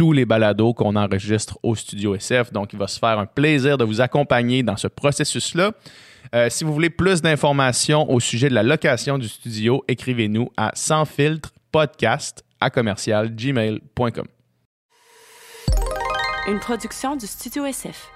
[0.00, 2.54] tous les balados qu'on enregistre au Studio SF.
[2.54, 5.72] Donc, il va se faire un plaisir de vous accompagner dans ce processus-là.
[6.34, 10.70] Euh, si vous voulez plus d'informations au sujet de la location du studio, écrivez-nous à
[10.74, 14.24] sans filtre podcast à commercial gmail.com.
[16.48, 18.10] Une production du Studio SF.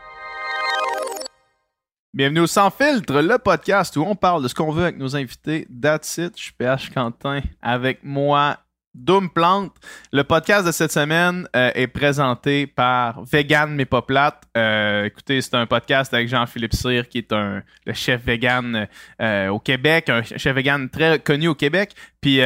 [2.14, 5.16] Bienvenue au Sans Filtre, le podcast où on parle de ce qu'on veut avec nos
[5.16, 5.68] invités.
[5.82, 6.38] That's it.
[6.38, 8.56] Je suis PH Quentin avec moi
[8.94, 9.74] Doom Plante.
[10.12, 14.42] Le podcast de cette semaine euh, est présenté par Vegan mais pas plate.
[14.56, 18.86] Euh, écoutez, c'est un podcast avec Jean-Philippe Cyr qui est un le chef vegan
[19.20, 21.94] euh, au Québec, un chef vegan très connu au Québec.
[22.20, 22.40] Puis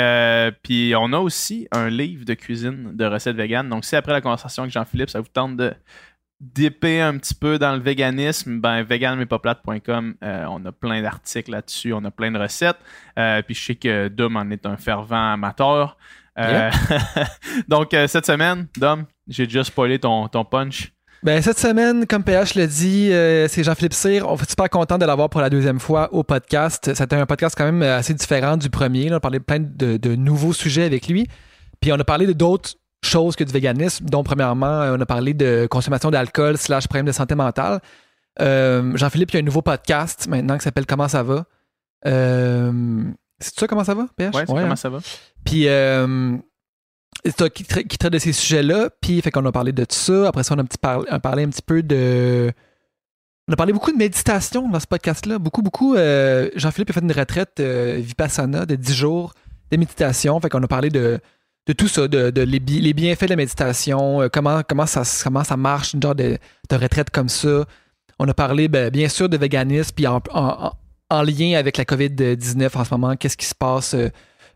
[0.63, 3.69] puis on a aussi un livre de cuisine de recettes vegan.
[3.69, 5.75] Donc si après la conversation avec Jean-Philippe, ça vous tente de
[6.41, 12.05] dipper un petit peu dans le véganisme, ben veganmaispasplate.com, on a plein d'articles là-dessus, on
[12.05, 12.79] a plein de recettes.
[13.17, 15.99] puis je sais que Doom en est un fervent amateur.
[16.39, 16.71] Euh,
[17.69, 20.93] donc, euh, cette semaine, Dom, j'ai déjà spoilé ton, ton punch.
[21.25, 24.29] Ben, cette semaine, comme PH l'a dit, euh, c'est Jean-Philippe Cyr.
[24.29, 26.95] On est super content de l'avoir pour la deuxième fois au podcast.
[26.95, 29.11] C'était un podcast quand même assez différent du premier.
[29.11, 31.27] On a parlé plein de, de, nouveaux sujets avec lui.
[31.81, 35.35] Puis on a parlé de d'autres choses que du véganisme, dont premièrement, on a parlé
[35.35, 37.81] de consommation d'alcool slash problème de santé mentale.
[38.39, 41.45] Jean-Philippe, il y a un nouveau podcast maintenant qui s'appelle Comment ça va?
[43.41, 44.35] c'est ça, comment ça va, PH?
[44.35, 44.77] Ouais, comment hein.
[44.77, 44.99] ça va?
[45.49, 46.37] Puis, euh,
[47.55, 48.91] qui, traite de ces sujets-là.
[49.01, 50.29] Puis, fait qu'on a parlé de tout ça.
[50.29, 52.53] Après ça, on a, petit parlé, un petit peu de.
[53.49, 55.39] On a parlé beaucoup de méditation dans ce podcast-là.
[55.39, 55.95] Beaucoup, beaucoup.
[55.95, 59.33] Euh, Jean-Philippe a fait une retraite euh, Vipassana de 10 jours
[59.71, 60.39] de méditation.
[60.39, 61.19] Fait qu'on a parlé de,
[61.67, 65.57] de tout ça, de, les, bienfaits de la méditation, euh, comment, comment, ça, comment ça
[65.57, 66.37] marche, une genre de,
[66.71, 67.65] retraite comme ça.
[68.19, 72.77] On a parlé, ben, bien sûr, de véganisme, puis en, en, lien avec la COVID-19
[72.77, 73.97] en ce moment, qu'est-ce qui se passe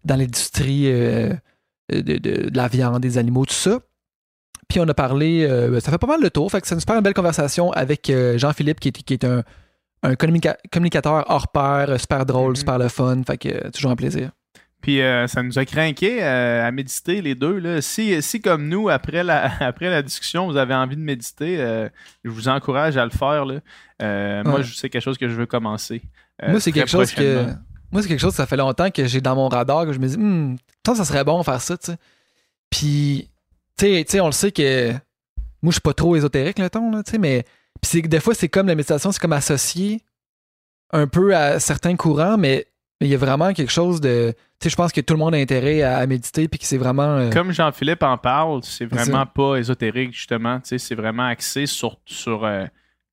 [0.05, 1.35] dans l'industrie euh,
[1.91, 3.81] de, la viande, des animaux, tout ça.
[4.69, 6.81] Puis on a parlé, euh, ça fait pas mal le tour, fait que c'est une
[6.81, 9.43] super belle conversation avec euh, Jean-Philippe qui est, qui est un,
[10.17, 12.59] communicateur hors pair, super drôle, mm-hmm.
[12.59, 14.31] super le fun, fait que toujours un plaisir.
[14.81, 17.61] Puis ça nous a craqué à méditer les deux.
[17.61, 17.81] Là.
[17.81, 21.57] Si, si comme nous, après la, après la discussion, vous avez envie de méditer,
[22.25, 23.45] je vous encourage à le faire.
[23.45, 24.43] Là.
[24.43, 26.03] Moi, c'est quelque chose que je veux commencer.
[26.45, 27.47] moi, c'est quelque chose que
[27.93, 30.09] moi, c'est quelque chose, ça fait longtemps que j'ai dans mon radar, que je me
[30.09, 31.99] dis, hmm, ça serait bon de faire ça, tu sais.
[32.71, 33.29] Puis,
[33.77, 34.93] tu sais, on le sait que
[35.63, 37.45] moi, je suis pas trop ésotérique, le ton, tu sais, mais
[37.81, 40.03] puis des fois, c'est comme la méditation, c'est comme associé
[40.93, 42.67] un peu à certains courants, mais
[43.01, 44.33] il y a vraiment quelque chose de.
[44.61, 46.77] Tu sais, je pense que tout le monde a intérêt à, méditer, puis que c'est
[46.77, 47.17] vraiment.
[47.17, 50.61] Euh, comme Jean-Philippe en parle, c'est vraiment pas ésotérique, justement.
[50.61, 52.65] Tu sais, c'est vraiment axé sur, sur euh,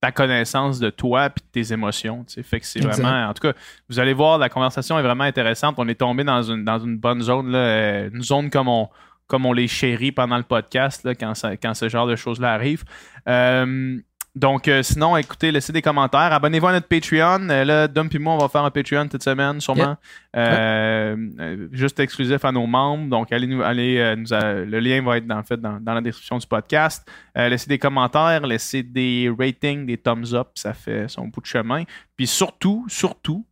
[0.02, 2.26] ta connaissance de toi et de tes émotions.
[2.44, 3.28] Fait que c'est vraiment.
[3.30, 3.54] En tout cas,
[3.90, 5.76] vous allez voir, la conversation est vraiment intéressante.
[5.78, 8.90] On est tombé dans une, dans une bonne zone, là, euh, une zone comme on,
[9.28, 12.84] comme on les chérit pendant le podcast là, quand, quand ce genre de choses-là arrive.
[13.28, 14.00] Euh,
[14.40, 16.32] donc, euh, sinon, écoutez, laissez des commentaires.
[16.32, 17.50] Abonnez-vous à notre Patreon.
[17.50, 19.98] Euh, là, Dom et moi, on va faire un Patreon cette semaine, sûrement.
[20.34, 23.10] Euh, juste exclusif à nos membres.
[23.10, 26.48] Donc, allez nous, allez, nous le lien va être dans, fait, dans, la description du
[26.48, 27.06] podcast.
[27.36, 30.52] laissez des commentaires, laissez des ratings, des thumbs up.
[30.56, 31.84] Ça fait son bout de chemin.
[32.16, 33.46] Puis surtout, surtout,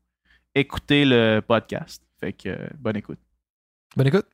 [0.56, 2.02] écoutez le podcast.
[2.18, 3.20] Fait que, bonne écoute.
[3.97, 4.28] Bonne écoute.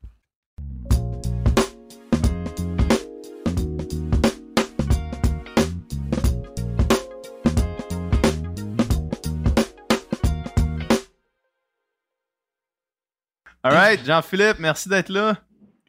[13.65, 15.37] All right, Jean-Philippe, merci d'être là.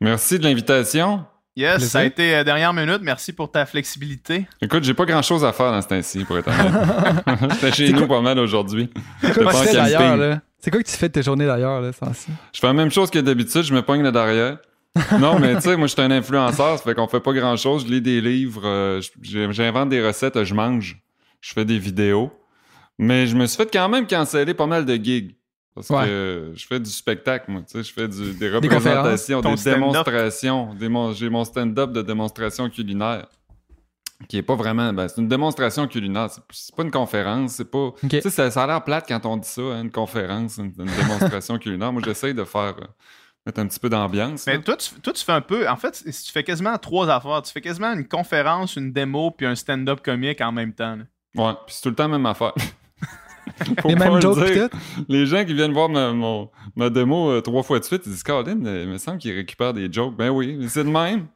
[0.01, 1.25] Merci de l'invitation.
[1.57, 3.01] Yes, ça a été euh, dernière minute.
[3.03, 4.47] Merci pour ta flexibilité.
[4.63, 7.51] Écoute, j'ai pas grand chose à faire dans ce temps-ci, pour être honnête.
[7.55, 8.91] J'étais chez nous pas mal aujourd'hui.
[9.21, 11.91] C'est quoi, que tu d'ailleurs, C'est quoi que tu fais de tes journées d'ailleurs, là,
[12.53, 14.59] Je fais la même chose que d'habitude, je me pogne là derrière.
[15.19, 17.57] non, mais tu sais, moi, je suis un influenceur, ça fait qu'on fait pas grand
[17.57, 17.85] chose.
[17.89, 21.03] Je lis des livres, euh, j'invente des recettes, je mange,
[21.41, 22.31] je fais des vidéos.
[23.01, 25.35] Mais je me suis fait quand même canceller pas mal de gigs.
[25.75, 26.07] Parce Ouais.
[26.07, 27.63] que je fais du spectacle, moi.
[27.63, 29.75] Tu sais, je fais du- des représentations, des stand-up.
[29.81, 30.75] démonstrations.
[30.75, 33.27] Des mon- J'ai mon stand-up de démonstration culinaire.
[34.29, 34.93] Qui est pas vraiment.
[34.93, 36.31] Ben, c'est une démonstration culinaire.
[36.31, 37.55] C'est- C'est pas une conférence.
[37.55, 37.93] C'est pas.
[38.09, 40.73] Tu sais, ça, ça a l'air plate quand on dit ça, hein, une conférence, une,
[40.79, 41.93] une démonstration culinaire.
[41.93, 42.77] Moi, j'essaye de faire.
[42.81, 42.87] euh,
[43.47, 44.47] mettre un petit peu d'ambiance.
[44.47, 45.69] Mais toi tu, toi, tu fais un peu.
[45.69, 47.43] En fait, tu fais quasiment trois affaires.
[47.43, 50.97] Tu fais quasiment une conférence, une démo, puis un stand-up comique en même temps.
[50.97, 51.05] là.
[51.45, 52.55] Ouais, puis c'est tout le temps la même affaire.
[53.85, 54.77] Les mêmes le jokes, peut-être?
[55.09, 58.13] Les gens qui viennent voir ma, mon- ma démo euh, trois fois de suite, ils
[58.13, 60.17] disent Colin, euh, il me semble qu'il récupère des jokes.
[60.17, 61.27] Ben oui, c'est de même.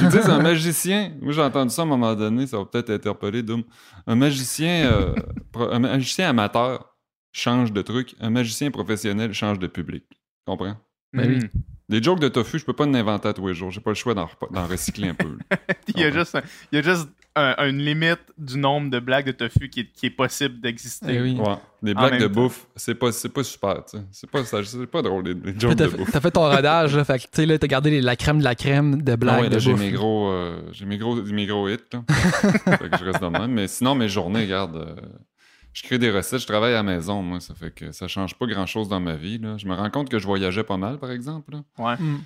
[0.00, 1.12] Ils disent un magicien.
[1.20, 3.64] Moi, j'ai entendu ça à un moment donné, ça va peut-être interpeller Doom.
[4.06, 5.14] Un magicien, euh,
[5.56, 6.96] un magicien amateur
[7.32, 8.14] change de truc.
[8.20, 10.04] Un magicien professionnel change de public.
[10.08, 10.76] Tu comprends?
[11.12, 11.36] Ben oui.
[11.38, 11.48] Mhm.
[11.88, 13.72] Des jokes de tofu, je peux pas en inventer à tous les jours.
[13.72, 14.28] J'ai pas le choix d'en,
[14.68, 15.36] recycler un peu.
[15.88, 17.08] il y a juste, un- il y a juste
[17.40, 21.06] un- une limite du nombre de blagues de tofu qui est, qui est possible d'exister.
[21.10, 21.36] Eh oui.
[21.38, 21.56] Ouais.
[21.82, 22.32] Des En blagues de temps.
[22.42, 24.04] bouffe, c'est pas, c'est pas super, tu sais.
[24.12, 26.10] C'est pas, ça- c'est pas drôle, les, les jokes T'as de bouffe.
[26.12, 27.04] t'as fait ton rodage, là.
[27.04, 29.16] Fait que, tu sais, là, t'as gardé les- la crème de la crème de Ah
[29.16, 29.80] blague ouais, de j'ai bouffe.
[29.80, 32.02] mes gros, euh, j'ai mes gros, mes gros hits, là.
[32.78, 33.50] fait que je reste de même.
[33.52, 34.94] Mais sinon, mes journées, regarde, euh,
[35.72, 38.34] je crée des recettes, je travaille à la maison, moi, ça fait que ça change
[38.34, 39.56] pas grand-chose dans ma vie, là.
[39.56, 41.62] Je me rends compte que je voyageais pas mal, par exemple, là.
[41.78, 41.94] Ouais.
[41.98, 42.18] Mm.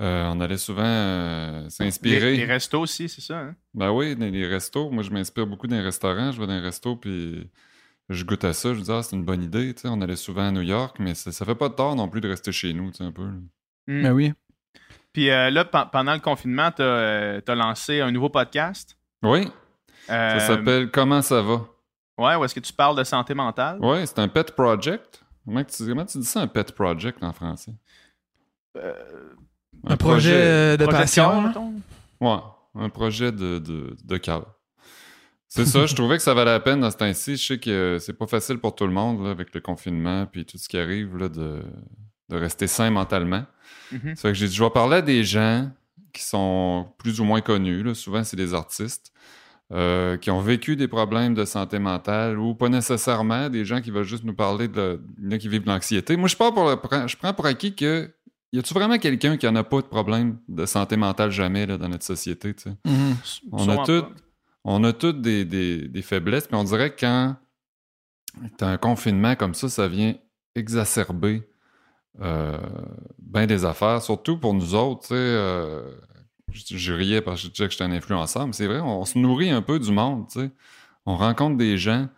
[0.00, 2.36] Euh, on allait souvent euh, Les, s'inspirer.
[2.36, 3.38] les restos aussi, c'est ça.
[3.38, 3.54] hein?
[3.74, 4.90] Ben oui, dans les restos.
[4.90, 6.32] Moi, je m'inspire beaucoup d'un restaurant.
[6.32, 7.48] Je vais dans un resto, puis
[8.08, 8.74] je goûte à ça.
[8.74, 9.72] Je dis, ah, c'est une bonne idée.
[9.74, 9.88] tu sais.
[9.88, 12.20] On allait souvent à New York, mais ça, ça fait pas de tort non plus
[12.20, 13.22] de rester chez nous, tu sais, un peu.
[13.24, 13.32] là.
[13.86, 14.02] Mm.
[14.02, 14.32] Ben oui.
[15.12, 18.98] Puis euh, là, pe- pendant le confinement, tu as, lancé un nouveau podcast?
[19.22, 19.46] Oui,
[20.10, 21.66] Euh, ça s'appelle Comment ça va?
[22.18, 23.78] Ouais, où est-ce que tu parles de santé mentale?
[23.80, 25.22] Oui, c'est un pet project.
[25.44, 27.72] Comment tu, comment tu dis ça, un pet project en français?
[29.86, 31.52] Un projet euh, de projet passion.
[31.52, 31.62] cœur?
[32.20, 34.46] Ouais, un projet de, de, de cœur.
[35.48, 37.36] C'est ça, je trouvais que ça valait la peine dans ce temps-ci.
[37.36, 40.44] Je sais que c'est pas facile pour tout le monde là, avec le confinement puis
[40.44, 41.62] tout ce qui arrive là, de,
[42.28, 43.44] de rester sain mentalement.
[43.92, 44.16] Mhm.
[44.16, 45.70] Ça fait que j'ai dit, je vais parler à des gens
[46.12, 47.82] qui sont plus ou moins connus.
[47.84, 47.94] là.
[47.94, 49.12] Souvent, c'est des artistes
[49.72, 53.92] euh, qui ont vécu des problèmes de santé mentale ou pas nécessairement des gens qui
[53.92, 55.00] veulent juste nous parler de,
[55.38, 56.16] qui vivent de l'anxiété.
[56.16, 58.10] Moi, je, pars pour le- je prends pour acquis que
[58.54, 61.76] y a-tu vraiment quelqu'un qui en a pas de problème de santé mentale jamais là,
[61.76, 62.54] dans notre société?
[62.54, 62.76] tu sais?
[62.84, 63.16] Mhm.
[63.52, 64.04] On a tout,
[64.64, 67.36] on a toutes des, des- des faiblesses, puis on dirait que quand
[68.56, 70.14] t'as un confinement comme ça, ça vient
[70.54, 71.42] exacerber
[72.20, 72.56] euh,
[73.18, 75.14] ben des affaires, surtout pour nous autres, tu sais.
[75.16, 75.90] euh,
[76.52, 79.04] je, je riais parce que je disais que j'étais un influenceur, mais c'est vrai, on,
[79.04, 80.50] se nourrit un peu du monde, tu sais.
[81.06, 82.08] On rencontre des gens,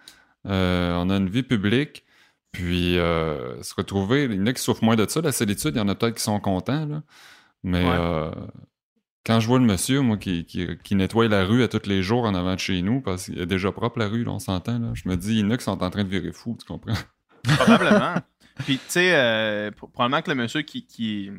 [0.47, 2.05] euh, on a une vie publique,
[2.53, 5.73] puis euh, se retrouver, il y en a qui souffrent moins de ça, la solitude,
[5.75, 7.03] il y en a peut-être qui sont contents, là.
[7.63, 7.97] Mais Ouais.
[7.99, 8.31] euh,
[9.25, 12.03] quand je vois le monsieur, moi, qui, qui, qui nettoie la rue à tous les
[12.03, 14.39] jours en avant de chez nous, parce qu'il est déjà propre la rue, là, on
[14.39, 16.33] s'entend, là, je me dis, il y en a qui sont en train de virer
[16.33, 16.95] fou, tu comprends?
[17.59, 18.15] Probablement.
[18.65, 21.31] Puis, tu sais, euh, pro- probablement que le monsieur qui, qui,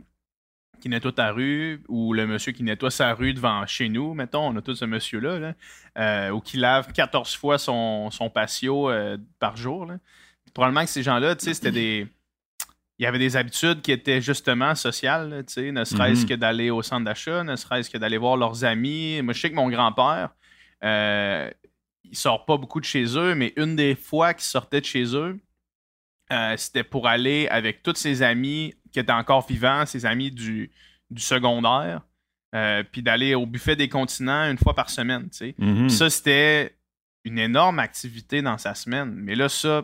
[0.82, 4.48] qui nettoie ta rue ou le monsieur qui nettoie sa rue devant chez nous, mettons,
[4.48, 5.54] on a tous ce monsieur-là, là,
[5.98, 9.86] euh, ou qui lave 14 fois son, son patio euh, par jour.
[9.86, 9.98] là.
[10.58, 12.08] Probablement que ces gens-là, tu sais, c'était des.
[12.98, 16.30] Il y avait des habitudes qui étaient justement sociales, tu sais, ne serait-ce Mhm.
[16.30, 19.22] que d'aller au centre d'achat, ne serait-ce que d'aller voir leurs amis.
[19.22, 20.32] Moi, je sais que mon grand-père,
[20.84, 21.52] euh,
[22.06, 25.16] il sort pas beaucoup de chez eux, mais une des fois qu'il sortait de chez
[25.16, 25.40] eux,
[26.32, 30.72] euh, c'était pour aller avec tous ses amis qui étaient encore vivants, ses amis du,
[31.12, 32.02] du secondaire,
[32.56, 35.30] euh, puis d'aller au buffet des continents une fois par semaine.
[35.30, 35.56] tu sais.
[35.60, 35.82] Mhm.
[35.88, 36.76] Puis Ça, c'était
[37.26, 39.14] une énorme activité dans sa semaine.
[39.14, 39.84] Mais là, ça,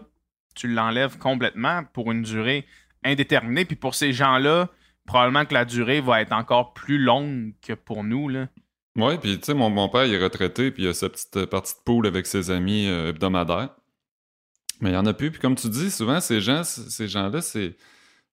[0.53, 2.65] tu l'enlèves complètement pour une durée
[3.03, 3.65] indéterminée.
[3.65, 4.69] Puis pour ces gens-là,
[5.05, 8.29] probablement que la durée va être encore plus longue que pour nous.
[8.29, 8.47] Là.
[8.95, 11.35] Ouais, puis tu sais, mon, mon père, il est retraité, puis il a sa petite
[11.37, 13.69] euh, partie de poule avec ses amis euh, hebdomadaires.
[14.81, 15.31] Mais il y en a plus.
[15.31, 17.75] Puis comme tu dis, souvent, ces gens, c- ces gens-là, c'est,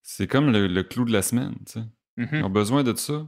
[0.03, 1.81] c'est comme le, le clou de la semaine, sais.
[2.17, 3.27] Ils ont besoin de ça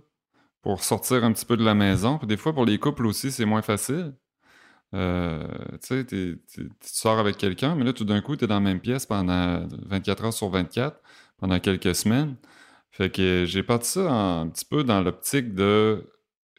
[0.61, 2.19] pour sortir un petit peu de la maison.
[2.19, 4.13] Puis des fois, pour les couples aussi, c'est moins facile.
[4.95, 5.47] Euh,
[5.81, 6.41] tu sais, tu
[6.83, 9.67] sors avec quelqu'un, mais là, tout d'un coup, tu es dans la même pièce pendant
[9.87, 11.01] 24 heures sur 24,
[11.39, 12.37] pendant quelques semaines.
[12.91, 16.05] Fait que j'ai parti ça un petit peu dans l'optique de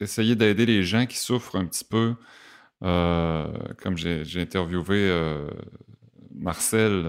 [0.02, 2.16] essayer d'aider les gens qui souffrent un petit peu.
[2.84, 3.48] Euh,
[3.82, 5.48] comme j'ai interviewé euh,
[6.34, 7.06] Marcel,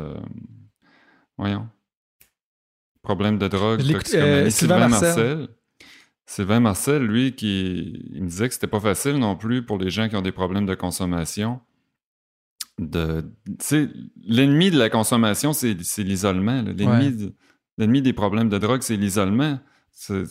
[1.38, 1.68] voyons,
[3.02, 5.38] problème de drogue, toxicomanie, Sylvain Sylvain Marcel.
[5.38, 5.48] Marcel.
[6.26, 9.90] Sylvain Marcel, lui, qui il me disait que c'était pas facile non plus pour les
[9.90, 11.60] gens qui ont des problèmes de consommation.
[12.78, 13.24] De,
[14.26, 16.62] l'ennemi de la consommation, c'est l'isolement.
[16.62, 17.10] L'ennemi Ouais.
[17.12, 17.34] de-
[17.78, 19.60] l'ennemi des problèmes de drogue, c'est l'isolement.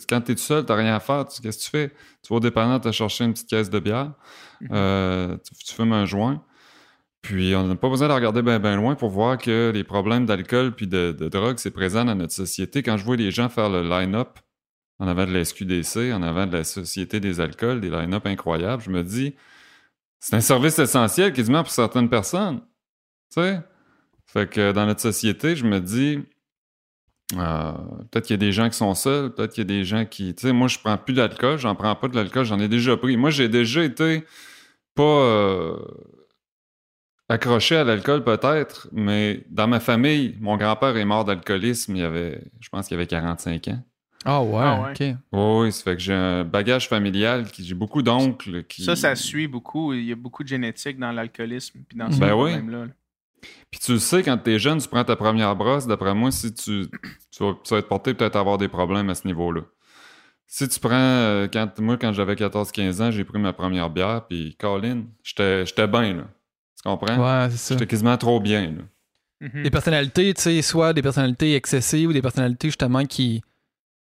[0.08, 1.24] Quand tu es tout seul, tu rien à faire.
[1.42, 1.88] Qu'est-ce que tu fais?
[2.22, 4.12] Tu vas au dépanneur, tu chercher une petite caisse de bière,
[4.60, 4.68] Mhm.
[4.72, 6.42] euh, tu, tu fumes un joint.
[7.22, 10.26] Puis on n'a pas besoin de regarder bien ben loin pour voir que les problèmes
[10.26, 12.82] d'alcool puis de, de drogue, c'est présent dans notre société.
[12.82, 14.38] Quand je vois les gens faire le line-up
[14.98, 18.82] en avant de la SQDC, en avant de la Société des alcools, des line-up incroyables,
[18.82, 19.34] je me dis,
[20.20, 22.60] c'est un service essentiel quasiment pour certaines personnes.
[23.32, 23.60] Tu sais?
[24.26, 26.20] Fait que dans notre société, je me dis,
[27.36, 27.72] euh,
[28.10, 30.04] peut-être qu'il y a des gens qui sont seuls, peut-être qu'il y a des gens
[30.04, 30.34] qui.
[30.34, 32.96] Tu sais, moi, je prends plus d'alcool, j'en prends pas de l'alcool, j'en ai déjà
[32.96, 33.16] pris.
[33.16, 34.24] Moi, j'ai déjà été
[34.94, 35.76] pas euh,
[37.28, 42.42] accroché à l'alcool, peut-être, mais dans ma famille, mon grand-père est mort d'alcoolisme, il avait,
[42.60, 43.82] je pense qu'il avait 45 ans.
[44.24, 44.90] Ah ouais, Ah ouais.
[45.12, 45.16] ok.
[45.32, 48.82] Oui, ça fait que j'ai un bagage familial, qui, j'ai beaucoup d'oncles qui.
[48.84, 49.92] Ça, ça suit beaucoup.
[49.92, 52.50] Il y a beaucoup de génétique dans l'alcoolisme puis dans ce Ben oui.
[52.52, 52.86] problème-là.
[52.86, 52.92] là.
[53.70, 56.54] Puis tu le sais, quand t'es jeune, tu prends ta première brosse, d'après moi, si
[56.54, 56.86] tu,
[57.30, 59.60] tu, vas, tu vas être porté peut-être à avoir des problèmes à ce niveau-là.
[60.46, 64.24] Si tu prends, euh, quand, moi, quand j'avais 14-15 ans, j'ai pris ma première bière,
[64.28, 66.22] puis Colin, j'étais j'étais bien, là.
[66.76, 67.16] Tu comprends?
[67.18, 67.74] Ouais, c'est ça.
[67.74, 68.82] J'étais quasiment trop bien, là.
[69.48, 69.62] Mhm.
[69.64, 73.42] Des personnalités, tu sais, soit des personnalités excessives ou des personnalités justement qui,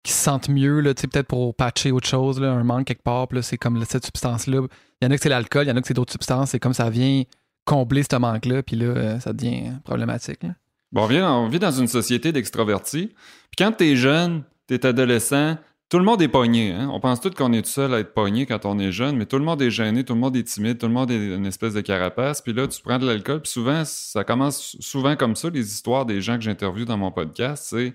[0.04, 3.58] qui se sentent mieux, peut-être pour patcher autre chose, là, un manque quelque part, c'est
[3.58, 4.62] comme cette substance-là.
[5.02, 6.52] Il y en a que c'est l'alcool, il y en a que c'est d'autres substances,
[6.52, 7.24] c'est comme ça vient
[7.66, 10.44] combler ce manque-là, puis là, euh, ça devient problématique.
[10.44, 10.50] là.
[10.92, 13.08] Bon, on, vit, on vit dans une société d'extrovertis.
[13.08, 15.58] Puis quand t'es jeune, t'es adolescent,
[15.90, 16.72] tout le monde est pogné.
[16.72, 16.90] Hein?
[16.92, 19.26] On pense tous qu'on est tout seul à être pogné quand on est jeune, mais
[19.26, 21.46] tout le monde est gêné, tout le monde est timide, tout le monde est une
[21.46, 22.42] espèce de carapace.
[22.42, 26.06] Puis là, tu prends de l'alcool, puis souvent, ça commence souvent comme ça, les histoires
[26.06, 27.66] des gens que j'interviewe dans mon podcast.
[27.70, 27.94] C'est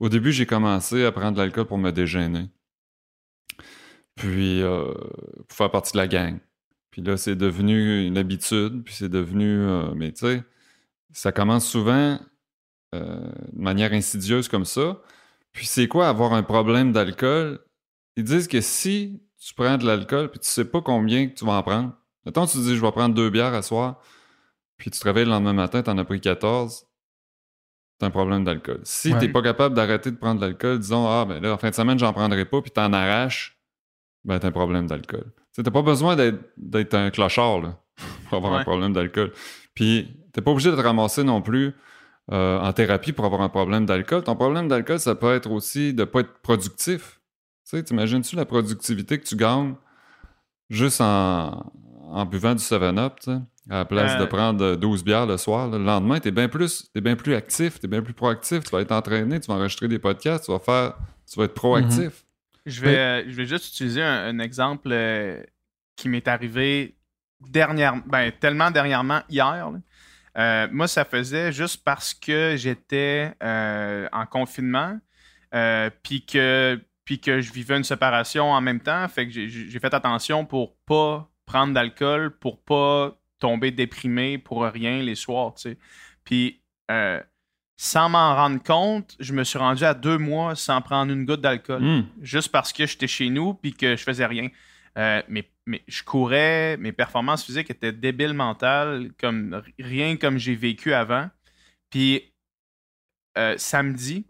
[0.00, 2.48] au début, j'ai commencé à prendre de l'alcool pour me dégêner.
[4.16, 4.92] Puis, euh,
[5.48, 6.38] pour faire partie de la gang.
[6.90, 9.46] Puis là, c'est devenu une habitude, puis c'est devenu.
[9.46, 10.44] euh, mais tu sais,
[11.12, 12.18] ça commence souvent
[12.94, 15.00] euh, de manière insidieuse comme ça.
[15.52, 17.60] Puis c'est quoi avoir un problème d'alcool?
[18.16, 21.54] Ils disent que si tu prends de l'alcool puis tu sais pas combien tu vas
[21.54, 24.00] en prendre, mettons tu dis je vais prendre deux bières à soir,
[24.76, 26.86] puis tu te réveilles le lendemain matin, tu en as pris 14,
[28.00, 28.80] t'as un problème d'alcool.
[28.82, 29.18] Si Ouais.
[29.20, 31.74] t'es pas capable d'arrêter de prendre de l'alcool, disons ah ben là en fin de
[31.74, 33.56] semaine j'en prendrai pas puis t'en arraches,
[34.24, 35.26] ben t'as un problème d'alcool.
[35.54, 37.78] Tu t'as pas besoin d'être, un clochard là,
[38.28, 39.32] pour avoir un problème d'alcool.
[39.74, 41.72] Puis t'es pas obligé de te ramasser non plus
[42.32, 44.22] euh, en thérapie pour avoir un problème d'alcool.
[44.22, 47.20] Ton problème d'alcool, ça peut être aussi de pas être productif.
[47.68, 49.74] Tu sais, t'imagines-tu la productivité que tu gagnes
[50.68, 51.72] juste en,
[52.08, 53.38] en buvant du 7-Up, tu sais,
[53.70, 54.20] à la place Euh.
[54.20, 55.68] de prendre 12 bières le soir.
[55.68, 55.78] là.
[55.78, 58.80] Le lendemain, t'es bien plus, t'es bien plus actif, t'es bien plus proactif, tu vas
[58.80, 60.94] être entraîné, tu vas enregistrer des podcasts, tu vas faire,
[61.30, 62.24] tu vas être proactif.
[62.66, 65.42] Je vais, euh, je vais juste utiliser un, un exemple euh,
[65.96, 66.96] qui m'est arrivé
[68.06, 69.70] ben, tellement dernièrement, hier.
[70.38, 74.98] Euh, moi, ça faisait juste parce que j'étais euh, en confinement,
[75.54, 79.06] euh, puis que, puis que je vivais une séparation en même temps.
[79.08, 84.62] Fait que j'ai- j'ai fait attention pour pas prendre d'alcool, pour pas tomber déprimé pour
[84.64, 85.78] rien les soirs, tu sais.
[86.24, 87.20] Puis, euh,
[87.76, 91.40] sans m'en rendre compte, je me suis rendu à deux mois sans prendre une goutte
[91.40, 92.06] d'alcool Hum.
[92.20, 94.48] juste parce que j'étais chez nous puis que je faisais rien.
[94.98, 100.54] Euh, mais, mais je courais, mes performances physiques étaient débiles mentales, comme rien comme j'ai
[100.54, 101.30] vécu avant.
[101.90, 102.32] Puis
[103.38, 104.26] euh, samedi,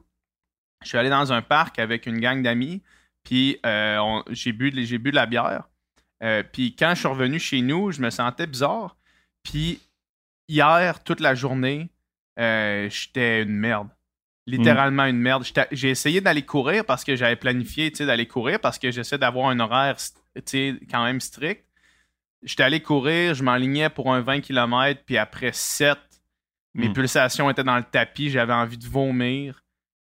[0.83, 2.83] je suis allé dans un parc avec une gang d'amis,
[3.25, 5.65] puis euh, j'ai bu, bu de la bière.
[6.23, 8.97] Euh, puis quand je suis revenu chez nous, je me sentais bizarre.
[9.43, 9.81] Puis
[10.49, 11.91] hier, toute la journée,
[12.39, 13.89] euh, j'étais une merde.
[14.47, 15.45] Littéralement une merde.
[15.71, 19.61] J'ai essayé d'aller courir parce que j'avais planifié d'aller courir parce que j'essaie d'avoir un
[19.61, 19.97] horaire
[20.91, 21.65] quand même strict.
[22.43, 25.99] J'étais allé courir, je m'enlignais pour un 20 km, puis après 7,
[26.75, 26.93] mes Mm.
[26.95, 29.63] pulsations étaient dans le tapis, j'avais envie de vomir.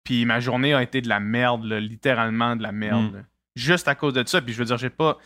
[0.04, 3.14] Puis ma journée a été de la merde, là, littéralement de la merde.
[3.14, 3.24] Mm.
[3.56, 4.40] Juste à cause de ça.
[4.40, 5.18] Puis je veux dire, j'ai pas.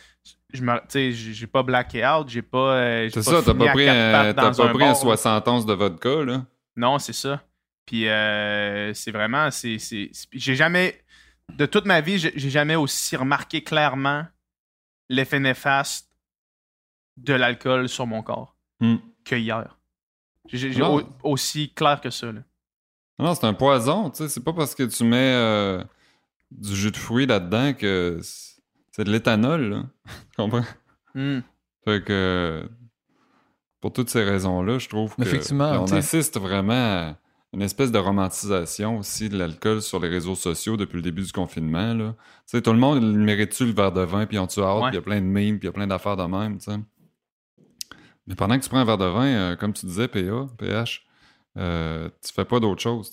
[0.53, 2.75] Je me, tu sais, j'ai pas blacké out, j'ai pas.
[2.75, 4.95] euh, C'est ça, t'as pas pris, un, t'as pas un pris un bar, là.
[4.95, 6.45] 60 onces de vodka, là.
[6.75, 7.43] Non, c'est ça.
[7.85, 11.03] Puis euh, c'est vraiment, c'est, c'est, c'est- j'ai jamais,
[11.53, 14.25] de toute ma vie, j'ai j'ai jamais aussi remarqué clairement
[15.09, 16.09] l'effet néfaste
[17.17, 18.95] de l'alcool sur mon corps Hmm.
[19.25, 19.77] que hier.
[20.51, 20.97] J'ai, j'ai Non.
[21.23, 22.31] au- aussi clair que ça.
[22.31, 22.41] là.
[23.19, 24.29] Non, c'est un poison, tu sais.
[24.29, 25.83] C'est pas parce que tu mets euh,
[26.57, 28.19] du jus de fruits là-dedans que
[28.91, 29.83] c'est de l'éthanol, là.
[30.05, 30.65] tu comprends?
[31.15, 31.39] Hmm.
[31.85, 32.63] Fait que
[33.81, 37.17] pour toutes ces raisons-là, je trouve que Effectivement, on assiste vraiment à
[37.53, 41.31] une espèce de romantisation aussi de l'alcool sur les réseaux sociaux depuis le début du
[41.31, 41.93] confinement.
[41.93, 42.15] Là.
[42.61, 44.97] Tout le monde mérite-tu le verre de vin, puis on tu hâte, puis il y
[44.97, 46.57] a plein de mimes, puis il y a plein d'affaires de même.
[48.25, 51.05] Mais pendant que tu prends un verre de vin, euh, comme tu disais, PA, PH,
[51.57, 53.11] euh, tu fais pas d'autre chose.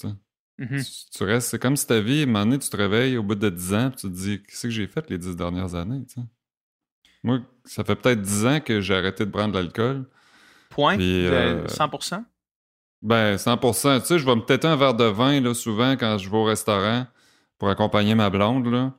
[0.61, 0.85] Mhm.
[0.85, 3.17] Tu, tu restes, c'est comme si ta vie, à un moment donné, tu te réveilles
[3.17, 5.35] au bout de 10 ans, puis tu te dis, qu'est-ce que j'ai fait les 10
[5.35, 6.27] dernières années, tu sais?
[7.23, 10.05] Moi, ça fait peut-être 10 ans que j'ai arrêté de prendre de l'alcool.
[10.69, 10.97] Point?
[10.97, 12.25] Puis, euh, 100%?
[13.03, 14.01] Ben, 100%.
[14.01, 16.37] Tu sais, je vais me têter un verre de vin, là, souvent, quand je vais
[16.37, 17.07] au restaurant
[17.59, 18.93] pour accompagner ma blonde, là.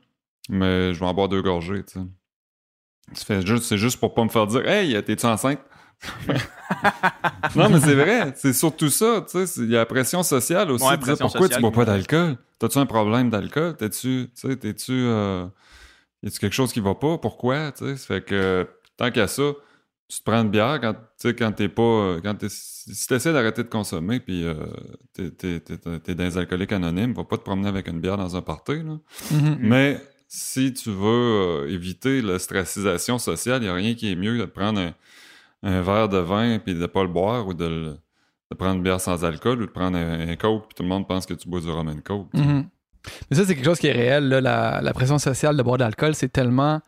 [0.50, 3.26] Mais je vais en boire deux gorgées, tu sais.
[3.26, 5.60] Fait juste- C'est juste pour pas me faire dire «Hey, t'es-tu enceinte?»
[7.56, 8.34] Non, mais c'est vrai.
[8.36, 9.46] C'est surtout ça, tu sais.
[9.48, 10.86] c'est- Il y a la pression sociale aussi.
[10.86, 12.38] Ouais, dire, pourquoi sociale, tu bois pas d'alcool?
[12.60, 13.76] T'as-tu un problème d'alcool?
[13.78, 14.30] T'es-tu...
[14.34, 14.92] Tu sais, t'es-tu...
[14.94, 15.46] Euh...
[16.24, 17.18] Y a-tu quelque chose qui va pas?
[17.18, 17.72] Pourquoi?
[17.72, 18.68] Tu sais, ça fait que
[18.98, 19.44] tant qu'à ça,
[20.08, 22.18] tu te prends une bière quand, tu sais, quand t'es pas...
[22.24, 24.54] Quand t'es, si t'essaies d'arrêter de consommer puis euh,
[25.14, 28.18] t'es, t'es, t'es, t'es dans les alcooliques anonymes, va pas te promener avec une bière
[28.18, 28.98] dans un party, là.
[29.32, 29.58] Mhm.
[29.60, 34.16] Mais si tu veux euh, éviter la stressisation sociale, il n'y a rien qui est
[34.16, 34.94] mieux que de prendre un,
[35.64, 37.98] un verre de vin puis de pas le boire ou de, le-
[38.58, 41.26] prendre une bière sans alcool ou de prendre un, coke puis tout le monde pense
[41.26, 42.34] que tu bois du rum and coke.
[42.34, 42.68] Mhm.
[43.30, 44.28] Mais ça, c'est quelque chose qui est réel.
[44.28, 46.82] Là, la, pression sociale de boire de l'alcool, c'est tellement.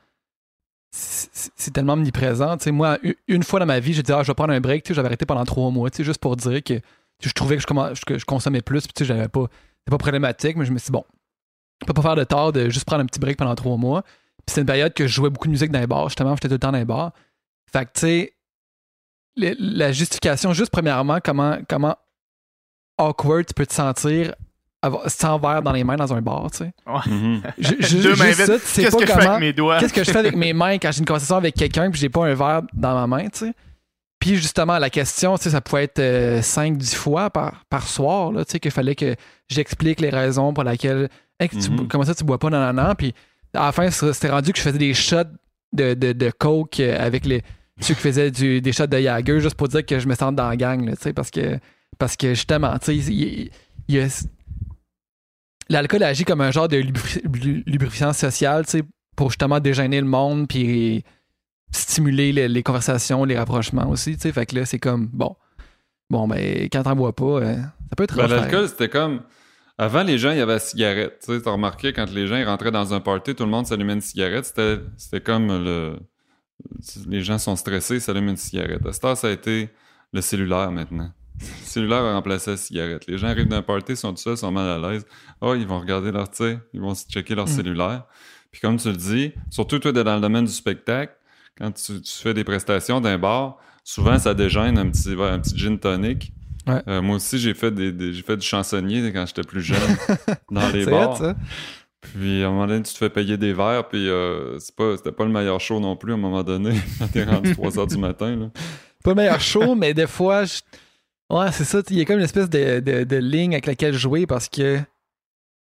[0.92, 2.56] C'est tellement omniprésent.
[2.68, 4.94] Moi, une fois dans ma vie, j'ai dit, ah, je vais prendre un break.
[4.94, 6.80] J'avais arrêté pendant trois mois, juste pour dire que
[7.20, 8.86] je trouvais que je, consommais plus.
[8.86, 9.48] Puis, j'avais pas.
[9.80, 11.03] C'était pas problématique, mais je me suis dit, bon,
[11.82, 14.03] je peux pas faire de tort de juste prendre un petit break pendant trois mois.
[14.46, 16.10] Puis, c'est une période que je jouais beaucoup de musique dans les bars.
[16.10, 17.12] Justement, j'étais tout le temps dans les bars.
[17.72, 18.34] Fait que, tu sais,
[19.35, 21.95] la justification, juste premièrement, comment, comment
[22.97, 24.33] awkward tu peux te sentir
[25.07, 26.73] sans verre dans les mains dans un bar, tu sais.
[27.07, 27.41] Mhm.
[28.01, 29.79] Deux mains juste ça, tu sais Qu'est-ce pas que je fais avec mes doigts?
[29.79, 32.09] Qu'est-ce que je fais avec mes mains quand j'ai une conversation avec quelqu'un puis j'ai
[32.09, 33.53] pas un verre dans ma main, tu sais?
[34.19, 38.45] Puis justement, la question, tu sais, ça pouvait être 5-10 fois par, par soir, là,
[38.45, 39.15] tu sais, qu'il fallait que
[39.49, 41.09] j'explique les raisons pour lesquelles.
[41.39, 41.87] Hey, que tu Mhm.
[41.87, 43.13] comment ça, tu bois pas dans la Puis
[43.53, 45.23] à la fin, c'était rendu que je faisais des shots
[45.73, 47.41] de, de, de coke euh, avec les,
[47.80, 50.36] ceux qui faisaient du, des shots de Jagger juste pour dire que je me sente
[50.36, 51.60] dans la gang, là, tu sais, parce que,
[51.98, 53.50] parce que justement, tu sais,
[55.70, 58.84] l'alcool agit comme un genre de lubri- lu- lubrifiant social, tu sais,
[59.15, 61.03] pour justement déjeuner le monde puis
[61.72, 64.32] stimuler les, les conversations, les rapprochements aussi, tu sais.
[64.32, 65.36] Fait que là, c'est comme, bon,
[66.10, 69.22] bon, ben, quand t'en bois pas, euh, ça peut être Ben, L'alcool, c'était comme.
[69.80, 71.18] Avant, les gens, il y avait la cigarette.
[71.25, 73.65] Tu sais, t'as remarqué, quand les gens ils rentraient dans un party, tout le monde
[73.65, 74.46] s'allumait une cigarette.
[74.46, 75.98] C'était comme le.
[77.08, 78.85] Les gens sont stressés, ils s'allument une cigarette.
[78.85, 79.70] À cette heure, ça a été
[80.11, 81.11] le cellulaire maintenant.
[81.40, 83.05] Le cellulaire a remplacé la cigarette.
[83.07, 85.05] Les gens arrivent d'un party, sont tout seuls, sont mal à l'aise.
[85.42, 87.55] Oh, ils vont regarder leur, tu sais, ils vont checker leur Mm.
[87.55, 88.03] cellulaire.
[88.51, 91.14] Puis comme tu le dis, surtout toi, dans le domaine du spectacle,
[91.57, 95.57] quand tu, tu fais des prestations d'un bar, souvent ça dégêne un petit, un petit
[95.57, 96.31] gin tonic.
[96.68, 96.81] Ouais.
[96.87, 99.79] Euh, moi aussi, j'ai fait des, des- j'ai fait du chansonnier quand j'étais plus jeune
[100.51, 101.14] dans les bars.
[101.14, 101.35] hot, ça.
[102.13, 104.98] Puis à un moment donné, tu te fais payer des verres, puis euh, c'est pas,
[104.98, 107.79] c'était pas le meilleur show non plus à un moment donné, quand t'es rendu 3
[107.79, 108.35] heures du matin.
[108.35, 108.50] Là.
[109.03, 110.61] Pas le meilleur show, mais des fois, je-
[111.29, 111.81] ouais, c'est ça.
[111.89, 114.79] Il y a comme une espèce de, de- de ligne avec laquelle jouer parce que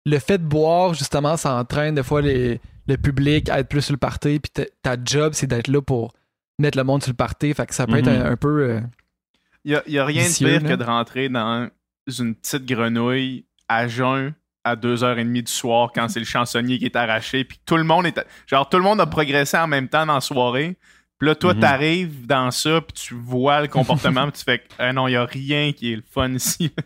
[0.05, 3.81] le fait de boire, justement, ça entraîne des fois les- le public à être plus
[3.81, 4.39] sur le party.
[4.39, 6.13] Puis ta- ta job, c'est d'être là pour
[6.59, 7.53] mettre le monde sur le party.
[7.53, 8.21] Fait que ça peut être Mhm.
[8.21, 8.61] un, un peu.
[8.69, 8.79] euh,
[9.65, 10.75] Il n'y a, y a rien Vicieux, de pire là.
[10.75, 11.69] que de rentrer dans
[12.07, 14.33] une petite grenouille à jeun
[14.69, 18.05] à 2h30 du soir quand c'est le chansonnier qui est arraché puis tout le monde
[18.05, 20.77] est genre tout le monde a progressé en même temps dans la soirée
[21.17, 21.59] puis là toi Mhm.
[21.59, 25.13] t'arrives dans ça puis tu vois le comportement puis tu fais que, ah non il
[25.13, 26.71] y a rien qui est le fun ici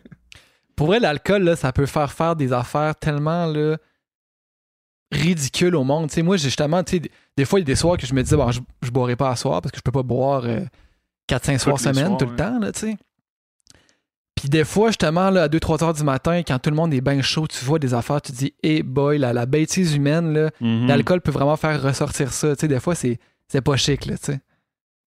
[0.78, 3.78] Pour vrai, l'alcool, là, ça peut faire faire des affaires tellement là,
[5.12, 6.10] ridicules au monde.
[6.10, 8.24] Sais, moi, justement, tu sais, des- fois, il y a des soirs que je me
[8.24, 10.44] disais, bon, je, je boirai pas à soir parce que je peux pas boire
[11.30, 12.38] 4-5 soirs Tous les semaine soirs, tout le ouais.
[12.38, 12.72] temps, là.
[14.42, 17.02] Puis des fois, justement, là, à 2-3 heures du matin, quand tout le monde est
[17.02, 20.34] bien chaud, tu vois des affaires, tu te dis, hey boy, la, la bêtise humaine,
[20.34, 20.88] là, Mhm.
[20.88, 22.56] l'alcool peut vraiment faire ressortir ça.
[22.56, 24.40] Tu sais, des fois, c'est, c'est pas chic, là, tu sais.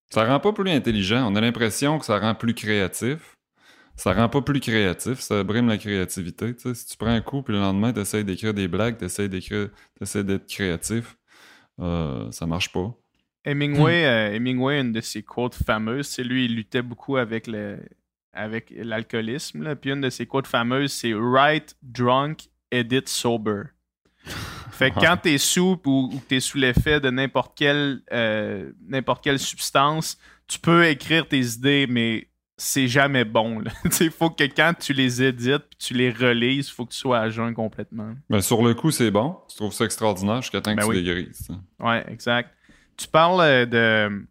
[0.09, 1.29] Ça rend pas plus intelligent.
[1.29, 3.35] On a l'impression que ça rend plus créatif.
[3.97, 6.53] Ça rend pas plus créatif, ça brime la créativité.
[6.55, 6.73] tu sais.
[6.75, 9.27] Si tu prends un coup, puis le lendemain, tu essaies d'écrire des blagues, tu essaies
[10.23, 11.15] d'être créatif,
[11.79, 12.93] euh, ça marche pas.
[13.45, 17.77] Hemingway euh, Hemingway une de ses quotes fameuses c'est lui il luttait beaucoup avec le
[18.35, 19.75] avec l'alcoolisme là.
[19.75, 23.63] puis une de ses quotes fameuses c'est write drunk edit sober
[24.71, 28.71] fait que quand t'es sous ou, ou que t'es sous l'effet de n'importe quelle euh,
[28.87, 30.17] n'importe quelle substance
[30.47, 35.21] tu peux écrire tes idées mais c'est jamais bon sais, faut que quand tu les
[35.21, 38.73] édites puis tu les relises faut que tu sois à jeun complètement Ben, sur le
[38.73, 39.37] coup, c'est bon.
[39.49, 41.03] Tu trouves ça extraordinaire jusqu'à temps que Ben tu oui.
[41.03, 41.37] dégrises.
[41.37, 41.53] tu sais.
[41.79, 42.51] Ouais, exact.
[42.95, 44.25] Tu parles euh, de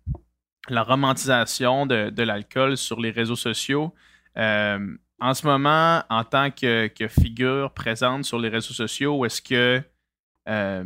[0.68, 3.92] la romantisation de, l'alcool sur les réseaux sociaux.
[4.36, 9.82] Euh, en ce moment, en tant que, figure présente sur les réseaux sociaux, est-ce que
[10.48, 10.84] euh,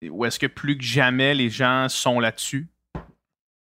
[0.00, 2.68] est-ce que plus que jamais les gens sont là-dessus?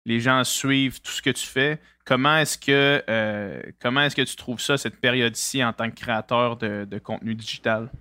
[0.05, 1.79] Les gens suivent tout ce que tu fais.
[2.05, 5.95] Comment est-ce que euh, comment est-ce que tu trouves ça, cette période-ci, en tant que
[5.95, 7.91] créateur de, contenu digital?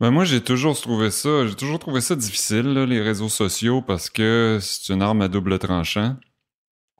[0.00, 4.10] Ben moi, j'ai toujours trouvé ça, j'ai toujours trouvé ça difficile, les réseaux sociaux, parce
[4.10, 6.16] que c'est une arme à double tranchant.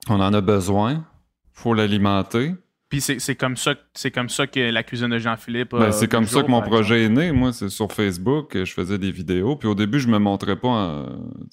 [0.09, 1.05] On en a besoin.
[1.53, 2.55] faut l'alimenter.
[2.89, 5.73] Puis c'est comme ça, c'est comme ça que la cuisine de Jean-Philippe.
[5.73, 7.33] Ben, c'est comme ça que mon projet est né.
[7.33, 8.53] Moi, c'est sur Facebook.
[8.57, 9.57] Je faisais des vidéos.
[9.57, 10.69] Puis au début, je me montrais pas.
[10.69, 11.07] en-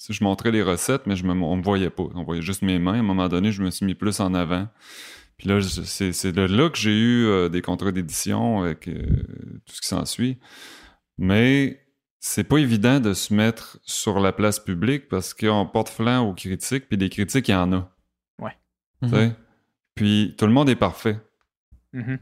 [0.09, 2.03] Je montrais les recettes, mais je me, on me voyait pas.
[2.13, 2.93] On voyait juste mes mains.
[2.93, 4.67] À un moment donné, je me suis mis plus en avant.
[5.37, 9.01] Puis là, c'est de là que j'ai eu euh, des contrats d'édition avec euh,
[9.65, 10.37] tout ce qui s'ensuit.
[11.17, 11.79] Mais
[12.19, 16.33] c'est pas évident de se mettre sur la place publique parce qu'on porte flanc aux
[16.33, 16.87] critiques.
[16.87, 17.89] Puis des critiques, il y en a.
[19.09, 19.35] sais.
[19.95, 21.19] Puis tout le monde est parfait.
[21.93, 22.17] Mhm.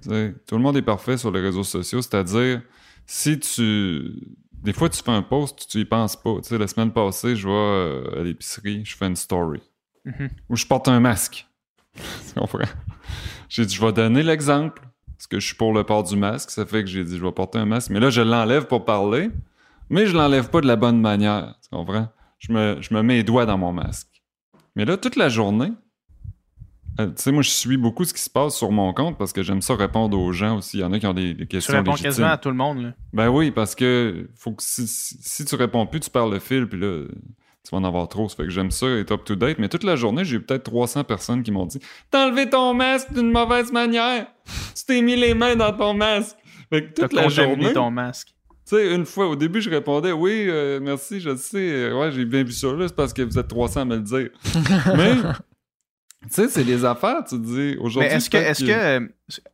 [0.48, 2.62] Tout le monde est parfait sur les réseaux sociaux, c'est-à-dire,
[3.06, 4.12] si tu...
[4.52, 6.36] Des fois, tu fais un post, tu y penses pas.
[6.36, 9.62] Tu sais, la semaine passée, je vais euh, à l'épicerie, je fais une story.
[10.06, 10.30] Mhm.
[10.50, 11.48] Ou je porte un masque.
[11.96, 12.60] tu comprends?
[13.50, 14.84] J'ai dit, je vais donner l'exemple.
[15.18, 16.52] Parce que je suis pour le port du masque.
[16.52, 17.90] Ça fait que j'ai dit, je vais porter un masque.
[17.90, 19.32] Mais là, je l'enlève pour parler.
[19.90, 21.56] Mais je l'enlève pas de la bonne manière.
[21.64, 22.10] Tu comprends?
[22.40, 24.24] Je me, je me mets les doigts dans mon masque.
[24.76, 25.72] Mais là, toute la journée,
[27.00, 29.32] euh, tu sais, moi, je suis beaucoup ce qui se passe sur mon compte parce
[29.34, 30.78] que j'aime ça répondre aux gens aussi.
[30.78, 32.10] Il y en a qui ont des, des Tu questions réponds légitimes.
[32.10, 32.82] quasiment à tout le monde.
[32.84, 32.90] Là.
[33.14, 36.40] Ben oui, parce que faut que si, si, si tu réponds plus, tu perds le
[36.40, 37.06] fil, puis là,
[37.64, 38.28] tu vas en avoir trop.
[38.28, 39.58] Ça fait que j'aime ça être up to date.
[39.60, 42.74] Mais toute la journée, j'ai eu peut-être 300 personnes qui m'ont dit T'as enlevé ton
[42.74, 44.28] masque d'une mauvaise manière.
[44.76, 46.36] Tu t'es mis les mains dans ton masque.
[46.70, 47.72] Fait que toute la journée.
[47.74, 48.30] ton masque.
[48.68, 51.92] Tu sais, une fois, au début, je répondais Oui, euh, merci, je sais.
[51.92, 54.02] Ouais, j'ai bien vu ça là, c'est parce que vous êtes 300 à me le
[54.02, 54.30] dire.
[54.96, 55.16] Mais,
[56.24, 57.52] tu sais, c'est des affaires, tu dis.
[57.76, 58.72] Mais Aujourd'hui, est-ce que, est-ce que,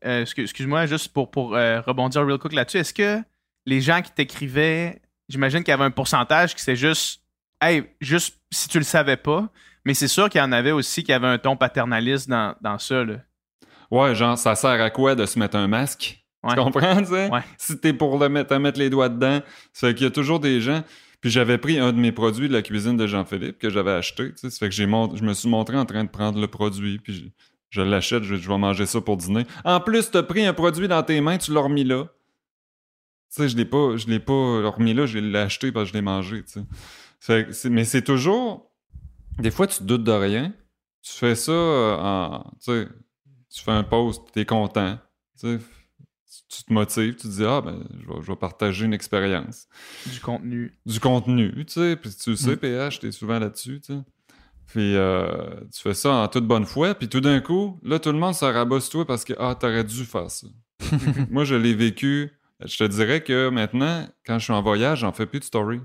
[0.06, 3.19] euh, excuse- excuse-moi, juste pour, pour euh, rebondir real quick là-dessus, est-ce que
[3.65, 7.21] les gens qui t'écrivaient, j'imagine qu'il y avait un pourcentage qui c'est juste,
[7.62, 9.49] hey, juste si tu le savais pas,
[9.86, 12.77] mais c'est sûr qu'il y en avait aussi qui avait un ton paternaliste dans, dans
[12.77, 13.15] ça, là.
[13.89, 16.21] Ouais, genre, ça sert à quoi de se mettre un masque?
[16.43, 16.53] Ouais.
[16.56, 17.30] Tu comprends, tu sais?
[17.30, 17.39] Ouais.
[17.58, 19.39] Si t'es pour le mettre, à mettre les doigts dedans,
[19.73, 20.84] fait qu'il y a toujours des gens.
[21.29, 24.69] J'avais pris un de mes produits de la cuisine de Jean-Philippe que j'avais acheté, fait
[24.69, 27.33] que j'ai je me suis montré en train de prendre le produit, puis
[27.69, 29.45] je, l'achète, je, vais manger ça pour dîner.
[29.63, 32.05] En plus, t'as pris un produit dans tes mains, tu l'as remis là.
[33.35, 35.93] Tu sais, je l'ai pas, l'ai pas remis là, je l'ai acheté parce que je
[35.93, 36.43] l'ai mangé,
[37.65, 38.71] mais c'est toujours...
[39.39, 40.53] Des fois, tu doutes de rien.
[41.03, 42.51] Tu fais ça euh, en...
[42.65, 44.97] Tu fais un post, t'es content.
[46.49, 49.67] Tu te motives, tu te dis, ah, ben, je vais, je vais partager une expérience.
[50.11, 50.73] Du contenu.
[50.85, 52.57] Du contenu, tu sais, puis tu le sais, Mm.
[52.57, 53.99] PH, t'es souvent là-dessus, tu sais.
[54.67, 58.11] Puis euh, tu fais ça en toute bonne foi, puis tout d'un coup, là, tout
[58.11, 60.47] le monde se rabat sur toi parce que, ah, t'aurais dû faire ça.
[61.29, 62.31] Moi, je l'ai vécu.
[62.65, 65.79] Je te dirais que maintenant, quand je suis en voyage, j'en fais plus de stories.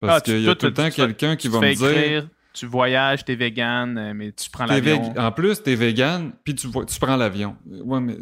[0.00, 1.90] Parce Ah, qu'il y a tout le temps quelqu'un qui va me dire...
[1.90, 5.12] écrire, tu voyages, t'es vegan, euh, mais tu prends l'avion.
[5.18, 7.56] En plus, t'es vegan, puis tu, tu prends l'avion.
[7.66, 8.16] Ouais, mais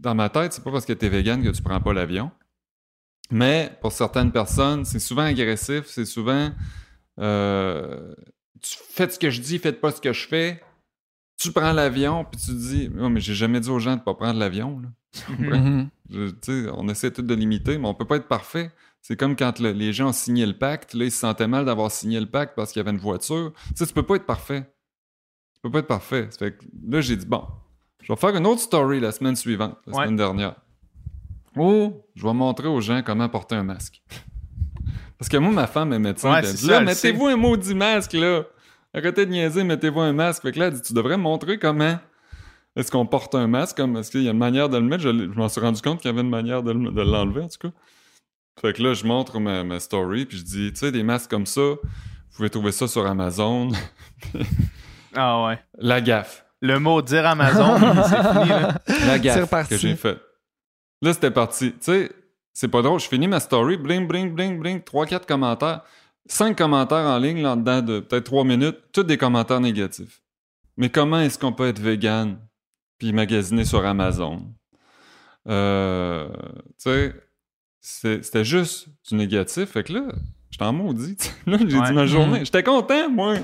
[0.00, 2.30] dans ma tête, c'est pas parce que t'es vegan que tu prends pas l'avion.
[3.30, 6.50] Mais pour certaines personnes, c'est souvent agressif, c'est souvent
[7.18, 8.14] euh,
[8.60, 10.62] tu fais ce que je dis, faites pas ce que je fais.
[11.38, 14.14] Tu prends l'avion, puis tu dis, oh, mais j'ai jamais dit aux gens de pas
[14.14, 14.80] prendre l'avion.
[15.28, 15.88] Mhm.
[16.10, 18.70] Je- tu on essaie tout de limiter, mais on peut pas être parfait.
[19.00, 21.64] C'est comme quand le- les gens ont signé le pacte, là, ils se sentaient mal
[21.64, 23.52] d'avoir signé le pacte parce qu'il y avait une voiture.
[23.68, 24.62] Tu sais, tu peux pas être parfait.
[25.54, 26.28] Tu peux pas être parfait.
[26.38, 27.44] Fait que là, j'ai dit, bon,
[28.06, 30.04] je vais faire une autre story la semaine suivante, la Ouais.
[30.04, 30.54] semaine dernière.
[31.56, 34.00] Oh, je vais montrer aux gens comment porter un masque.
[35.18, 36.32] Parce que moi, ma femme est médecin.
[36.32, 38.44] Ouais, c'est dit, là, mettez-vous un maudit masque, là.
[38.94, 40.42] Arrêtez de niaiser, mettez-vous un masque.
[40.42, 41.98] Fait que là, elle dit, tu devrais me montrer comment
[42.76, 43.76] est-ce qu'on porte un masque?
[43.76, 45.02] Comme, est-ce qu'il y a une manière de le mettre?
[45.02, 47.74] Je, m'en suis rendu compte qu'il y avait une manière de l'enlever, en tout cas.
[48.60, 51.30] Fait que là, je montre ma, ma story, puis je dis, tu sais, des masques
[51.30, 53.70] comme ça, vous pouvez trouver ça sur Amazon.
[55.18, 55.58] Ah ouais.
[55.78, 56.44] La gaffe.
[56.66, 57.76] Le mot dire Amazon,
[58.08, 58.74] c'est fini, là.
[58.88, 60.20] La C'est gaffe que j'ai faite.
[61.02, 61.70] Là, c'était parti.
[61.72, 62.12] Tu sais,
[62.52, 62.98] c'est pas drôle.
[63.00, 65.82] Je finis ma story, bling, bling, bling, bling, 3-4 commentaires.
[66.28, 70.22] 5 commentaires en ligne, là, dedans de peut-être 3 minutes, tous des commentaires négatifs.
[70.76, 72.38] Mais comment est-ce qu'on peut être vegan
[72.98, 74.42] puis magasiner sur Amazon?
[75.48, 76.28] Euh,
[76.82, 77.14] tu sais,
[77.80, 79.70] c'était juste du négatif.
[79.70, 80.02] Fait que là,
[80.50, 81.16] j'étais en maudit.
[81.46, 81.86] Là, j'ai Ouais.
[81.86, 82.38] dit ma journée.
[82.40, 82.44] Mhm.
[82.46, 83.36] J'étais content, moi.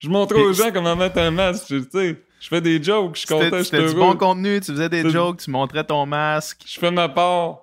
[0.00, 1.66] Je montrais Puis aux gens comment mettre un masque.
[1.70, 4.12] Je- Tu sais, je fais des jokes, je suis content, je suis c'était du heureux.
[4.12, 6.62] bon contenu, tu faisais des jokes, tu montrais ton masque.
[6.66, 7.58] Je fais ma part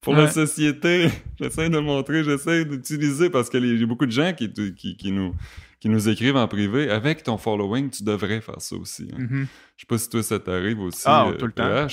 [0.00, 0.20] pour Ouais.
[0.22, 1.08] la société.
[1.40, 5.12] J'essaie de montrer, j'essaie d'utiliser parce qu'il y a beaucoup de gens qui, qui, qui
[5.12, 5.34] nous,
[5.80, 6.90] qui nous écrivent en privé.
[6.90, 9.08] Avec ton following, tu devrais faire ça aussi.
[9.12, 9.16] hein.
[9.18, 9.46] Mhm.
[9.76, 11.02] Je sais pas si toi ça t'arrive aussi.
[11.04, 11.86] Ah, euh, tout le temps.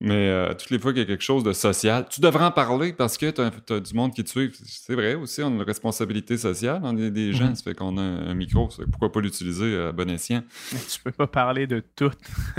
[0.00, 2.50] Mais euh, toutes les fois qu'il y a quelque chose de social, tu devrais en
[2.50, 3.40] parler parce que tu
[3.72, 4.52] as, du monde qui te suit.
[4.64, 6.80] C'est vrai aussi, on a une responsabilité sociale.
[6.82, 7.54] On est des gens, Mhm.
[7.54, 8.68] ça fait qu'on a un micro.
[8.90, 10.42] pourquoi pas l'utiliser à bon escient?
[10.72, 12.10] Mais tu peux pas parler de tout.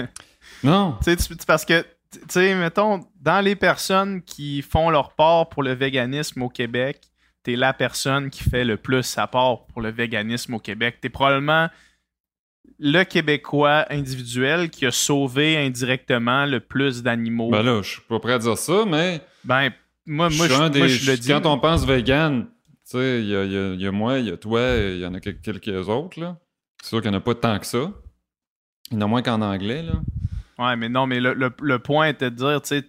[0.64, 0.96] Non!
[1.04, 5.14] Tu sais, tu- tu- parce que, tu sais, mettons, dans les personnes qui font leur
[5.14, 7.02] part pour le véganisme au Québec,
[7.44, 10.98] t'es la personne qui fait le plus sa part pour le véganisme au Québec.
[11.02, 11.68] T'es probablement
[12.80, 17.50] le Québécois individuel qui a sauvé indirectement le plus d'animaux.
[17.52, 19.72] Ben là, je suis pas prêt à dire ça, mais Ben,
[20.06, 21.28] moi, je moi, je, moi, le dis.
[21.28, 22.50] quand on pense vegan, tu
[22.84, 25.20] sais, il y a, y y moi, il y a toi, il y en a
[25.20, 26.38] quel- quelques autres, là.
[26.82, 27.92] C'est sûr qu'il n'y en a pas tant que ça.
[28.92, 29.94] Il y en a moins qu'en anglais, là.
[30.58, 32.84] Ouais, mais non, mais le, le- le point était de dire, tu sais,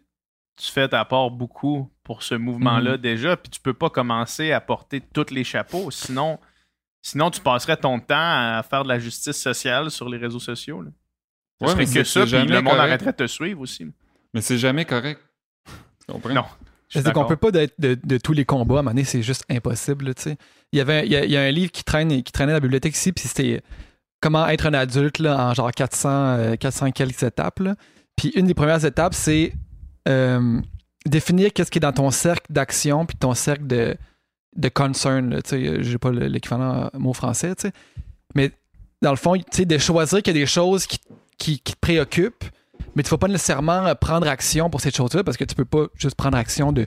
[0.56, 2.96] tu fais ta part beaucoup pour ce mouvement-là Mhm.
[2.98, 6.38] déjà, puis tu peux pas commencer à porter tous les chapeaux, sinon,
[7.06, 10.82] sinon tu passerais ton temps à faire de la justice sociale sur les réseaux sociaux.
[10.82, 10.90] Là.
[11.60, 12.80] Ouais, serait que ça, puis le monde correct.
[12.80, 13.86] arrêterait de te suivre aussi.
[14.34, 15.20] Mais c'est jamais correct.
[15.64, 16.34] Tu comprends?
[16.34, 16.44] Non.
[16.88, 18.76] Je suis C'est qu'on peut pas être de, de tous les combats.
[18.76, 20.06] À un moment donné, c'est juste impossible.
[20.06, 20.36] là, tu sais.
[20.72, 22.52] Il y avait il y, a, il y a un livre qui, traîne, qui traînait
[22.52, 23.62] à la bibliothèque ici, puis c'était
[24.20, 27.60] Comment être un adulte là, en genre 400, euh, 400 quelques étapes.
[27.60, 27.76] là.
[28.16, 29.52] Puis une des premières étapes, c'est
[30.08, 30.60] euh,
[31.04, 33.96] définir qu'est-ce qui est dans ton cercle d'action puis ton cercle de,
[34.56, 35.40] de concern.
[35.42, 35.82] tu sais.
[35.82, 37.72] J'ai pas le- l'équivalent mot français, tu sais.
[38.34, 38.50] mais
[39.02, 40.98] dans le fond, tu sais, de choisir qu'il y a des choses qui,
[41.38, 42.44] qui, qui te préoccupent,
[42.94, 45.64] mais tu ne vas pas nécessairement prendre action pour cette chose-là parce que tu peux
[45.66, 46.86] pas juste prendre action de,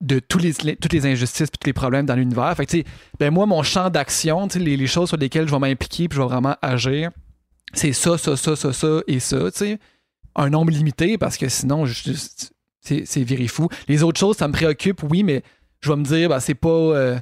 [0.00, 2.54] de tous les, toutes les injustices et tous les problèmes dans l'univers.
[2.56, 2.76] Fait que,
[3.18, 6.22] ben moi, mon champ d'action, les, les choses sur lesquelles je vais m'impliquer puis je
[6.22, 7.10] vais vraiment agir,
[7.72, 9.50] c'est ça, ça, ça, ça, ça et ça.
[9.50, 9.78] tu sais.
[10.36, 11.84] Un nombre limité parce que sinon,
[12.80, 13.68] c'est c'est fou.
[13.88, 15.42] Les autres choses, ça me préoccupe, oui, mais
[15.84, 17.18] je vais me dire, ben, c'est pas, euh,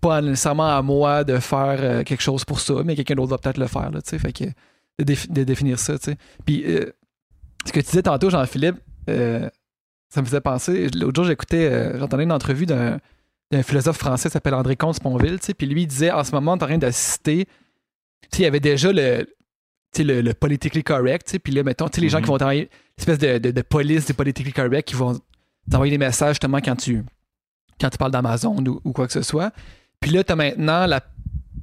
[0.00, 3.38] pas nécessairement à moi de faire euh, quelque chose pour ça, mais quelqu'un d'autre va
[3.38, 3.90] peut-être le faire.
[3.90, 4.18] Là, tu sais.
[4.18, 5.98] fait que de, défi- de définir ça.
[5.98, 6.16] tu sais.
[6.46, 6.90] Puis euh,
[7.66, 8.76] ce que tu disais tantôt, Jean-Philippe,
[9.06, 10.88] ça me faisait penser.
[10.94, 12.98] L'autre jour, j'écoutais, j'entendais une entrevue d'un,
[13.62, 16.52] philosophe français qui s'appelle André Comte-Sponville, tu sais, puis lui, il disait en ce moment,
[16.52, 17.44] on est en train d'assister.
[17.44, 19.26] Tu sais, il y avait déjà le,
[19.98, 23.18] le, le politically correct, puis là, mettons, tu sais, les gens qui vont travailler, l'espèce
[23.18, 25.20] de, de, de police du politically correct qui vont
[25.70, 27.04] t'envoyer des messages justement quand tu,
[27.80, 29.52] quand tu parles d'Amazon ou, ou quoi que ce soit.
[30.00, 31.00] Puis là, tu as maintenant la,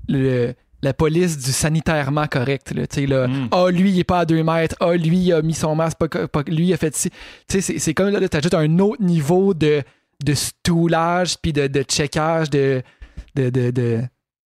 [0.07, 2.71] le- la police du sanitairement correct.
[2.75, 3.47] Là, tu sais, là, Mm.
[3.51, 4.75] ah, lui, il est pas à deux mètres.
[4.81, 5.97] Ah, lui, il a mis son masque.
[5.97, 7.09] Pas, lui, il a fait ci.
[7.47, 9.81] Tu sais, c'est, comme là, tu ajoutes un autre niveau de,
[10.25, 12.81] de stoulage puis de, de checkage, de.
[13.35, 14.01] de, de, de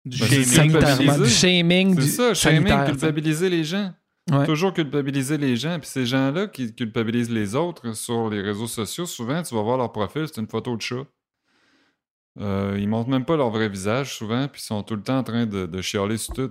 [0.06, 0.78] Du shaming.
[1.22, 2.00] du shaming.
[2.00, 3.92] C'est ça, shaming, culpabiliser les gens.
[4.32, 4.46] Ouais.
[4.46, 5.78] Toujours culpabiliser les gens.
[5.78, 9.76] Puis ces gens-là qui culpabilisent les autres sur les réseaux sociaux, souvent, tu vas voir
[9.76, 11.04] leur profil, c'est une photo de chat.
[12.40, 15.18] Euh, ils montrent même pas leur vrai visage, souvent, puis ils sont tout le temps
[15.18, 16.50] en train de, de chialer sur tout.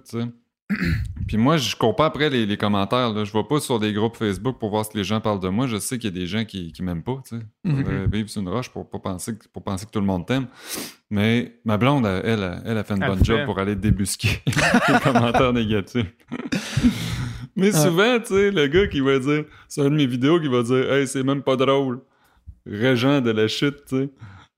[1.28, 3.12] Puis moi, je cours pas après les, les commentaires.
[3.14, 3.26] Là.
[3.26, 5.50] Je vais pas sur des groupes Facebook pour voir ce que les gens parlent de
[5.50, 5.68] moi.
[5.68, 7.22] Je sais qu'il y a des gens qui, qui m'aiment pas.
[7.28, 7.44] Tu sais.
[7.66, 8.10] Mhm.
[8.12, 10.48] Vivre sur une roche pour, pas penser, que- pour penser que tout le monde t'aime.
[11.12, 13.26] Mais ma blonde, elle, elle, elle a fait une Elle bonne fait.
[13.26, 14.42] job pour aller débusquer
[14.88, 16.12] les commentaires négatifs.
[17.56, 17.80] Mais Ouais.
[17.84, 20.64] souvent, tu sais, le gars qui va dire, c'est un de mes vidéos qui va
[20.64, 22.02] dire, hey, c'est même pas drôle.
[22.66, 24.10] Régent de la chute, tu sais.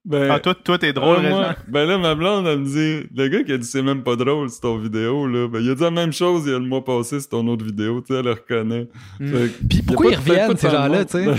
[0.06, 3.10] Ben, Ah, toi, toi, t'es drôle, ah, moi, ben là, ma blonde, elle me dit,
[3.16, 5.48] le gars qui a dit c'est même pas drôle, c'est ton vidéo, là.
[5.48, 7.48] Ben, il a dit la même chose il y a le mois passé, c'est ton
[7.48, 8.88] autre vidéo, tu sais, elle le reconnaît.
[9.20, 9.28] Mm.
[9.28, 11.26] Fait que, Puis pourquoi ils reviennent, ces gens-là, tu sais?
[11.26, 11.38] Ben,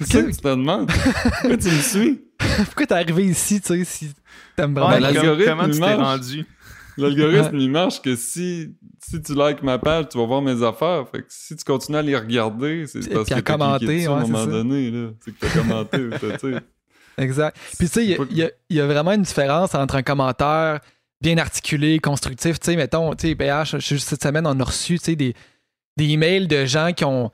[0.00, 0.90] C'est ça que tu te demandes.
[0.90, 2.20] Pourquoi tu me suis?
[2.66, 4.08] Pourquoi t'es arrivé ici, tu sais, si
[4.56, 6.20] t'aimes vraiment Ouais, Ben, comme- l'algorithme, comment tu il t'es marche.
[6.20, 6.46] rendu?
[6.98, 8.74] L'algorithme, il marche que si,
[9.06, 11.04] si tu likes ma page, tu vas voir mes affaires.
[11.12, 14.12] Fait que si tu continues à les regarder, c'est parce que commenter, cliqué dessus à
[14.14, 14.50] ouais, un c'est moment ça.
[14.50, 15.08] donné, là.
[15.22, 15.98] C'est que t'as commenté,
[17.18, 17.56] Exact.
[17.78, 20.02] Puis tu sais, il y y, a- il y a vraiment une différence entre un
[20.02, 20.80] commentaire
[21.20, 22.60] bien articulé, constructif.
[22.60, 25.34] Tu sais, mettons, tu sais, PH, cette semaine, on a reçu, tu sais, des,
[25.96, 27.30] des emails de gens qui ont,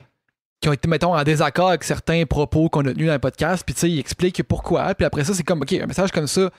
[0.61, 3.63] qui ont été, mettons, en désaccord avec certains propos qu'on a tenus dans le podcast.
[3.65, 4.95] Puis tu sais, ils expliquent pourquoi.
[4.95, 6.49] Puis après ça, c'est comme, OK, un message comme ça,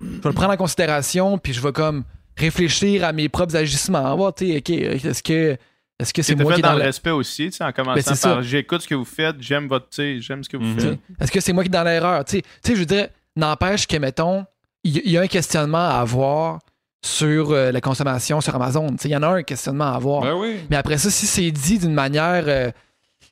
[0.00, 2.04] je vais le prendre en considération, puis je vais comme
[2.36, 4.14] réfléchir à mes propres agissements.
[4.16, 5.56] Voir, tu sais, OK, est-ce que
[5.98, 7.64] est-ce que c'est moi fait qui est dans dans le la- respect aussi, tu sais,
[7.64, 10.48] en commençant Ben, par j'écoute ce que vous faites, j'aime votre, tu sais, j'aime ce
[10.48, 10.80] que vous Mhm.
[10.80, 10.98] faites.
[11.20, 12.24] Est-ce que c'est moi qui est dans l'erreur?
[12.24, 14.44] Tu sais, tu sais, je veux dire, n'empêche que, mettons,
[14.82, 16.58] il y, il y a un questionnement à avoir
[17.02, 18.88] sur euh, la consommation sur Amazon.
[18.90, 20.22] Tu sais, Il y en a un questionnement à avoir.
[20.22, 20.56] Ben oui.
[20.70, 22.70] Mais après ça, si c'est dit d'une manière euh,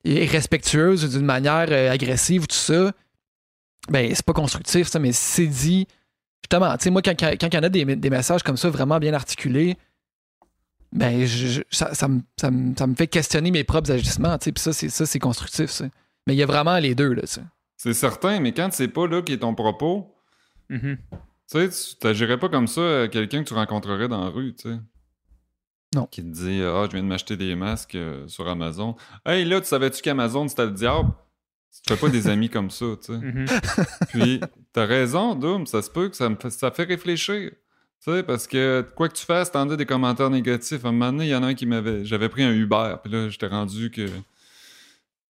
[0.05, 2.93] irrespectueuse ou d'une manière euh, agressive ou tout ça,
[3.89, 4.99] ben c'est pas constructif, ça.
[4.99, 5.87] Mais si c'est dit,
[6.43, 8.57] justement, tu sais, moi, quand quand- quand il y en a des, des messages comme
[8.57, 9.77] ça vraiment bien articulés,
[10.93, 14.37] ben je- je- ça, ça me, ça me- ça me fait questionner mes propres agissements.
[14.39, 15.87] tu sais, Puis ça, c'est ça, c'est constructif, ça.
[16.27, 17.43] Mais il y a vraiment les deux, là, tu sais.
[17.77, 20.15] C'est certain, mais quand c'est pas là qui est ton propos,
[20.71, 20.97] Mhm.
[21.11, 24.55] tu sais, tu t'agirais pas comme ça à quelqu'un que tu rencontrerais dans la rue,
[24.55, 24.77] tu sais.
[25.95, 26.07] Non.
[26.07, 28.97] Qui te dit Ah, je viens de m'acheter des masques euh, sur Amazon.
[29.27, 31.11] Hey, là, tu savais-tu qu'Amazon, c'était le diable?
[31.85, 33.19] Tu fais pas des amis comme ça, tu sais.
[33.19, 33.47] Mhm.
[34.09, 34.41] Puis,
[34.73, 37.51] t'as raison, Doom, ça se peut que ça me fait, ça fait réfléchir.
[38.05, 40.85] Tu sais, parce que quoi que tu fasses, t'en as des commentaires négatifs.
[40.85, 42.05] À un moment donné, il y en a un qui m'avait.
[42.05, 44.07] J'avais pris un Uber, puis là, j'étais rendu que.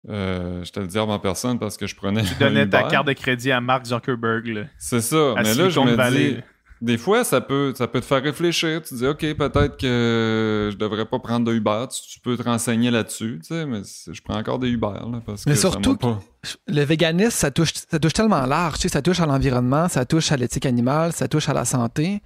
[0.09, 2.23] Euh, j'étais le diable en personne parce que je prenais.
[2.23, 5.33] Tu donnais un ta carte de crédit à Mark Zuckerberg, là, C'est ça.
[5.37, 6.33] à mais là, je me Valley.
[6.35, 6.41] dis.
[6.83, 8.81] des fois, ça peut, ça peut te faire réfléchir.
[8.83, 11.87] Tu te dis, OK, peut-être que je devrais pas prendre de Uber.
[11.91, 13.81] Tu, tu peux te renseigner là-dessus, tu sais, mais
[14.13, 16.21] je prends encore des Uber, là, parce Mais que surtout pas...
[16.69, 18.75] Le véganisme, ça touche, ça touche tellement large.
[18.77, 21.65] Tu sais, ça touche à l'environnement, ça touche à l'éthique animale, ça touche à la
[21.65, 22.23] santé.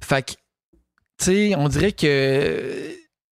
[0.00, 2.94] Fait que, tu sais, on dirait que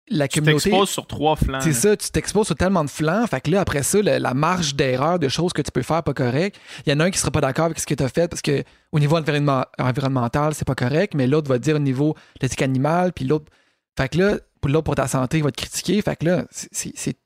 [0.09, 0.64] la Tu communauté.
[0.70, 1.61] t'exposes sur trois flancs.
[1.62, 3.27] C'est ça, tu t'exposes sur tellement de flancs.
[3.29, 6.12] Fait que là, après ça, la marge d'erreur de choses que tu peux faire pas
[6.14, 8.09] correct, il y en a un qui sera pas d'accord avec ce que tu as
[8.09, 11.81] fait parce que au niveau environnement- environnemental, c'est pas correct, mais l'autre va dire au
[11.81, 13.46] niveau de l'éthique animale, puis l'autre.
[13.98, 16.01] Fait que là, pour l'autre pour ta santé, il va te critiquer.
[16.01, 16.44] Fait que là,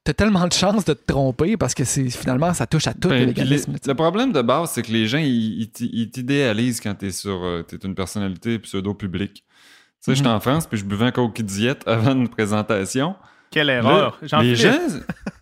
[0.02, 3.08] t'as tellement de chances de te tromper parce que c'est finalement, ça touche à tout
[3.10, 3.70] Ben, le les- sais.
[3.86, 7.10] le problème de base, c'est que les gens, ils, ils t'i- ils t'idéalisent quand t'es
[7.12, 9.44] sur, euh, t'es une personnalité pseudo-publique.
[9.44, 10.34] Tu sais, j'étais Mhm.
[10.34, 13.14] en France, puis je buvais un Coke Diet avant une présentation.
[13.50, 14.18] Quelle Là, erreur.
[14.22, 14.72] J'en les gens...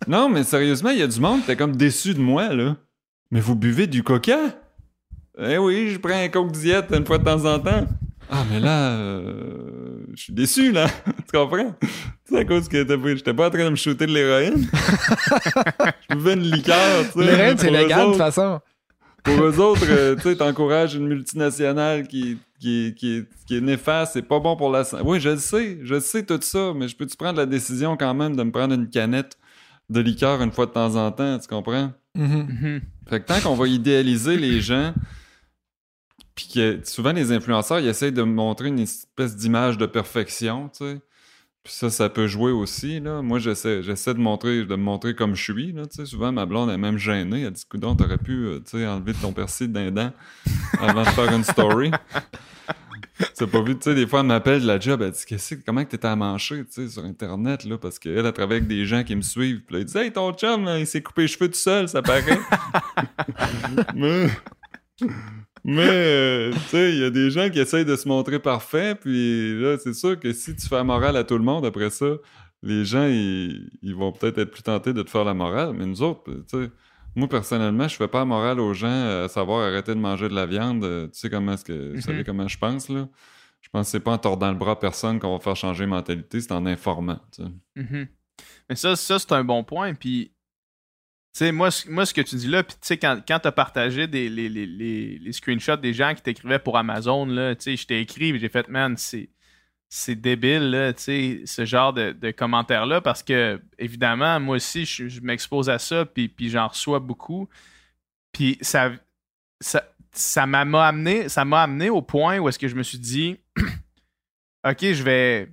[0.07, 2.75] Non, mais sérieusement, il y a du monde qui était comme déçu de moi, là.
[3.31, 4.37] Mais vous buvez du coca?
[5.39, 7.85] Eh oui, je prends un Coke Diet une fois de temps en temps.
[8.29, 10.87] Ah, mais là, euh, je suis déçu, là.
[11.05, 11.75] tu comprends?
[12.25, 14.67] C'est à cause que t'as pris- j'étais pas en train de me shooter de l'héroïne.
[16.09, 17.25] je buvais une liqueur, tu sais.
[17.25, 18.59] L'héroïne, c'est légal de toute façon.
[19.23, 23.61] pour eux autres, euh, tu sais, t'encourages une multinationale qui, qui, qui, est- qui est
[23.61, 25.03] néfaste, c'est pas bon pour la santé.
[25.05, 27.95] Oui, je le sais, je le sais tout ça, mais je peux-tu prendre la décision
[27.97, 29.37] quand même de me prendre une canette
[29.89, 31.91] de liqueur une fois de temps en temps, tu comprends?
[32.15, 32.47] Mhm.
[32.49, 32.81] Mhm.
[33.07, 34.93] Fait que tant qu'on va idéaliser les gens,
[36.35, 40.85] puis que souvent les influenceurs, ils essayent de montrer une espèce d'image de perfection, tu
[40.85, 41.01] sais.
[41.63, 43.23] Puis ça, ça peut jouer aussi, là.
[43.23, 46.05] Moi, j'essaie, j'essaie de montrer, de me montrer comme je suis, là, tu sais.
[46.05, 47.41] Souvent, ma blonde est même gênée.
[47.41, 50.11] Elle dit, coudon, t'aurais pu, euh, tu sais, enlever ton persil d'un dent
[50.79, 51.89] avant de faire une story.
[53.33, 55.55] C'est pas vu, tu sais, des fois, elle m'appelle de la job, elle dit, qu'est-ce
[55.55, 58.57] que, comment que t'étais à mancher, tu sais, sur Internet, là, parce qu'elle, elle travaille
[58.57, 59.61] avec des gens qui me suivent.
[59.65, 61.87] Puis là, elle dit, hey, ton chum, là, il s'est coupé les cheveux tout seul,
[61.87, 62.21] ça paraît.
[63.95, 64.27] mais,
[65.67, 68.99] mais euh, tu sais, il y a des gens qui essayent de se montrer parfaits,
[69.01, 71.89] puis là, c'est sûr que si tu fais la morale à tout le monde après
[71.89, 72.05] ça,
[72.63, 75.85] les gens, ils, ils vont peut-être être plus tentés de te faire la morale, mais
[75.85, 76.71] nous autres, tu sais,
[77.15, 80.27] moi, personnellement, je fais pas la morale aux gens euh, à savoir arrêter de manger
[80.29, 80.83] de la viande.
[80.83, 83.07] Euh, Tu sais comment est-ce que vous savez comment je pense, là?
[83.61, 85.85] Je pense que c'est pas en tordant le bras à personne qu'on va faire changer
[85.85, 87.19] de mentalité, c'est en informant.
[87.31, 87.49] tu sais.
[87.77, 88.07] Mhm.
[88.69, 89.93] Mais ça, ça c'est un bon point.
[89.93, 90.31] Puis,
[91.35, 93.51] sais, moi, moi, ce que tu dis là, puis tu sais, quand, quand tu as
[93.51, 97.75] partagé des, les, les, les, screenshots des gens qui t'écrivaient pour Amazon, là, tu sais,
[97.75, 99.29] je t'ai écrit, j'ai fait, man, c'est.
[99.87, 104.83] C'est débile, là, tu sais, ce genre de, de commentaires-là, parce que, évidemment, moi aussi,
[104.83, 107.47] je, m'expose à ça, puis, puis j'en reçois beaucoup.
[108.33, 108.91] Puis ça,
[109.61, 112.83] ça, ça m'a m'a amené, ça m'a amené au point où est-ce que je me
[112.83, 113.37] suis dit,
[114.67, 115.49] OK, je vais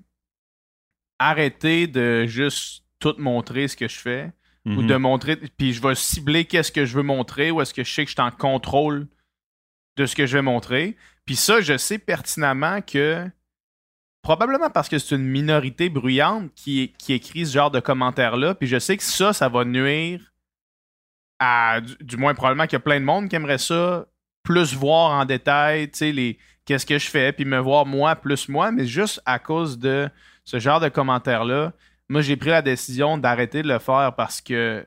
[1.18, 4.32] arrêter de juste tout montrer ce que je fais
[4.66, 4.86] ou Mhm.
[4.86, 7.92] de montrer puis je vais cibler qu'est-ce que je veux montrer ou est-ce que je
[7.92, 9.08] sais que je suis en contrôle
[9.96, 10.96] de ce que je vais montrer.
[11.26, 13.28] Puis ça, je sais pertinemment que
[14.22, 18.68] probablement parce que c'est une minorité bruyante qui, qui écrit ce genre de commentaires-là, puis
[18.68, 20.32] je sais que ça, ça va nuire
[21.40, 24.06] à, du, du moins probablement qu'il y a plein de monde qui aimerait ça
[24.44, 28.14] plus voir en détail, tu sais, les qu'est-ce que je fais, puis me voir moi
[28.14, 30.08] plus moi, mais juste à cause de
[30.44, 31.72] ce genre de commentaires-là,
[32.12, 34.86] moi j'ai pris la décision d'arrêter de le faire parce que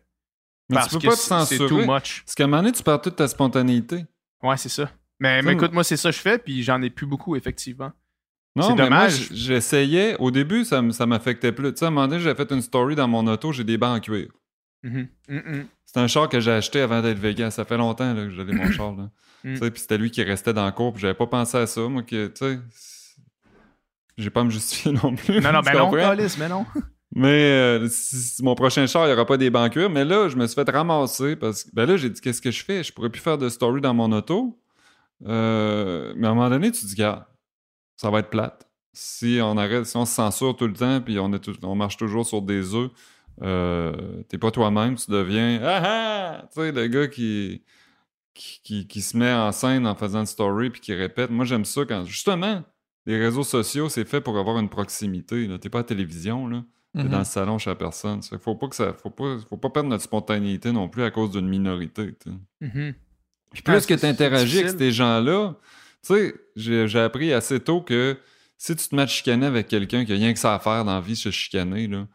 [0.69, 2.23] Mais parce tu peux que pas te c'est too much.
[2.23, 4.05] Parce qu'à un moment donné, tu perds toute ta spontanéité.
[4.41, 4.89] Ouais, c'est ça.
[5.19, 7.91] Mais, écoute, moi c'est ça que je fais, puis j'en ai plus beaucoup effectivement.
[8.55, 9.29] Non, C'est dommage.
[9.33, 10.15] j'essayais.
[10.17, 11.73] Au début, ça, m'affectait plus.
[11.73, 13.77] Tu sais, à un moment donné, j'ai fait une story dans mon auto, j'ai des
[13.77, 14.29] bancs en cuir.
[14.83, 15.07] Mhm.
[15.27, 15.67] Mhm.
[15.85, 17.51] C'est un char que j'ai acheté avant d'être vegan.
[17.51, 18.95] Ça fait longtemps là, que j'avais mon char.
[18.95, 19.09] Là.
[19.43, 19.53] Mm.
[19.53, 20.93] Tu sais, Puis c'était lui qui restait dans le cours.
[20.93, 21.81] Puis j'avais pas pensé à ça.
[21.81, 22.59] Moi, que, tu sais,
[24.17, 25.41] j'ai pas à me justifier non plus.
[25.41, 26.15] Non, non, mais non, comprends?
[26.15, 26.65] Calis, mais non.
[27.13, 27.89] Mais euh,
[28.41, 29.89] mon prochain char, il n'y aura pas des cuir.
[29.89, 32.51] Mais là, je me suis fait ramasser parce que ben là, j'ai dit qu'est-ce que
[32.51, 32.83] je fais?
[32.83, 34.59] Je pourrais plus faire de story dans mon auto.
[35.25, 37.29] Euh, mais à un moment donné, tu te dis, gars,
[37.97, 38.69] ça va être plate.
[38.93, 41.97] Si on arrête, si on se censure tout le temps, puis on, est on marche
[41.97, 42.91] toujours sur des œufs,
[43.41, 46.47] euh, t'es pas toi-même, tu deviens ah ah!
[46.53, 47.63] Tu sais, le gars qui,
[48.33, 51.29] qui, qui, se met en scène en faisant une story puis qui répète.
[51.31, 52.63] Moi, j'aime ça quand, justement,
[53.05, 55.47] les réseaux sociaux, c'est fait pour avoir une proximité.
[55.59, 56.63] T'es pas à la télévision, là.
[56.95, 57.09] T'es Mhm.
[57.09, 58.21] dans le salon chez la personne.
[58.21, 58.93] Que Faut pas que ça.
[58.93, 62.15] Faut pas, faut pas perdre notre spontanéité non plus à cause d'une minorité.
[62.61, 62.93] Mhm.
[63.51, 65.55] Puis Ah, plus c'est- que tu interagis avec ces gens-là,
[66.05, 68.17] tu sais, j'ai appris assez tôt que
[68.57, 70.85] si tu te mets à chicaner avec quelqu'un qui a rien que ça à faire
[70.85, 72.07] dans la vie, se chicaner, là,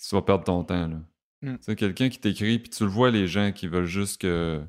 [0.00, 0.88] tu vas perdre ton temps.
[0.88, 0.96] là.
[1.42, 1.56] Mm.
[1.58, 4.60] Tu sais, quelqu'un qui t'écrit, puis tu le vois, les gens qui veulent juste que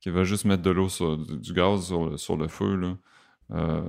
[0.00, 2.74] qui veulent juste mettre de l'eau sur du, du gaz sur le, sur le feu,
[2.76, 2.96] là.
[3.52, 3.82] Euh,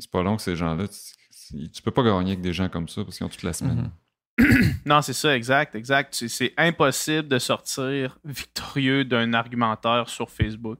[0.00, 2.88] c'est pas long que ces gens-là, tu, tu peux pas gagner avec des gens comme
[2.88, 3.76] ça parce qu'ils ont toute la semaine.
[3.82, 3.90] Mhm.
[4.86, 6.14] Non, c'est ça, exact, exact.
[6.14, 10.78] C'est- impossible de sortir victorieux d'un argumentaire sur Facebook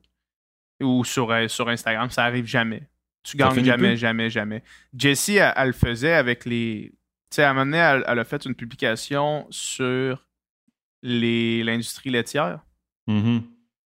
[0.82, 2.11] ou sur, euh, sur Instagram.
[2.11, 2.88] Ça arrive jamais.
[3.22, 3.96] Tu gagnes jamais, plus?
[3.96, 4.62] jamais, jamais.
[4.96, 6.90] Jessie, elle, elle le faisait avec les.
[7.30, 10.26] Tu sais, à un moment donné, elle, elle a fait une publication sur
[11.02, 12.61] l'industrie laitière.
[13.07, 13.42] Mhm.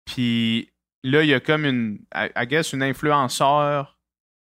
[0.05, 0.71] Puis
[1.05, 3.99] là, il y a comme une, I I guess, une influenceur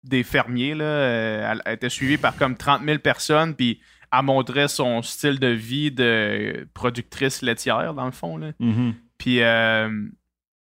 [0.04, 0.76] des fermiers.
[0.76, 0.86] Là.
[0.86, 3.80] Euh, Elle, elle était suivie par comme 30 000 personnes, puis
[4.12, 8.38] elle montrait son style de vie de productrice laitière, dans le fond.
[8.38, 8.52] Là.
[8.60, 8.96] Mhm.
[9.18, 10.08] Puis, euh,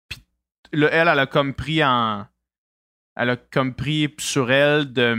[0.08, 0.22] puis
[0.72, 2.26] là, elle, elle a comme pris en.
[3.16, 5.14] Elle a comme pris sur elle de,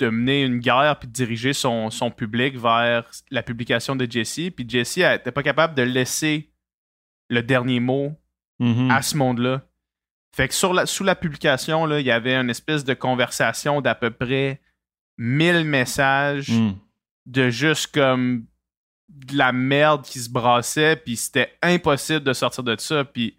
[0.00, 4.50] mener une guerre puis de diriger son, son public vers la publication de Jessie.
[4.50, 6.50] Puis Jessie, elle n'était pas capable de laisser
[7.30, 8.12] le dernier mot
[8.58, 8.90] Mhm.
[8.90, 9.62] à ce monde-là.
[10.34, 13.80] Fait que sur la, sous la publication, là, il y avait une espèce de conversation
[13.80, 14.60] d'à peu près
[15.18, 16.76] 1000 messages Mhm.
[17.26, 18.44] De juste comme
[19.08, 23.04] de la merde qui se brassait, puis c'était impossible de sortir de ça.
[23.04, 23.36] Puis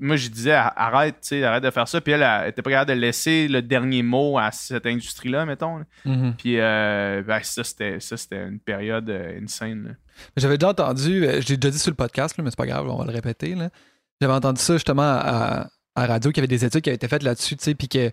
[0.00, 2.00] moi, je disais, Ar- arrête, tu sais, arrête de faire ça.
[2.00, 5.78] Puis elle, elle était pas capable de laisser le dernier mot à cette industrie-là, mettons.
[5.78, 5.84] là.
[6.04, 6.34] Mhm.
[6.36, 9.96] Puis euh, ben, ça, c'était ça, c'était une période euh, insane.
[10.36, 12.66] J'avais déjà entendu, euh, je l'ai déjà dit sur le podcast, là, mais c'est pas
[12.66, 13.56] grave, on va le répéter.
[14.20, 17.08] J'avais entendu ça justement à, à radio, qu'il y avait des études qui avaient été
[17.08, 18.10] faites là-dessus, tu sais, puis que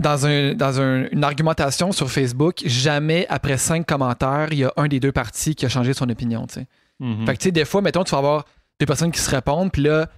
[0.00, 4.72] dans, un, dans un- une argumentation sur Facebook, jamais après cinq commentaires, il y a
[4.76, 6.66] un des deux partis qui a changé son opinion, tu sais.
[6.98, 7.26] Mhm.
[7.26, 8.44] Fait que, tu sais, des fois, mettons, tu vas avoir
[8.78, 10.08] deux personnes qui se répondent, puis là,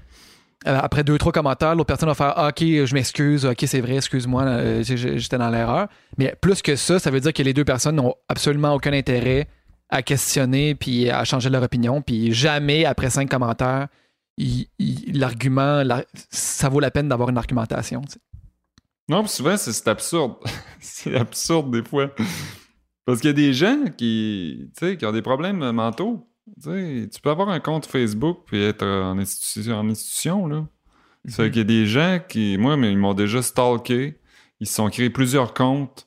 [0.68, 3.80] euh, après deux, trois commentaires, l'autre personne va faire Ah, Ok, je m'excuse, ok, c'est
[3.80, 5.88] vrai, excuse-moi, euh, j'étais dans l'erreur.
[6.18, 9.48] Mais plus que ça, ça veut dire que les deux personnes n'ont absolument aucun intérêt
[9.90, 13.88] à questionner puis à changer leur opinion, puis jamais, après cinq commentaires,
[15.12, 18.02] l'argument, la- ça vaut la peine d'avoir une argumentation.
[19.08, 20.34] Non, souvent, c'est absurde.
[20.80, 22.10] c'est absurde des fois.
[23.04, 26.28] Parce qu'il y a des gens qui, tu sais, qui ont des problèmes mentaux.
[26.62, 30.66] Tu peux avoir un compte Facebook puis être en institution, en institution là.
[31.28, 34.18] C'est qu'il y a des gens qui, moi, mais ils m'ont déjà stalké.
[34.58, 36.06] Ils se sont créés plusieurs comptes.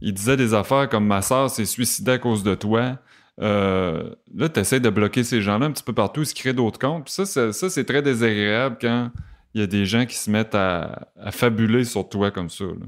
[0.00, 2.98] Ils disaient des affaires comme ma soeur s'est suicidée à cause de toi.
[3.40, 6.22] Euh, là, tu essaies de bloquer ces gens-là un petit peu partout.
[6.22, 7.04] Ils se créent d'autres comptes.
[7.04, 9.10] Puis ça, ça, c'est très désagréable quand
[9.54, 12.64] il y a des gens qui se mettent à, à fabuler sur toi comme ça.
[12.64, 12.86] là.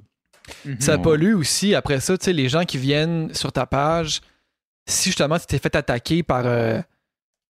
[0.64, 0.80] Mhm.
[0.80, 1.74] Ça pollue aussi.
[1.74, 4.20] Après ça, tu sais, les gens qui viennent sur ta page,
[4.88, 6.80] si justement tu t'es fait attaquer par euh,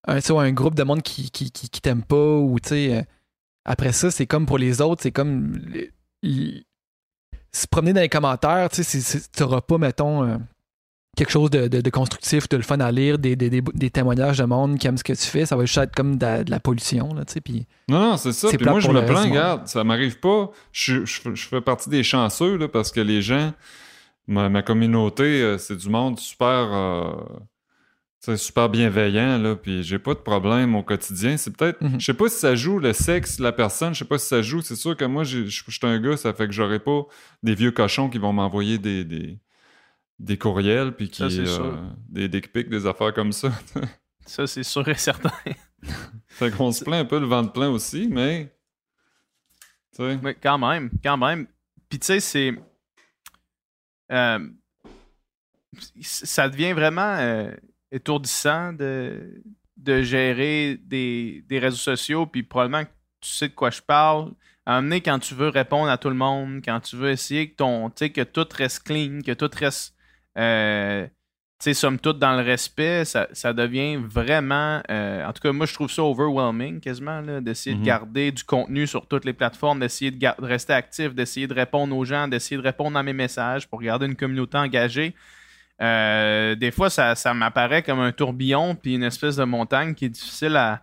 [0.06, 2.68] un, tu sais, un groupe de monde qui, qui, qui, qui t'aime pas, ou tu
[2.70, 3.02] sais, euh,
[3.64, 5.56] après ça, c'est comme pour les autres, c'est comme.
[5.68, 5.90] les-
[6.22, 6.64] les-
[7.52, 10.36] se promener dans les commentaires, tu sais, tu n'auras pas, mettons, euh,
[11.16, 13.90] quelque chose de, de- de constructif, de le fun à lire, des, des, des- des
[13.90, 16.24] témoignages de monde qui aiment ce que tu fais, ça va juste être comme de,
[16.24, 17.66] la- de la pollution, là, tu sais, puis.
[17.88, 18.48] Non, non, c'est ça.
[18.48, 20.50] Puis moi, je me plains, regarde, ça m'arrive pas.
[20.72, 23.52] Je, je- je fais partie des chanceux, là, parce que les gens,
[24.28, 27.12] ma, ma communauté, euh, c'est du monde super, euh,
[28.36, 31.36] super bienveillant, là, puis j'ai pas de problème au quotidien.
[31.36, 32.00] C'est peut-être, Mhm.
[32.00, 34.42] je sais pas si ça joue le sexe, la personne, je sais pas si ça
[34.42, 34.62] joue.
[34.62, 37.02] C'est sûr que moi, je suis un gars, ça fait que j'aurai pas
[37.44, 39.38] des vieux cochons qui vont m'envoyer des, des,
[40.18, 41.76] des courriels, puis qui, euh,
[42.08, 43.50] des dick pics, des affaires comme ça.
[44.26, 45.30] Ça, c'est sûr et certain.
[46.26, 48.52] fait qu'on se plaint un peu le ventre plein aussi, mais,
[49.94, 50.18] tu sais.
[50.20, 51.46] Oui, quand même, quand même.
[51.88, 52.52] Puis tu sais, c'est.
[54.10, 54.48] euh,
[56.00, 57.52] ça devient vraiment euh,
[57.92, 59.42] étourdissant de,
[59.76, 62.90] de gérer des, des réseaux sociaux, puis probablement que
[63.20, 64.32] tu sais de quoi je parle.
[64.64, 67.10] À un moment donné, quand tu veux répondre à tout le monde, quand tu veux
[67.10, 69.94] essayer que ton, que tout reste clean, que tout reste,
[70.36, 71.06] euh,
[71.58, 75.52] tu sais, somme toute dans le respect, ça, ça devient vraiment, euh, en tout cas,
[75.52, 77.80] moi je trouve ça overwhelming quasiment, là, d'essayer Mhm.
[77.82, 81.96] de garder du contenu sur toutes les plateformes, d'essayer de, rester actif, d'essayer de répondre
[81.96, 85.14] aux gens, d'essayer de répondre à mes messages pour garder une communauté engagée.
[85.80, 90.06] Euh, des fois, ça, ça m'apparaît comme un tourbillon puis une espèce de montagne qui
[90.06, 90.82] est difficile à,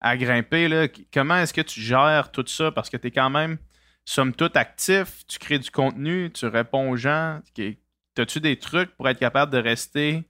[0.00, 0.68] à grimper.
[0.68, 0.86] Là.
[1.12, 2.70] Comment est-ce que tu gères tout ça?
[2.70, 3.58] Parce que tu es quand même,
[4.04, 7.40] somme toute, actif, tu crées du contenu, tu réponds aux gens.
[8.14, 10.24] T'as-tu des trucs pour être capable de rester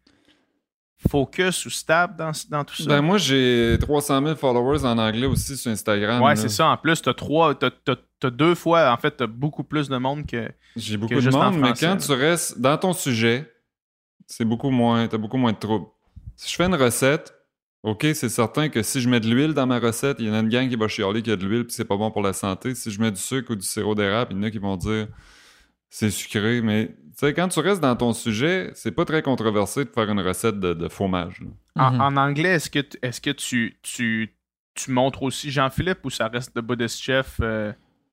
[1.08, 2.84] focus ou stable dans, dans tout ça?
[2.88, 6.22] Ben moi, j'ai 300 000 followers en anglais aussi sur Instagram.
[6.22, 6.68] ouais, c'est ça.
[6.68, 9.96] En plus, t'as trois, t'as, t'as- t'as deux fois, en fait, t'as beaucoup plus de
[9.96, 10.48] monde que.
[10.76, 11.96] J'ai beaucoup que de monde, mais quand là.
[11.96, 13.52] tu restes dans ton sujet,
[14.26, 15.86] c'est beaucoup moins, t'as beaucoup moins de troubles.
[16.36, 17.34] Si je fais une recette,
[17.82, 20.34] ok, c'est certain que si je mets de l'huile dans ma recette, il y en
[20.34, 22.10] a une gang qui va chialer qu'il y a de l'huile puis c'est pas bon
[22.12, 22.74] pour la santé.
[22.76, 24.76] Si je mets du sucre ou du sirop d'érable, il y en a qui vont
[24.76, 25.08] dire
[25.90, 26.62] c'est sucré.
[26.62, 26.96] Mais
[27.26, 30.58] sais, quand tu restes dans ton sujet, c'est pas très controversé de faire une recette
[30.60, 31.40] de, de fromage.
[31.76, 32.00] En, Mhm.
[32.00, 34.34] en anglais, est-ce que, tu- est-ce que tu, tu,
[34.74, 37.36] tu montres aussi Jean-Philippe ou ça reste le Buddhist Chef?
[37.40, 37.72] euh,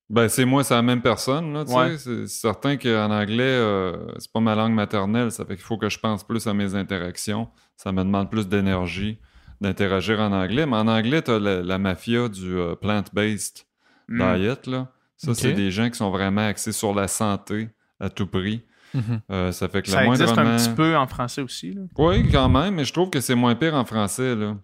[0.10, 1.97] Ben, c'est moi, c'est la même personne, là, tu Ouais.
[1.97, 5.88] C'est certain qu'en anglais, euh, c'est pas ma langue maternelle, ça fait qu'il faut que
[5.89, 7.47] je pense plus à mes interactions.
[7.78, 9.20] Ça me demande plus d'énergie
[9.62, 10.66] d'interagir en anglais.
[10.66, 13.66] Mais en anglais, t'as la, la mafia du euh, plant-based
[14.07, 14.36] hmm.
[14.38, 14.91] diet, là.
[15.18, 17.68] Ça, c'est des gens qui sont vraiment axés sur la santé
[17.99, 18.64] à tout prix.
[18.94, 19.22] Mhm.
[19.32, 20.52] Euh, ça fait que Ça existe moindrement...
[20.52, 21.74] un petit peu en français aussi.
[21.74, 21.82] Là.
[21.98, 24.36] Oui, quand même, mais je trouve que c'est moins pire en français.
[24.36, 24.58] là.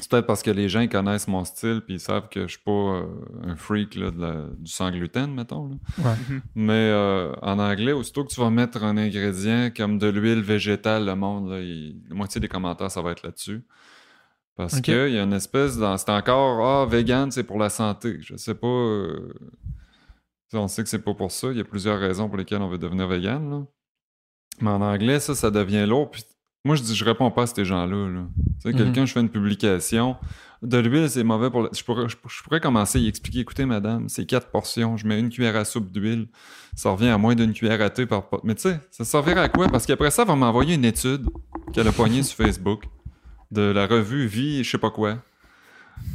[0.00, 2.52] C'est peut-être parce que les gens ils connaissent mon style puis ils savent que je
[2.52, 3.04] suis pas euh,
[3.44, 5.68] un freak là, de la- du sans gluten, mettons.
[5.68, 5.76] là.
[6.04, 6.16] Ouais.
[6.56, 11.04] Mais euh, en anglais, aussitôt que tu vas mettre un ingrédient comme de l'huile végétale,
[11.06, 13.62] le monde, là, il- la moitié des commentaires, ça va être là-dessus.
[14.56, 15.96] Parce qu'il y a une espèce dans.
[15.96, 18.18] C'est encore Ah, vegan, c'est pour la santé.
[18.22, 18.66] Je sais pas.
[18.66, 19.32] euh,
[20.54, 21.48] On sait que c'est pas pour ça.
[21.50, 23.50] Il y a plusieurs raisons pour lesquelles on veut devenir vegan.
[23.50, 23.62] là.
[24.60, 26.10] Mais en anglais, ça, ça devient lourd.
[26.10, 26.24] Puis
[26.64, 28.08] moi, je dis, je réponds pas à ces gens-là.
[28.08, 28.20] là.
[28.36, 28.76] Tu sais, Mhm.
[28.76, 30.16] quelqu'un, je fais une publication.
[30.62, 31.62] De l'huile, c'est mauvais pour.
[31.62, 34.96] la- Je, pourrais, je, je pourrais commencer à y expliquer écoutez, madame, c'est quatre portions.
[34.96, 36.28] Je mets une cuillère à soupe d'huile.
[36.76, 38.40] Ça revient à moins d'une cuillère à thé par pot.
[38.44, 39.66] Mais tu sais, ça servirait à quoi?
[39.68, 41.28] Parce qu'après ça, elle va m'envoyer une étude
[41.72, 42.84] qu'elle a poignée sur Facebook
[43.50, 45.18] de la revue Vie, je sais pas quoi.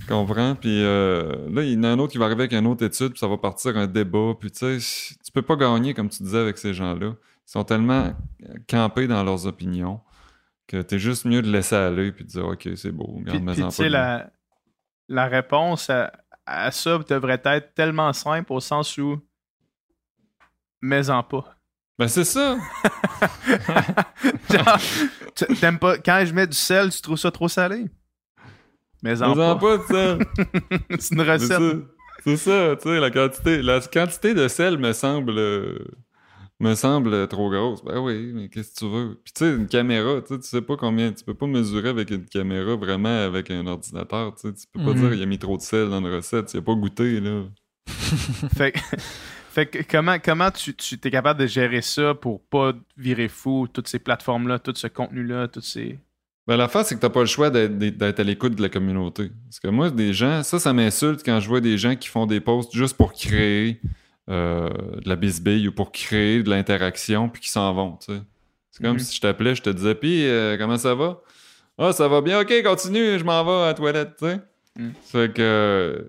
[0.08, 0.56] Comprends?
[0.56, 2.86] Puis euh, là, il y en a un autre qui va arriver avec une autre
[2.86, 4.34] étude, puis ça va partir un débat.
[4.40, 7.08] Puis tu sais, tu peux pas gagner, comme tu disais, avec ces gens-là.
[7.48, 8.14] Ils sont tellement
[8.70, 10.02] campés dans leurs opinions
[10.68, 13.56] que t'es juste mieux de laisser aller puis de dire OK, c'est beau, puis, mais
[13.56, 14.30] tu sais, la,
[15.08, 16.12] la réponse à,
[16.46, 19.20] à ça devrait être tellement simple au sens où
[20.82, 21.56] mais-en pas.
[21.98, 22.58] Ben c'est ça!
[24.52, 24.80] Genre,
[25.60, 27.86] t'aimes pas quand je mets du sel, tu trouves ça trop salé?
[29.04, 29.56] Mais en pas.
[29.56, 30.20] pas de sel!
[31.00, 31.48] C'est une recette.
[31.52, 31.72] ça,
[32.24, 35.78] c'est ça, tu sais, la quantité, la quantité de sel me semble, euh,
[36.60, 37.84] me semble trop grosse.
[37.84, 39.20] Ben oui, mais qu'est-ce que tu veux?
[39.24, 41.90] Puis tu sais, une caméra, tu sais, tu sais pas combien, tu peux pas mesurer
[41.90, 45.00] avec une caméra vraiment avec un ordinateur, tu sais, tu peux pas Mhm.
[45.02, 47.44] dire il a mis trop de sel dans une recette, tu as pas goûté, là.
[48.58, 48.80] Fait, que-
[49.52, 53.68] fait que comment, comment tu, tu es capable de gérer ça pour pas virer fou,
[53.72, 56.00] toutes ces plateformes-là, tout ce contenu-là, toutes ces.
[56.48, 59.32] Ben, l'affaire, c'est que t'as pas le choix d'être, à l'écoute de la communauté.
[59.46, 62.26] Parce que moi, des gens, ça, ça m'insulte quand je vois des gens qui font
[62.26, 63.82] des posts juste pour créer
[64.30, 64.70] euh,
[65.04, 68.22] de la bisbille ou pour créer de l'interaction puis qui s'en vont, tu sais.
[68.72, 69.00] C'est comme Mhm.
[69.00, 71.22] si je t'appelais, je te disais, puis euh, comment ça va?
[71.78, 74.40] Ah, ça va bien, ok, continue, je m'en vais à la toilette, tu sais.
[74.78, 74.94] Mhm.
[75.04, 76.02] Fait que euh,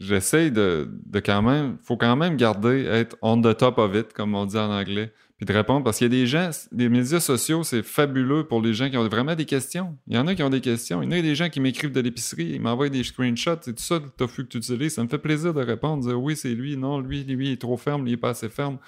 [0.00, 4.12] j'essaye de, de quand même, faut quand même garder, être on the top of it,
[4.12, 6.88] comme on dit en anglais puis de répondre parce qu'il y a des gens, les
[6.88, 9.96] médias sociaux, c'est fabuleux pour les gens qui ont vraiment des questions.
[10.08, 11.00] Il y en a qui ont des questions.
[11.00, 13.74] Il y en a des gens qui m'écrivent de l'épicerie, ils m'envoient des screenshots, c'est
[13.74, 14.94] tout ça le tofu que tu utilises.
[14.94, 17.52] Ça me fait plaisir de répondre, de dire oui, c'est lui, non, lui, lui, il
[17.52, 18.78] est trop ferme, lui, il est pas assez ferme.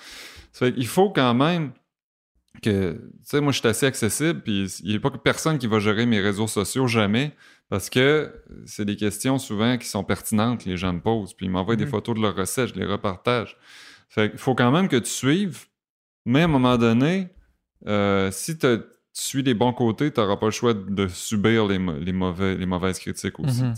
[0.52, 1.70] Ça fait qu'il faut quand même
[2.62, 5.56] que, tu sais, moi, je suis assez accessible, puis il n'y a pas que personne
[5.56, 7.32] qui va gérer mes réseaux sociaux, jamais,
[7.68, 8.32] parce que
[8.66, 11.76] c'est des questions souvent qui sont pertinentes, que les gens me posent, puis ils m'envoient
[11.76, 11.90] des Mhm.
[11.92, 13.56] photos de leurs recettes, je les repartage.
[14.08, 15.66] Fait qu'il faut quand même que tu suives,
[16.24, 17.28] mais à un moment donné,
[17.86, 18.66] euh, si tu
[19.12, 22.98] suis les bons côtés, tu n'auras pas le choix de subir les, mauvais, les mauvaises
[22.98, 23.62] critiques aussi.
[23.62, 23.74] Mhm.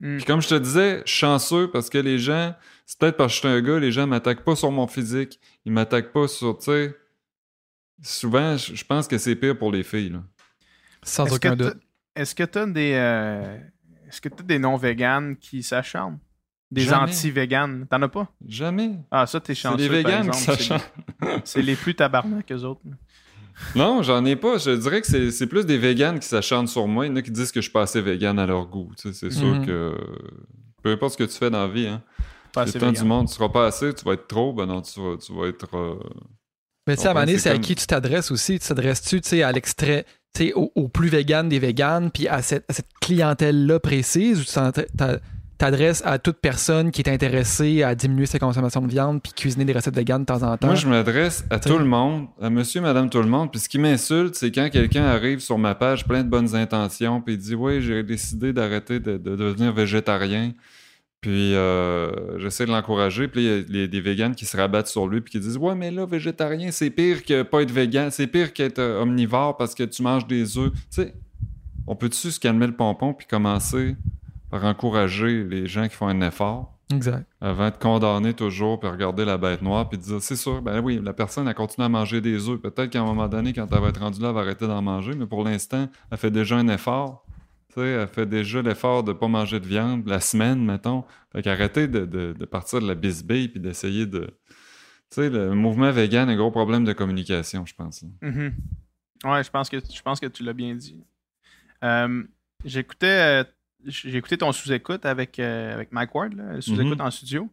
[0.00, 0.16] Hmm.
[0.16, 2.54] Puis comme je te disais, je suis chanceux parce que les gens,
[2.86, 5.38] c'est peut-être parce que je suis un gars, les gens m'attaquent pas sur mon physique,
[5.64, 6.96] ils m'attaquent pas sur, tu sais,
[8.02, 10.10] souvent, je pense que c'est pire pour les filles.
[10.10, 10.22] Là.
[11.02, 11.82] Sans Est-ce que aucun t'as- doute.
[12.16, 12.92] Est-ce que tu as des.
[12.94, 13.58] euh,
[14.08, 16.18] Est-ce que tu des non-véganes qui s'acharnent?
[16.70, 17.86] Des anti-véganes?
[17.88, 18.28] T'en as pas?
[18.48, 18.92] Jamais.
[19.10, 19.76] Ah, ça, t'es C'est chanceux.
[19.78, 20.58] les par véganes exemple.
[20.60, 21.40] C'est-.
[21.44, 22.80] C'est les plus tabarnak, eux autres.
[23.76, 24.58] Non, j'en ai pas.
[24.58, 27.06] Je dirais que c'est c'est plus des véganes qui s'acharnent sur moi.
[27.06, 28.90] Il y en a qui disent que je suis pas assez vegan à leur goût.
[29.00, 29.66] Tu sais, c'est sûr Mhm.
[29.66, 29.94] que
[30.82, 32.02] peu importe ce que tu fais dans la vie, hein,
[32.52, 34.66] Pas le assez temps du monde, tu seras pas assez, tu vas être trop, ben
[34.66, 35.76] non, tu vas, tu vas être.
[35.76, 35.94] euh,
[36.88, 38.58] Mais tu sais, à un moment donné, c'est c'est à qui tu t'adresses aussi.
[38.58, 40.04] Tu t'adresses-tu, tu sais, à l'extrait,
[40.34, 44.40] tu sais, au, au plus vegan des véganes, puis à cette, à cette clientèle-là précise,
[44.40, 44.50] ou tu
[45.58, 49.64] t'adresses à toute personne qui est intéressée à diminuer sa consommation de viande, puis cuisiner
[49.64, 50.66] des recettes véganes de temps en temps?
[50.66, 51.70] Moi, je m'adresse à T'sais.
[51.70, 53.50] tout le monde, à monsieur, madame, tout le monde.
[53.50, 57.20] Puis ce qui m'insulte, c'est quand quelqu'un arrive sur ma page plein de bonnes intentions,
[57.20, 60.52] puis il dit Oui, j'ai décidé d'arrêter de, de devenir végétarien.
[61.20, 63.28] Puis euh, j'essaie de l'encourager.
[63.28, 65.74] Puis il y a des véganes qui se rabattent sur lui, puis qui disent Ouais,
[65.74, 69.74] mais là, végétarien, c'est pire que pas être végan, c'est pire qu'être euh, omnivore parce
[69.74, 70.70] que tu manges des œufs.
[70.72, 71.14] Tu sais,
[71.86, 73.96] on peut-tu se calmer le pompon, puis commencer
[74.54, 76.70] par encourager les gens qui font un effort?
[76.92, 77.26] Exact.
[77.40, 80.80] avant de condamner toujours puis regarder la bête noire puis de dire c'est sûr ben
[80.80, 83.66] oui la personne a continué à manger des œufs peut-être qu'à un moment donné quand
[83.72, 86.30] elle va être rendue là elle va arrêter d'en manger mais pour l'instant elle fait
[86.30, 87.24] déjà un effort
[87.70, 91.40] tu sais elle fait déjà l'effort de pas manger de viande la semaine mettons fait
[91.42, 94.26] qu'arrêter de, de, de partir de la bisbille puis d'essayer de
[95.10, 98.04] tu sais le mouvement vegan a un gros problème de communication je pense.
[98.20, 98.52] Mhm.
[99.24, 101.02] Ouais, je pense que je pense que tu l'as bien dit.
[101.82, 102.22] Euh,
[102.64, 103.44] J'écoutais euh,
[103.86, 107.06] j'ai écouté ton sous-écoute avec, euh, avec Mike Ward, là, le sous-écoute Mhm.
[107.06, 107.48] en studio.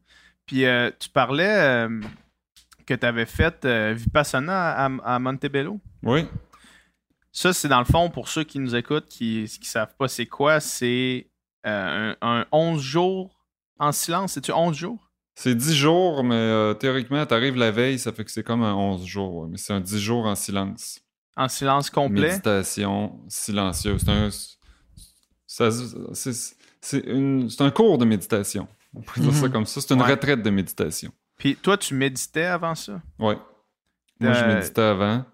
[0.46, 2.02] Puis euh, tu parlais euh,
[2.86, 5.80] que tu avais fait Vipassana à, à Montebello.
[6.04, 6.26] oui
[7.32, 10.26] Ça, c'est dans le fond, pour ceux qui nous écoutent, qui ne savent pas c'est
[10.26, 11.28] quoi, c'est
[11.64, 13.46] un, un 11 jours
[13.80, 14.34] en silence.
[14.34, 15.08] C'est-tu 11 jours?
[15.36, 19.06] C'est 10 jours, mais théoriquement, t'arrives la veille, ça fait que c'est comme un 11
[19.06, 19.48] jours.
[19.48, 21.00] mais c'est un 10 jours en silence.
[21.38, 22.30] En silence complet?
[22.32, 24.02] Méditation silencieuse.
[24.04, 24.30] C'est un,
[26.14, 28.68] c'est- c'est une- c'est un cours de méditation.
[28.96, 29.52] On pourrait dire ça Mhm.
[29.52, 29.82] comme ça.
[29.82, 30.10] C'est une Ouais.
[30.12, 31.12] retraite de méditation.
[31.38, 33.02] Puis toi, tu méditais avant ça?
[33.20, 33.38] Ouais.
[34.20, 35.26] Moi, je méditais avant.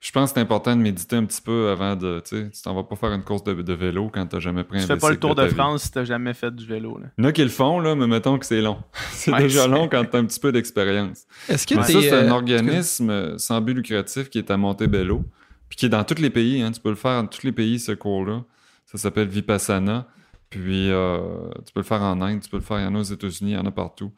[0.00, 2.20] Je pense que c'est important de méditer un petit peu avant de.
[2.24, 4.62] Tu sais, tu t'en vas pas faire une course de, de vélo quand t'as jamais
[4.62, 5.46] pris Tu un fais pas le tour de.
[5.48, 6.98] France si t'as jamais fait du vélo.
[6.98, 7.06] Là.
[7.18, 8.78] Il y en a qui le font, là, mais mettons que c'est long.
[9.10, 11.24] c'est Ouais, déjà c'est- long quand t'as un petit peu d'expérience.
[11.48, 15.24] Est-ce que ça, c'est un euh, organisme euh, sans but lucratif qui est à Montebello,
[15.68, 16.62] puis qui est dans tous les pays.
[16.62, 16.70] hein.
[16.70, 18.44] Tu peux le faire dans tous les pays, ce cours-là.
[18.90, 20.08] Ça s'appelle Vipassana.
[20.50, 22.94] Puis euh, tu peux le faire en Inde, tu peux le faire, il y en
[22.94, 24.12] a aux États-Unis, il y en a partout.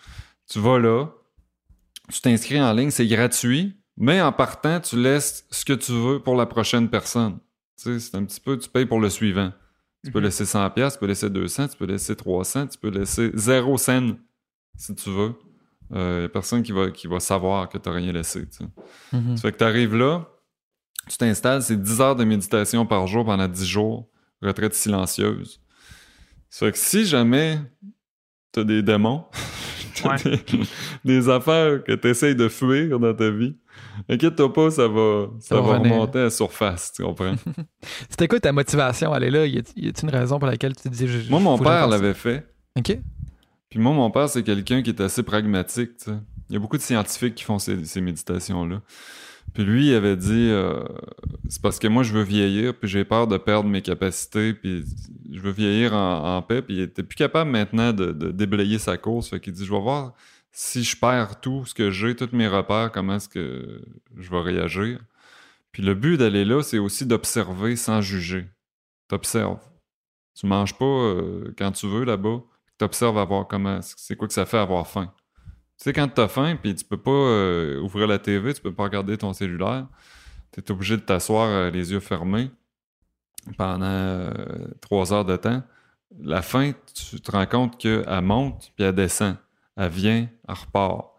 [0.48, 1.06] Tu vas là,
[2.12, 6.20] tu t'inscris en ligne, c'est gratuit, mais en partant, tu laisses ce que tu veux
[6.22, 7.38] pour la prochaine personne.
[7.76, 9.52] Tu sais, c'est un petit peu, tu payes pour le suivant.
[10.04, 10.24] Tu peux Mhm.
[10.26, 13.76] laisser 100 pièces, tu peux laisser 200, tu peux laisser 300, tu peux laisser 0
[13.76, 14.12] cent
[14.76, 15.34] si tu veux.
[15.92, 18.46] Il n'y a personne qui va, qui va savoir que tu n'as rien laissé.
[18.48, 18.64] tu sais.
[19.12, 19.36] Mhm.
[19.36, 20.26] Ça fait que tu arrives là,
[21.08, 24.08] tu t'installes, c'est 10 heures de méditation par jour pendant 10 jours,
[24.42, 25.60] retraite silencieuse.
[26.48, 27.58] Ça fait que si jamais
[28.52, 29.24] tu as des démons,
[30.02, 30.16] t'as Ouais.
[30.24, 30.40] des,
[31.04, 33.54] des affaires que tu essayes de fuir dans ta vie,
[34.08, 37.34] inquiète-toi pas, ça va, ça Ça va remonter à la surface, tu comprends?
[38.08, 39.46] C'était quoi ta motivation à aller là?
[39.46, 41.06] Y a-t-il une raison pour laquelle tu te dis...
[41.06, 42.46] je- Moi, mon père l'avait fait.
[42.78, 42.98] OK.
[43.68, 45.96] Puis moi, mon père, c'est quelqu'un qui est assez pragmatique.
[45.98, 46.16] tu sais.
[46.48, 48.80] Il y a beaucoup de scientifiques qui font ces, ces méditations-là.
[49.54, 50.84] Puis lui, il avait dit euh,
[51.48, 54.84] c'est parce que moi, je veux vieillir, puis j'ai peur de perdre mes capacités, puis
[55.30, 56.62] je veux vieillir en, paix.
[56.62, 59.28] Puis il était plus capable maintenant de, de déblayer sa course.
[59.28, 60.14] Fait qu'il dit je vais voir
[60.52, 63.82] si je perds tout ce que j'ai, tous mes repères, comment est-ce que
[64.16, 65.00] je vais réagir.
[65.72, 68.46] Puis le but d'aller là, c'est aussi d'observer sans juger.
[69.08, 69.60] T'observes.
[70.34, 72.40] Tu manges pas euh, quand tu veux là-bas
[72.80, 75.12] t'observes à voir comment c'est quoi que ça fait avoir faim.
[75.80, 78.72] Tu sais, quand t'as faim, puis tu peux pas euh, ouvrir la TV, tu peux
[78.72, 79.86] pas regarder ton cellulaire,
[80.50, 82.50] t'es obligé de t'asseoir euh, les yeux fermés
[83.56, 84.30] pendant euh,
[84.82, 85.62] trois heures de temps.
[86.20, 89.36] La faim, tu te rends compte qu'elle monte, puis elle descend.
[89.74, 91.12] Elle vient, elle repart.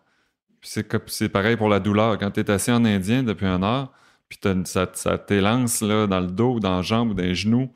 [0.62, 2.20] C'est pareil pour la douleur.
[2.20, 3.92] Quand t'es assis en indien depuis une heure,
[4.30, 7.74] puis ça, ça t'élance dans le dos, dans la jambe ou dans les genoux,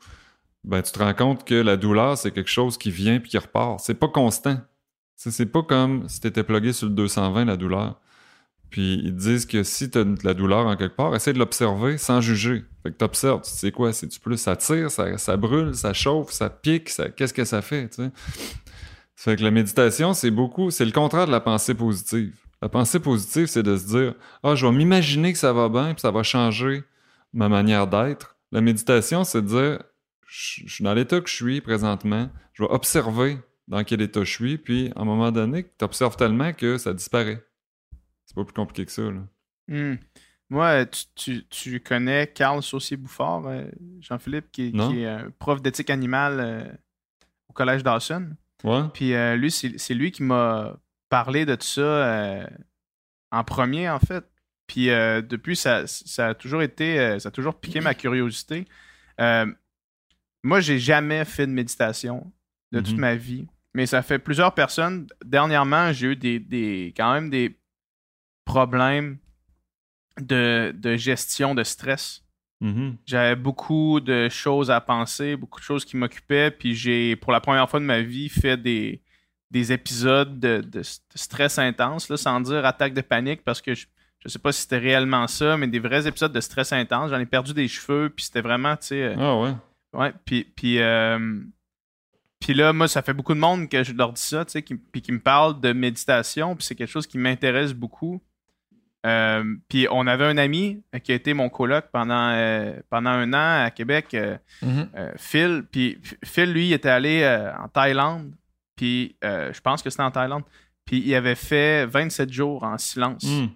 [0.62, 3.38] ben, tu te rends compte que la douleur, c'est quelque chose qui vient puis qui
[3.38, 3.80] repart.
[3.80, 4.60] C'est pas constant.
[5.16, 8.00] C'est c'est pas comme si tu étais plugué sur le 220, la douleur.
[8.70, 11.38] Puis ils disent que si tu as de la douleur en quelque part, essaie de
[11.38, 12.64] l'observer sans juger.
[12.82, 16.30] Fait que tu observes, tu sais quoi, c'est-tu plus ça tire, ça, brûle, ça chauffe,
[16.32, 18.10] ça pique, ça, qu'est-ce que ça fait, tu sais?
[19.14, 22.36] Fait que la méditation, c'est beaucoup, c'est le contraire de la pensée positive.
[22.60, 25.94] La pensée positive, c'est de se dire Ah, je vais m'imaginer que ça va bien,
[25.94, 26.84] puis ça va changer
[27.32, 28.36] ma manière d'être.
[28.52, 29.82] La méditation, c'est de dire
[30.26, 33.38] je suis dans l'état que je suis présentement, je vais observer
[33.68, 36.92] dans quel état je suis, puis à un moment donné, tu observes tellement que ça
[36.94, 37.44] disparaît.
[38.24, 39.02] C'est pas plus compliqué que ça.
[39.02, 39.22] Là.
[39.68, 39.96] Hmm.
[40.48, 43.64] Moi, tu, tu- tu connais Carl Saucier-Bouffard, euh,
[44.00, 46.72] Jean-Philippe, qui, qui est prof d'éthique animale euh,
[47.48, 48.30] au Collège Dawson.
[48.62, 48.82] Ouais?
[48.94, 52.48] Puis euh, lui, c'est lui qui m'a parlé de tout ça
[53.32, 54.24] en premier, en fait.
[54.68, 58.66] Puis depuis, ça, ça a toujours été, ça a toujours piqué ma curiosité.
[59.18, 62.32] Moi, j'ai jamais fait de méditation
[62.72, 63.00] de toute Mhm.
[63.00, 63.46] ma vie,
[63.76, 65.06] mais ça fait plusieurs personnes.
[65.22, 67.58] Dernièrement, j'ai eu des, des, quand même des
[68.46, 69.18] problèmes
[70.18, 72.22] de, de gestion de stress.
[72.62, 72.96] Mhm.
[73.04, 77.40] J'avais beaucoup de choses à penser, beaucoup de choses qui m'occupaient, puis j'ai, pour la
[77.42, 79.02] première fois de ma vie, fait des,
[79.50, 80.80] des épisodes de, de-
[81.14, 83.86] stress intense, là, sans dire attaque de panique, parce que je,
[84.20, 87.10] je sais pas si c'était réellement ça, mais des vrais épisodes de stress intense.
[87.10, 89.52] J'en ai perdu des cheveux, puis c'était vraiment, tu sais, euh, Ah ouais.
[89.92, 91.42] ouais, puis, puis, euh,
[92.40, 94.62] puis là, moi, ça fait beaucoup de monde que je leur dis ça, tu sais,
[94.62, 98.20] qui, puis qui me parle de méditation, puis c'est quelque chose qui m'intéresse beaucoup.
[99.06, 103.32] Euh, puis on avait un ami qui a été mon coloc pendant, euh, pendant un
[103.34, 104.88] an à Québec, euh, Mhm.
[104.96, 105.64] euh, Phil.
[105.70, 107.24] Puis Phil, lui, il était allé
[107.62, 108.32] en Thaïlande.
[108.74, 110.42] Puis je pense que c'était en Thaïlande.
[110.84, 113.22] Puis il avait fait 27 jours en silence.
[113.24, 113.46] Hmm.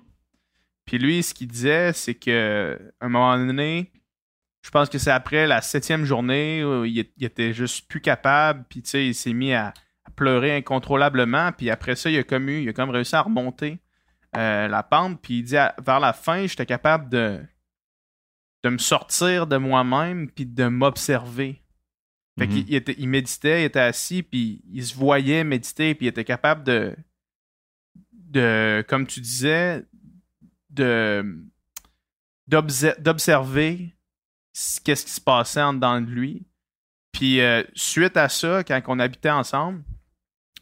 [0.85, 3.91] Puis lui, ce qu'il disait, c'est que à un moment donné,
[4.63, 8.65] je pense que c'est après la septième journée où il, il était juste plus capable.
[8.69, 9.69] Puis tu sais, il s'est mis à,
[10.05, 11.53] à pleurer incontrôlablement.
[11.53, 13.79] Puis après ça, il a comme eu, il a comme réussi à remonter
[14.37, 15.21] euh, la pente.
[15.23, 17.41] Puis il dit à- vers la fin, j'étais capable de,
[18.63, 21.63] de me sortir de moi-même puis de m'observer.
[22.39, 22.53] Fait Mhm.
[22.65, 26.25] qu'il il il méditait, il était assis, puis il se voyait méditer, puis il était
[26.25, 26.95] capable de,
[28.13, 29.85] de comme tu disais,
[30.71, 31.25] de
[32.49, 33.95] d'obse- d'observer
[34.85, 36.47] qu'est-ce qui se passait en dedans de lui.
[37.13, 39.83] Puis euh, suite à ça, quand on habitait ensemble,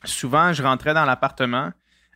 [0.05, 1.73] souvent je rentrais dans l'appartement,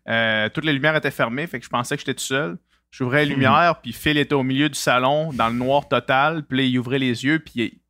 [0.09, 2.59] Euh, toutes les lumières étaient fermées, fait que je pensais que j'étais tout seul.
[2.91, 3.41] J'ouvrais les Mhm.
[3.43, 6.45] lumières, puis Phil était au milieu du salon, dans le noir total.
[6.45, 7.81] Puis là, il ouvrait les yeux, puis il,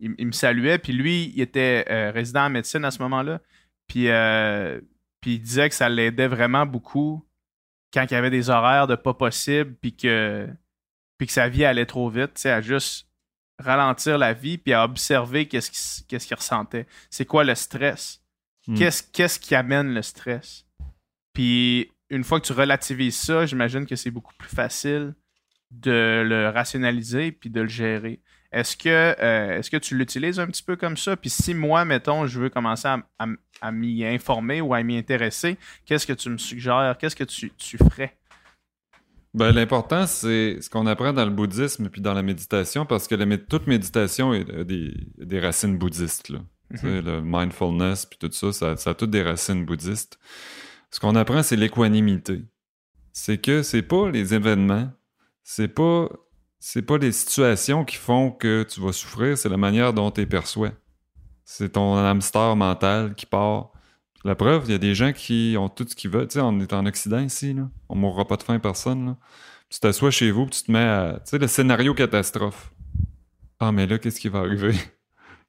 [0.00, 0.78] il- il me saluait.
[0.78, 3.38] Puis lui, il était euh, résident en médecine à ce moment-là.
[3.86, 4.06] Puis,
[5.20, 7.22] puis il disait que ça l'aidait vraiment beaucoup
[7.92, 10.48] quand il y avait des horaires de pas possible, puis que,
[11.18, 13.06] puis que sa vie allait trop vite, tu sais, à juste
[13.62, 16.86] ralentir la vie, puis à observer qu'est-ce qu'il qu'est-ce qu'il ressentait.
[17.10, 18.20] C'est quoi le stress?
[18.66, 18.74] Hmm.
[18.76, 20.66] Qu'est-ce qu'est-ce qui amène le stress?
[21.32, 25.14] Puis une fois que tu relativises ça, j'imagine que c'est beaucoup plus facile
[25.70, 28.20] de le rationaliser puis de le gérer.
[28.52, 28.88] Est-ce que,
[29.18, 31.16] euh, est-ce que tu l'utilises un petit peu comme ça?
[31.16, 33.26] Puis si moi, mettons, je veux commencer à, à-
[33.62, 35.56] à m'y informer ou à m'y intéresser,
[35.86, 36.94] qu'est-ce que tu me suggères?
[37.00, 38.14] Qu'est-ce que tu, tu ferais?
[39.34, 43.14] Ben, l'important, c'est ce qu'on apprend dans le bouddhisme puis dans la méditation, parce que
[43.14, 46.28] la toute méditation a des, des racines bouddhistes.
[46.28, 46.40] Là.
[46.74, 50.18] Sais, Le mindfulness puis tout ça, ça, ça a toutes des racines bouddhistes.
[50.90, 52.44] Ce qu'on apprend, c'est l'équanimité.
[53.12, 54.90] C'est que c'est pas les événements,
[55.42, 56.08] c'est pas
[56.58, 60.20] c'est pas les situations qui font que tu vas souffrir, c'est la manière dont tu
[60.20, 60.70] les perçois.
[61.44, 63.71] C'est ton hamster mental qui part.
[64.24, 66.28] La preuve, il y a des gens qui ont tout ce qu'ils veulent.
[66.28, 67.68] Tu sais, on est en Occident ici, là.
[67.88, 69.16] On mourra pas de faim, personne, là.
[69.68, 71.14] Tu t'assois chez vous, puis tu te mets à...
[71.24, 72.72] Tu sais, le scénario catastrophe.
[73.58, 74.74] Ah, mais là, qu'est-ce qui va arriver?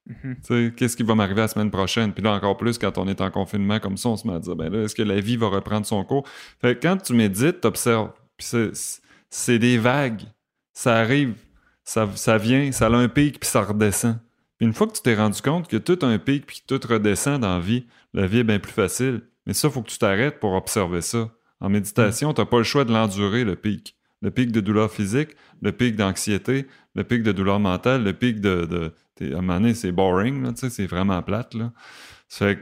[0.05, 0.71] Mhm.
[0.75, 2.13] Qu'est-ce qui va m'arriver la semaine prochaine?
[2.13, 4.39] Puis là, encore plus, quand on est en confinement comme ça, on se met à
[4.39, 6.27] dire, ben là, est-ce que la vie va reprendre son cours?
[6.61, 8.11] Fait que quand tu médites, t'observes.
[8.37, 10.23] Puis c'est- c'est des vagues.
[10.73, 11.35] Ça arrive,
[11.83, 14.17] ça, ça vient, ça a un pic, puis ça redescend.
[14.63, 16.87] Une fois que tu t'es rendu compte que tout a un pic, puis que tout
[16.87, 19.21] redescend dans la vie, la vie est bien plus facile.
[19.45, 21.31] Mais ça, il faut que tu t'arrêtes pour observer ça.
[21.59, 23.97] En méditation, tu n'as pas le choix de l'endurer, le pic.
[24.21, 28.39] Le pic de douleur physique, le pic d'anxiété, le pic de douleur mentale, le pic
[28.39, 28.93] de...
[29.19, 31.55] à un moment donné, c'est boring, là, tu sais, c'est vraiment plate.
[31.55, 31.73] Là.
[32.29, 32.61] Ça fait que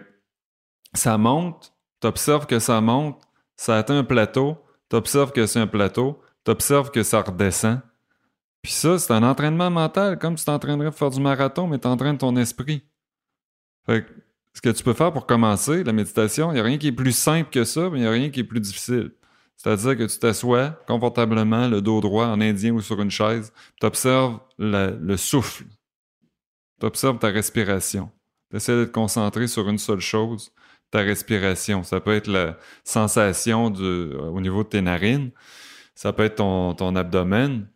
[0.95, 3.21] ça monte, tu observes que ça monte,
[3.57, 4.57] ça atteint un plateau,
[4.89, 7.81] tu observes que c'est un plateau, tu observes que ça redescend.
[8.61, 11.87] Puis ça, c'est un entraînement mental, comme tu t'entraînerais à faire du marathon, mais tu
[11.87, 12.83] entraînes ton esprit.
[13.85, 14.11] Fait que
[14.53, 16.91] ce que tu peux faire pour commencer, la méditation, il n'y a rien qui est
[16.91, 19.11] plus simple que ça, mais il n'y a rien qui est plus difficile.
[19.57, 23.85] C'est-à-dire que tu t'assois confortablement, le dos droit, en indien ou sur une chaise, tu
[23.85, 25.65] observes le souffle,
[26.79, 28.11] tu observes ta respiration.
[28.49, 30.51] Tu essaies de te concentrer sur une seule chose,
[30.89, 31.83] ta respiration.
[31.83, 35.31] Ça peut être la sensation du, au niveau de tes narines,
[35.95, 37.67] ça peut être ton, ton abdomen.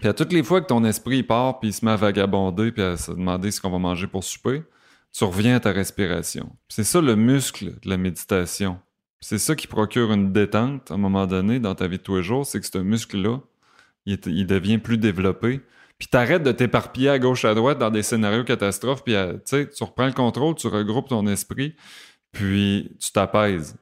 [0.00, 2.72] Puis à toutes les fois que ton esprit part, puis il se met à vagabonder,
[2.72, 4.62] puis à se demander ce qu'on va manger pour souper,
[5.12, 6.50] tu reviens à ta respiration.
[6.68, 8.78] C'est ça le muscle de la méditation.
[9.20, 12.16] C'est ça qui procure une détente à un moment donné dans ta vie de tous
[12.16, 13.40] les jours, c'est que ce muscle-là,
[14.06, 15.60] il, devient plus développé.
[15.98, 19.14] Puis t'arrêtes de t'éparpiller à gauche à droite dans des scénarios catastrophes, puis
[19.50, 21.76] tu reprends le contrôle, tu regroupes ton esprit,
[22.32, 23.76] puis tu t'apaises.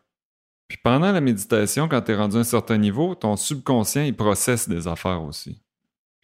[0.67, 4.17] Puis pendant la méditation, quand tu es rendu à un certain niveau, ton subconscient, il
[4.17, 5.63] processe des affaires aussi.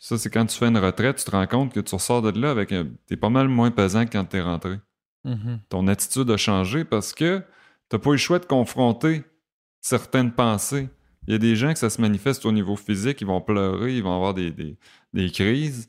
[0.05, 2.39] Ça, c'est quand tu fais une retraite, tu te rends compte que tu ressors de
[2.39, 2.89] là avec un...
[3.07, 4.79] T'es pas mal moins pesant que quand t'es rentré.
[5.25, 5.61] Mhm.
[5.71, 7.43] Ton attitude a changé parce que
[7.89, 9.25] t'as pas eu le choix de confronter
[9.81, 10.91] certaines pensées.
[11.27, 13.97] Il y a des gens que ça se manifeste au niveau physique, ils vont pleurer,
[13.97, 14.77] ils vont avoir des, des,
[15.15, 15.89] des crises.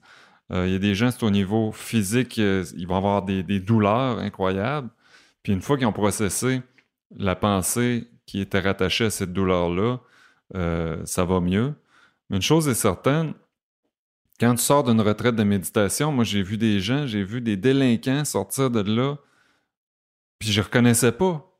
[0.53, 3.43] Euh, il y a des gens, c'est au niveau physique, euh, ils vont avoir des,
[3.43, 4.91] des douleurs incroyables.
[5.43, 6.61] Puis une fois qu'ils ont processé
[7.17, 9.99] la pensée qui était rattachée à cette douleur-là,
[10.55, 11.73] euh, ça va mieux.
[12.29, 13.33] Mais une chose est certaine,
[14.39, 17.57] quand tu sors d'une retraite de méditation, moi j'ai vu des gens, j'ai vu des
[17.57, 19.15] délinquants sortir de là,
[20.39, 21.51] puis je reconnaissais pas.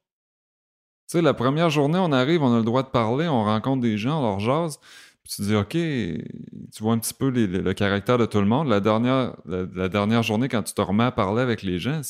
[1.08, 3.82] Tu sais, la première journée, on arrive, on a le droit de parler, on rencontre
[3.82, 4.80] des gens, on leur jase,
[5.24, 8.40] puis tu dis, OK, tu vois un petit peu les- les- le caractère de tout
[8.40, 8.68] le monde.
[8.68, 12.02] La dernière, la, la dernière journée, quand tu te remets à parler avec les gens,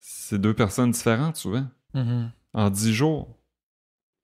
[0.00, 2.30] c'est- deux personnes différentes souvent, Mhm.
[2.54, 3.36] en dix jours.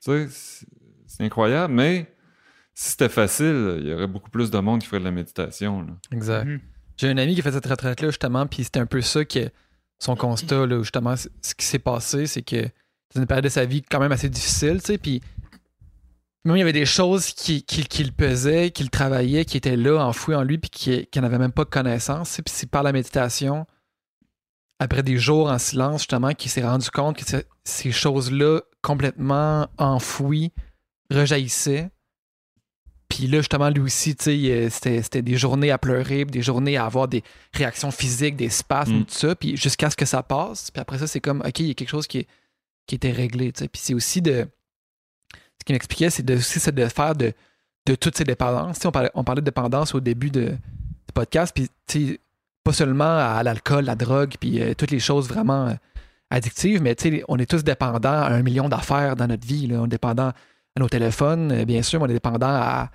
[0.05, 0.67] Tu sais,
[1.07, 2.12] c'est incroyable, mais
[2.75, 5.83] si c'était facile, il y aurait beaucoup plus de monde qui ferait de la méditation.
[5.83, 5.93] là.
[6.13, 6.45] Exact.
[6.45, 6.61] Mhm.
[6.97, 9.51] J'ai un ami qui a fait cette retraite-là, justement, puis c'était un peu ça que
[9.99, 12.63] son constat, là, justement, ce qui s'est passé, c'est que
[13.11, 15.21] c'est une période de sa vie quand même assez difficile, tu sais, puis
[16.45, 19.57] même il y avait des choses qui, qui, qui le pesaient, qui le travaillaient, qui
[19.57, 22.53] étaient là, enfouies en lui, puis qui, qui n'avaient même pas connaissance, tu sais, puis
[22.57, 23.65] c'est par la méditation,
[24.79, 29.69] après des jours en silence, justement, qu'il s'est rendu compte que ce- ces choses-là, complètement
[29.79, 30.53] enfouies,
[31.11, 31.91] rejaillissaient.
[33.15, 36.87] Puis là, justement, lui aussi, tu sais, c'était des journées à pleurer, des journées à
[36.87, 39.05] avoir des réactions physiques, des spasmes, Mm.
[39.05, 40.71] tout ça, puis jusqu'à ce que ça passe.
[40.71, 42.27] Puis après ça, c'est comme, OK, il y a quelque chose qui, est-
[42.87, 43.69] qui était réglé, tu sais.
[43.69, 44.47] Puis c'est aussi de...
[45.61, 47.35] Ce qu'il m'expliquait, c'est de, aussi de faire de,
[47.87, 48.77] de toutes ces dépendances.
[48.77, 52.09] Tu sais, on, parlait, on parlait de dépendance au début de, du podcast, puis tu
[52.09, 52.21] sais,
[52.65, 55.75] pas seulement à l'alcool, la drogue, puis euh, toutes les choses vraiment euh,
[56.31, 59.67] addictive, mais tu sais, on est tous dépendants à un million d'affaires dans notre vie.
[59.67, 59.81] Là.
[59.83, 62.91] On est dépendant à nos téléphones, euh, bien sûr, mais on est dépendant à,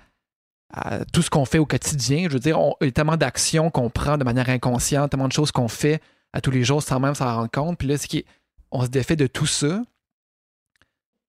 [0.72, 2.24] à tout ce qu'on fait au quotidien.
[2.28, 5.28] Je veux dire, on, il y a tellement d'actions qu'on prend de manière inconsciente, tellement
[5.28, 6.02] de choses qu'on fait
[6.32, 7.78] à tous les jours sans même s'en rendre compte.
[7.78, 8.26] Puis là, ce qui est-
[8.70, 9.82] on se défait de tout ça.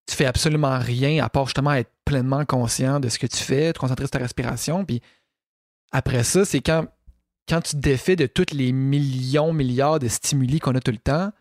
[0.08, 3.72] Tu fais absolument rien à part justement être pleinement conscient de ce que tu fais,
[3.74, 4.84] te concentrer sur ta respiration.
[4.84, 5.02] Puis
[5.92, 6.86] après ça, c'est quand,
[7.48, 10.98] quand tu te défais de tous les millions, milliards de stimuli qu'on a tout le
[10.98, 11.32] temps.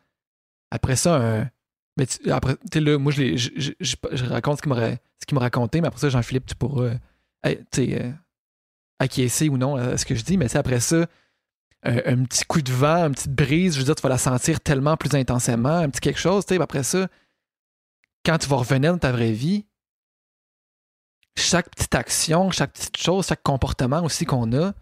[0.71, 1.51] Après ça, un.
[1.97, 5.89] Mais tu- après, là, moi, je, raconte ce qu'il m'a ce qu'il m'a raconté, mais
[5.89, 6.93] après ça, Jean-Philippe, tu pourras
[7.47, 8.12] euh,
[8.99, 10.36] acquiescer ou non à ce que je dis.
[10.36, 11.07] Mais après ça,
[11.82, 14.61] un, petit coup de vent, une petite brise, je veux dire, tu vas la sentir
[14.61, 17.09] tellement plus intensément, un petit quelque chose, tu sais, après ça,
[18.24, 19.64] quand tu vas revenir dans ta vraie vie,
[21.36, 24.72] chaque petite action, chaque petite chose, chaque comportement aussi qu'on a,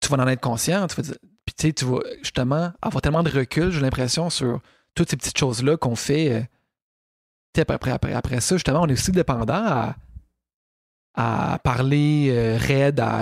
[0.00, 0.86] tu vas en être conscient.
[0.86, 4.30] Tu vas dire- puis tu sais, tu vas justement avoir tellement de recul, j'ai l'impression,
[4.30, 4.60] sur
[4.94, 6.32] toutes ces petites choses-là qu'on fait.
[6.32, 9.96] euh, après, après, après ça, justement, on est aussi dépendant à,
[11.14, 13.18] à parler euh, raide à,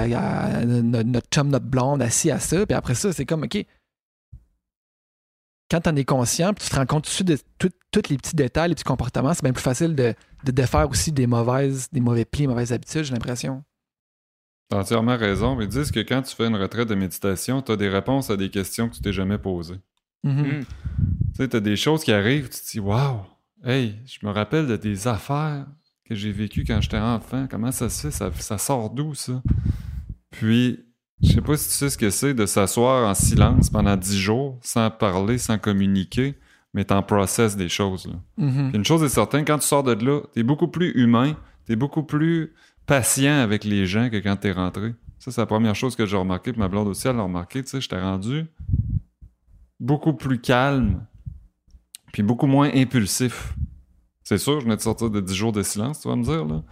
[0.59, 2.65] à no- notre chum, notre blonde, assis à ça.
[2.67, 3.65] Puis après ça, c'est comme, OK,
[5.71, 8.71] quand t'en es conscient, puis tu te rends compte dessus de tous les petits détails,
[8.71, 10.15] les petits comportements, c'est bien plus facile de,
[10.45, 13.63] de défaire aussi des mauvaises, des mauvais plis, mauvaises habitudes, j'ai l'impression.
[14.69, 15.57] T'as entièrement raison.
[15.57, 18.31] mais Ils disent que quand tu fais une retraite de méditation, tu as des réponses
[18.31, 19.81] à des questions que tu t'es jamais posées?
[20.23, 20.43] Mhm.
[20.61, 20.61] Mm.
[20.61, 20.67] Tu
[21.35, 23.21] sais, tu as des choses qui arrivent, tu te dis Waouh,
[23.65, 25.67] hey, je me rappelle de des affaires
[26.11, 27.47] que j'ai vécues quand j'étais enfant.
[27.49, 28.11] Comment ça se fait?
[28.11, 29.41] Ça, ça sort d'où, ça?
[30.31, 30.81] Puis,
[31.23, 34.19] je sais pas si tu sais ce que c'est de s'asseoir en silence pendant dix
[34.19, 36.35] jours, sans parler, sans communiquer,
[36.75, 38.09] mais t'en processes des choses.
[38.09, 38.15] Là.
[38.39, 38.71] Mhm.
[38.71, 41.37] Puis une chose est certaine, quand tu sors de là, t'es beaucoup plus humain,
[41.67, 42.55] t'es beaucoup plus
[42.87, 44.95] patient avec les gens que quand t'es rentré.
[45.21, 47.63] Ça, c'est la première chose que j'ai remarqué, puis ma blonde aussi, elle l'a remarqué,
[47.63, 48.47] tu sais, j'étais rendu
[49.79, 51.07] beaucoup plus calme,
[52.13, 53.55] puis beaucoup moins impulsif.
[54.31, 56.45] C'est sûr, je venais de sortir de 10 jours de silence, tu vas me dire,
[56.45, 56.63] là.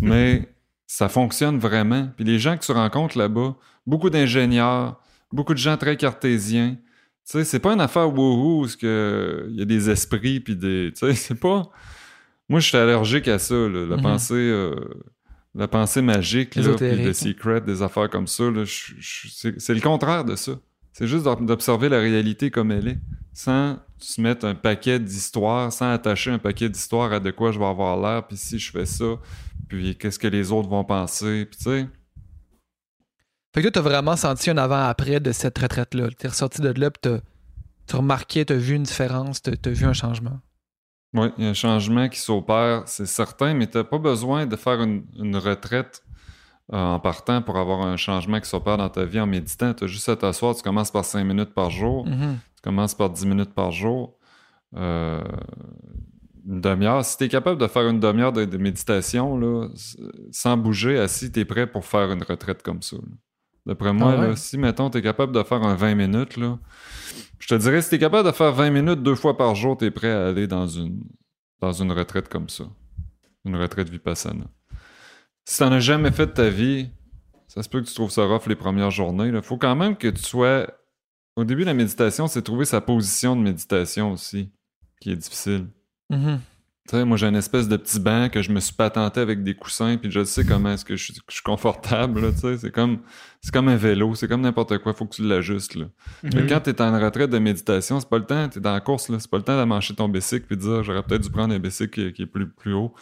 [0.00, 0.48] Mais
[0.86, 2.08] ça fonctionne vraiment.
[2.14, 5.00] Puis les gens que tu rencontres là-bas, beaucoup d'ingénieurs,
[5.32, 6.80] beaucoup de gens très cartésiens, tu
[7.24, 10.92] sais, c'est pas une affaire wouhou où il y a des esprits puis des.
[10.94, 11.68] Tu sais, c'est pas.
[12.48, 14.02] Moi, je suis allergique à ça, là, la Mhm.
[14.02, 14.34] pensée.
[14.36, 14.76] euh,
[15.56, 18.44] La pensée magique, là, puis le secret, des affaires comme ça,
[19.58, 20.52] c'est le contraire de ça.
[20.92, 22.98] C'est juste d'ob- d'observer la réalité comme elle est,
[23.32, 27.58] sans se mettre un paquet d'histoires, sans attacher un paquet d'histoires à de quoi je
[27.58, 29.16] vais avoir l'air, puis si je fais ça,
[29.68, 31.88] puis qu'est-ce que les autres vont penser, puis tu sais.
[33.54, 36.08] Fait que toi, t'as vraiment senti un avant-après de cette retraite-là.
[36.16, 37.20] T'es ressorti de là, puis t'as,
[37.86, 40.38] t'as remarqué, t'as vu une différence, t'as, t'as vu un changement.
[41.14, 44.46] Oui, il y a un changement qui s'opère, c'est certain, mais tu n'as pas besoin
[44.46, 46.02] de faire une, une retraite
[46.70, 49.72] en partant pour avoir un changement qui s'opère dans ta vie en méditant.
[49.74, 52.38] Tu as juste à t'asseoir, tu commences par 5 minutes par jour, Mhm.
[52.56, 54.14] tu commences par 10 minutes par jour.
[54.76, 55.22] Euh,
[56.46, 57.04] une demi-heure.
[57.04, 59.68] Si tu es capable de faire une demi-heure de, de méditation, là,
[60.30, 62.96] sans bouger, assis, tu es prêt pour faire une retraite comme ça.
[63.66, 64.28] D'après moi, Ah ouais?
[64.28, 66.58] là, si, mettons, tu es capable de faire un 20 minutes, là,
[67.38, 69.76] je te dirais, si tu es capable de faire 20 minutes deux fois par jour,
[69.76, 71.02] tu es prêt à aller dans une,
[71.60, 72.64] dans une retraite comme ça.
[73.44, 74.44] Une retraite vipassana.
[75.48, 76.90] Si tu n'en as jamais fait de ta vie,
[77.46, 79.28] ça se peut que tu trouves ça rough les premières journées.
[79.28, 80.70] Il faut quand même que tu sois.
[81.36, 84.50] Au début, la méditation, c'est trouver sa position de méditation aussi,
[85.00, 85.68] qui est difficile.
[86.10, 86.40] Mhm.
[86.88, 89.42] Tu sais, moi, j'ai une espèce de petit banc que je me suis patenté avec
[89.42, 92.32] des coussins, puis je sais comment est-ce que je suis, que je suis confortable, là,
[92.32, 92.56] tu sais.
[92.56, 93.00] C'est comme,
[93.42, 95.84] c'est comme un vélo, c'est comme n'importe quoi, faut que tu l'ajustes, là.
[96.22, 99.10] Mais quand t'es en retraite de méditation, c'est pas le temps, t'es dans la course,
[99.10, 101.52] là, c'est pas le temps d'amancher ton bicycle puis de dire, j'aurais peut-être dû prendre
[101.52, 102.94] un bicycle qui, qui est plus, plus haut,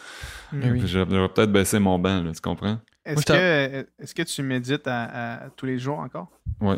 [0.51, 0.79] oui.
[0.79, 2.81] puis j'aurais peut-être baissé mon banc, là, tu comprends?
[3.05, 6.29] Est-ce que, est-ce que tu médites à, à tous les jours encore?
[6.59, 6.77] Ouais.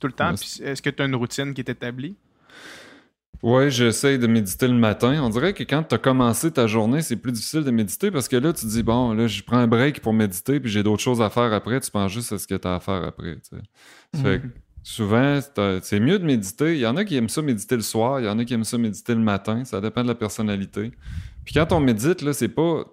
[0.00, 0.32] Tout le temps?
[0.32, 2.16] Est-ce que tu as une routine qui est établie?
[3.44, 5.22] Ouais, j'essaye de méditer le matin.
[5.22, 8.26] On dirait que quand tu as commencé ta journée, c'est plus difficile de méditer parce
[8.26, 10.82] que là, tu te dis, bon, là, je prends un break pour méditer, puis j'ai
[10.82, 11.78] d'autres choses à faire après.
[11.80, 13.36] Tu penses juste à ce que tu as à faire après.
[13.36, 13.58] tu
[14.14, 14.22] sais.
[14.22, 14.46] Fait que
[14.82, 15.40] souvent,
[15.82, 16.72] c'est mieux de méditer.
[16.72, 18.54] Il y en a qui aiment ça méditer le soir, il y en a qui
[18.54, 19.62] aiment ça méditer le matin.
[19.66, 20.92] Ça dépend de la personnalité.
[21.44, 22.84] Puis quand on médite, là, c'est pas.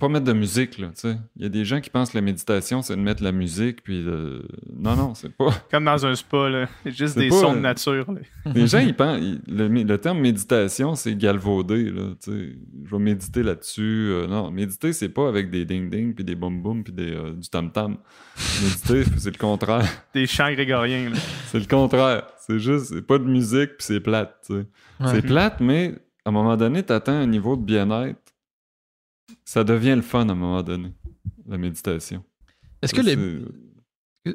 [0.00, 1.16] Pas mettre de musique, là, tu sais.
[1.36, 3.82] Il y a des gens qui pensent que la méditation, c'est de mettre la musique,
[3.84, 4.02] puis...
[4.02, 4.42] de-
[4.76, 5.50] Non, non, c'est pas...
[5.70, 6.66] Comme dans un spa, là.
[6.86, 8.10] Juste des pas, sons de euh, nature.
[8.10, 8.20] là.
[8.54, 9.20] Les gens, ils pensent.
[9.20, 11.84] ils- le, le terme méditation, c'est galvaudé.
[11.90, 12.48] Là, tu sais.
[12.86, 14.08] je vais méditer là-dessus.
[14.10, 17.48] Euh, non, méditer, c'est pas avec des ding-ding, puis des boum-boum, puis des, euh, du
[17.50, 17.98] tam-tam.
[18.62, 19.84] méditer, c'est le contraire.
[20.14, 21.10] Des chants grégoriens.
[21.10, 21.16] là.
[21.46, 22.22] C'est le contraire.
[22.46, 24.34] C'est juste, c'est pas de musique, puis c'est plate.
[24.46, 24.58] tu sais.
[25.00, 25.06] Ouais.
[25.12, 25.94] C'est plate, mais
[26.24, 28.18] à un moment donné, tu atteins un niveau de bien-être.
[29.44, 30.92] Ça devient le fun à un moment donné,
[31.46, 32.24] la méditation.
[32.82, 33.52] Est-ce que, le,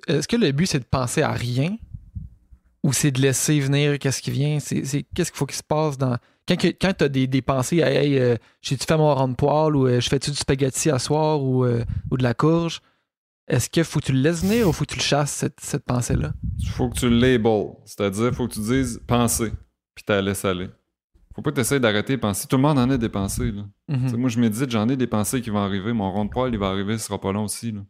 [0.07, 1.77] est-ce que le but, c'est de penser à rien?
[2.85, 4.59] ou c'est de laisser venir qu'est-ce qui vient?
[4.59, 4.83] C'est,
[5.15, 6.17] qu'est-ce qu'il faut qu'il se passe dans.
[6.47, 9.75] Quand, quand tu as des, des pensées, hey, euh, j'ai-tu fait mon rond de poêle
[9.75, 12.81] ou euh, je fais-tu du spaghetti à soir ou, euh, ou de la courge?
[13.47, 15.59] Est-ce que faut que tu le laisses venir ou faut que tu le chasses, cette,
[15.61, 16.33] cette pensée-là?
[16.59, 17.69] Il faut que tu le label.
[17.85, 19.51] C'est-à-dire, faut que tu dises penser,
[19.95, 20.69] puis tu la laisses aller.
[21.35, 22.47] Faut pas que tu essaies d'arrêter de penser.
[22.47, 23.51] Tout le monde en a des pensées.
[23.51, 23.63] Là.
[23.89, 25.91] Tu sais, Moi, je médite, j'en ai des pensées qui vont arriver.
[25.91, 27.73] Mon rond de poêle, il va arriver, ce sera pas long aussi.
[27.73, 27.81] là.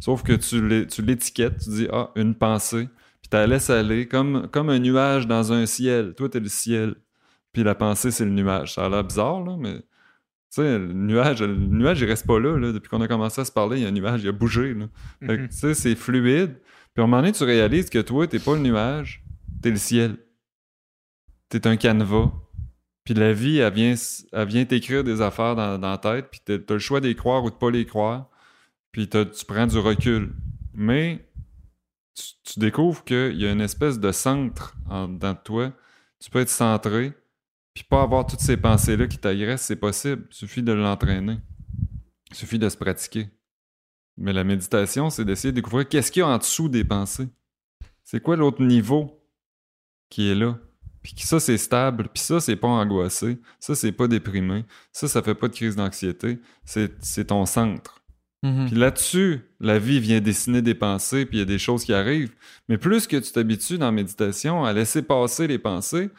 [0.00, 2.88] Sauf que tu l'é- tu l'étiquettes, tu dis, ah, une pensée,
[3.20, 6.14] puis tu la laisses aller comme, comme un nuage dans un ciel.
[6.16, 6.96] Toi, t'es le ciel.
[7.52, 8.74] Puis la pensée, c'est le nuage.
[8.74, 9.76] Ça a l'air bizarre, là, mais.
[9.78, 12.72] Tu sais, le nuage, le nuage, il reste pas là, là.
[12.72, 14.74] Depuis qu'on a commencé à se parler, il y a un nuage, il a bougé,
[14.74, 14.88] Mhm.
[15.20, 16.56] tu sais, c'est fluide.
[16.94, 19.22] Puis à un moment donné, tu réalises que toi, t'es pas le nuage,
[19.62, 20.16] t'es le ciel.
[21.48, 22.32] T'es un canevas.
[23.08, 23.94] Puis la vie, elle vient,
[24.32, 27.48] elle vient t'écrire des affaires dans, dans tête, puis t'as le choix d'y croire ou
[27.48, 28.28] de pas les croire.
[28.92, 30.34] Puis tu prends du recul.
[30.74, 31.26] Mais
[32.14, 35.72] tu, tu découvres qu'il y a une espèce de centre en dedans de toi.
[36.20, 37.14] Tu peux être centré,
[37.72, 40.26] puis pas avoir toutes ces pensées-là qui t'agressent, c'est possible.
[40.30, 41.38] Il suffit de l'entraîner.
[42.28, 43.30] Il suffit de se pratiquer.
[44.18, 47.30] Mais la méditation, c'est d'essayer de découvrir qu'est-ce qu'il y a en dessous des pensées.
[48.04, 49.24] C'est quoi l'autre niveau
[50.10, 50.58] qui est là?
[51.14, 52.08] Puis ça, c'est stable.
[52.12, 53.38] Puis ça, c'est pas angoissé.
[53.60, 54.64] Ça, c'est pas déprimé.
[54.92, 56.38] Ça, ça fait pas de crise d'anxiété.
[56.64, 58.02] C'est ton centre.
[58.42, 58.66] Mhm.
[58.66, 61.92] Puis là-dessus, la vie vient dessiner des pensées, puis il y a des choses qui
[61.92, 62.32] arrivent.
[62.68, 66.10] Mais plus que tu t'habitues dans la méditation à laisser passer les pensées,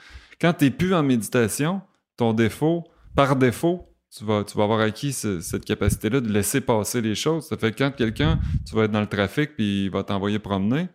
[0.41, 1.81] quand tu n'es plus en méditation,
[2.17, 2.85] ton défaut,
[3.15, 3.85] par défaut,
[4.15, 7.47] tu vas, tu vas avoir acquis ce- cette capacité-là de laisser passer les choses.
[7.47, 10.39] Ça fait que quand quelqu'un, tu vas être dans le trafic, puis il va t'envoyer
[10.39, 10.89] promener,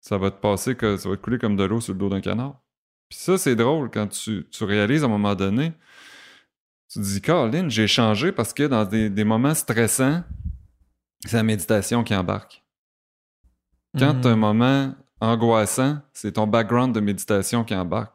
[0.00, 2.08] ça va te passer, que, ça va te couler comme de l'eau sur le dos
[2.10, 2.60] d'un canard.
[3.08, 5.72] Puis ça, c'est drôle quand tu, tu réalises à un moment donné,
[6.88, 10.22] tu te dis, Caroline, j'ai changé parce que dans des, des moments stressants,
[11.24, 12.62] c'est la méditation qui embarque.
[13.98, 18.12] Quand tu as un moment angoissant, c'est ton background de méditation qui embarque.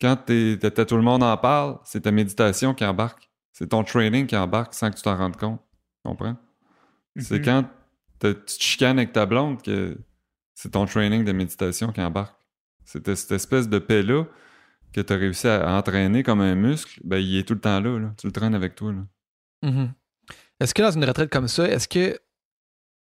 [0.00, 3.30] Quand t'es- t'es- t'as tout le monde en parle, c'est ta méditation qui embarque.
[3.52, 5.60] C'est ton training qui embarque sans que tu t'en rendes compte.
[6.04, 6.36] Tu comprends?
[7.16, 7.44] C'est Mhm.
[7.44, 7.64] quand
[8.20, 9.98] tu te chicanes avec ta blonde que
[10.54, 12.34] c'est ton training de méditation qui embarque.
[12.92, 14.24] C'est cette espèce de paix-là
[14.92, 17.78] que tu as réussi à entraîner comme un muscle, ben, il est tout le temps
[17.78, 18.00] là.
[18.00, 18.12] là.
[18.18, 18.92] Tu le traînes avec toi.
[18.92, 19.70] Là.
[19.70, 19.92] Mhm.
[20.58, 22.18] Est-ce que dans une retraite comme ça, est-ce que,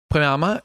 [0.09, 0.59] premièrement,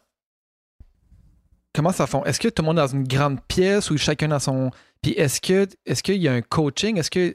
[1.75, 2.23] comment ça fond?
[2.23, 4.71] Est-ce que tout le monde est dans une grande pièce ou chacun dans son.
[5.01, 6.97] Puis est-ce que est-ce qu'il y a un coaching?
[6.97, 7.33] Est-ce que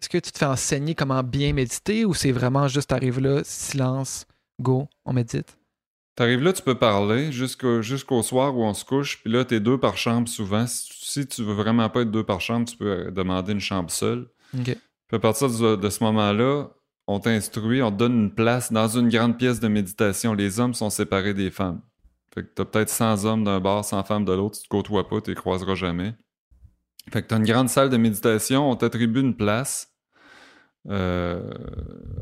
[0.00, 3.42] est-ce que tu te fais enseigner comment bien méditer ou c'est vraiment juste t'arrives là,
[3.42, 4.26] silence,
[4.60, 5.56] go, on médite?
[6.16, 9.78] T'arrives là, tu peux parler jusqu'au soir où on se couche, puis là, t'es deux
[9.78, 10.64] par chambre souvent.
[10.66, 13.60] Si, si tu veux vraiment pas être deux par chambre, tu peux euh, demander une
[13.60, 14.28] chambre seule.
[15.08, 16.68] Puis à partir de, de ce moment-là,
[17.06, 20.34] on t'instruit, on te donne une place dans une grande pièce de méditation.
[20.34, 21.80] Les hommes sont séparés des femmes.
[22.34, 25.08] Fait que t'as peut-être 100 hommes d'un bord, 100 femmes de l'autre, tu te côtoies
[25.08, 26.14] pas, tu les croiseras jamais.
[27.12, 29.94] Fait que t'as une grande salle de méditation, on t'attribue une place
[30.88, 31.40] euh,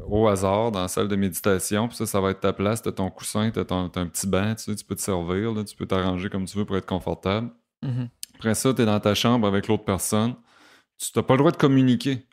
[0.07, 1.89] au hasard dans la salle de méditation.
[1.89, 4.27] Puis ça, ça va être ta place, t'as ton coussin, t'as, ton, t'as un petit
[4.27, 6.77] banc, tu sais, tu peux te servir, là, tu peux t'arranger comme tu veux pour
[6.77, 7.51] être confortable.
[7.83, 8.09] Mhm.
[8.43, 10.35] Après ça, tu es dans ta chambre avec l'autre personne.
[10.99, 12.27] Tu n'as pas le droit de communiquer.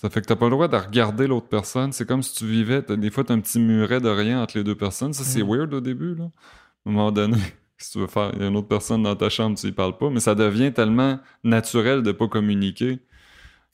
[0.00, 1.90] Ça fait que tu n'as pas le droit de regarder l'autre personne.
[1.90, 2.82] C'est comme si tu vivais.
[2.82, 5.12] t'as- des fois, tu as un petit muret de rien entre les deux personnes.
[5.12, 5.50] Ça, c'est Mhm.
[5.50, 6.14] weird au début.
[6.14, 6.24] Là.
[6.26, 7.36] À un moment donné,
[7.78, 9.72] si tu veux faire, il y a une autre personne dans ta chambre, tu y
[9.72, 10.08] parles pas.
[10.08, 13.00] Mais ça devient tellement naturel de pas communiquer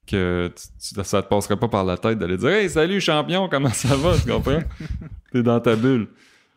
[0.07, 3.51] que tu- tu- ça te passerait pas par la tête d'aller dire Hey, salut champion,
[3.51, 4.19] comment ça va?
[4.19, 4.61] Tu comprends?
[5.33, 6.09] T'es dans ta bulle.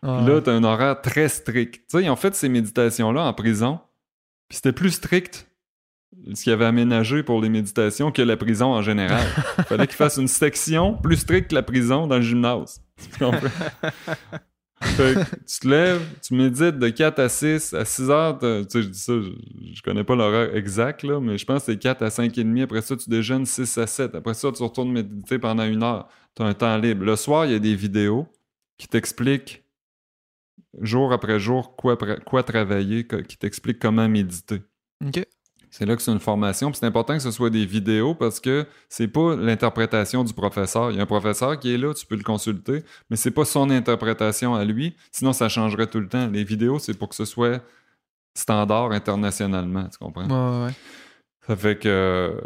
[0.01, 1.73] Ah, Puis là, t'as un horaire très strict.
[1.75, 3.79] Tu sais, ils ont fait ces méditations-là en prison,
[4.47, 5.47] puis c'était plus strict
[6.33, 9.25] ce qu'ils avaient aménagé pour les méditations que la prison en général.
[9.57, 12.81] Il fallait qu'ils fassent une section plus stricte que la prison dans le gymnase.
[12.97, 13.39] Tu comprends?
[14.81, 18.45] Fait que tu te lèves, tu médites de 4 à 6, à 6 heures, tu
[18.69, 19.31] sais, je dis ça, je,
[19.73, 22.43] je connais pas l'horaire exact, là, mais je pense que c'est 4 à 5 et
[22.43, 22.61] demi.
[22.61, 24.15] Après ça, tu déjeunes 6 à 7.
[24.15, 26.09] Après ça, tu retournes méditer pendant une heure.
[26.35, 27.05] Tu as un temps libre.
[27.05, 28.27] Le soir, il y a des vidéos
[28.77, 29.64] qui t'expliquent
[30.81, 34.61] jour après jour quoi, quoi travailler, qui t'expliquent comment méditer.
[35.05, 35.25] OK.
[35.71, 36.71] C'est là que c'est une formation.
[36.71, 40.91] Puis c'est important que ce soit des vidéos parce que c'est pas l'interprétation du professeur.
[40.91, 43.43] Il y a un professeur qui est là, tu peux le consulter, mais c'est pas
[43.43, 44.95] son interprétation à lui.
[45.11, 46.27] Sinon, ça changerait tout le temps.
[46.27, 47.61] Les vidéos, c'est pour que ce soit
[48.33, 49.89] standard internationalement.
[49.89, 50.27] Tu comprends?
[50.29, 50.73] Ouais, ouais.
[51.47, 52.41] Ça fait que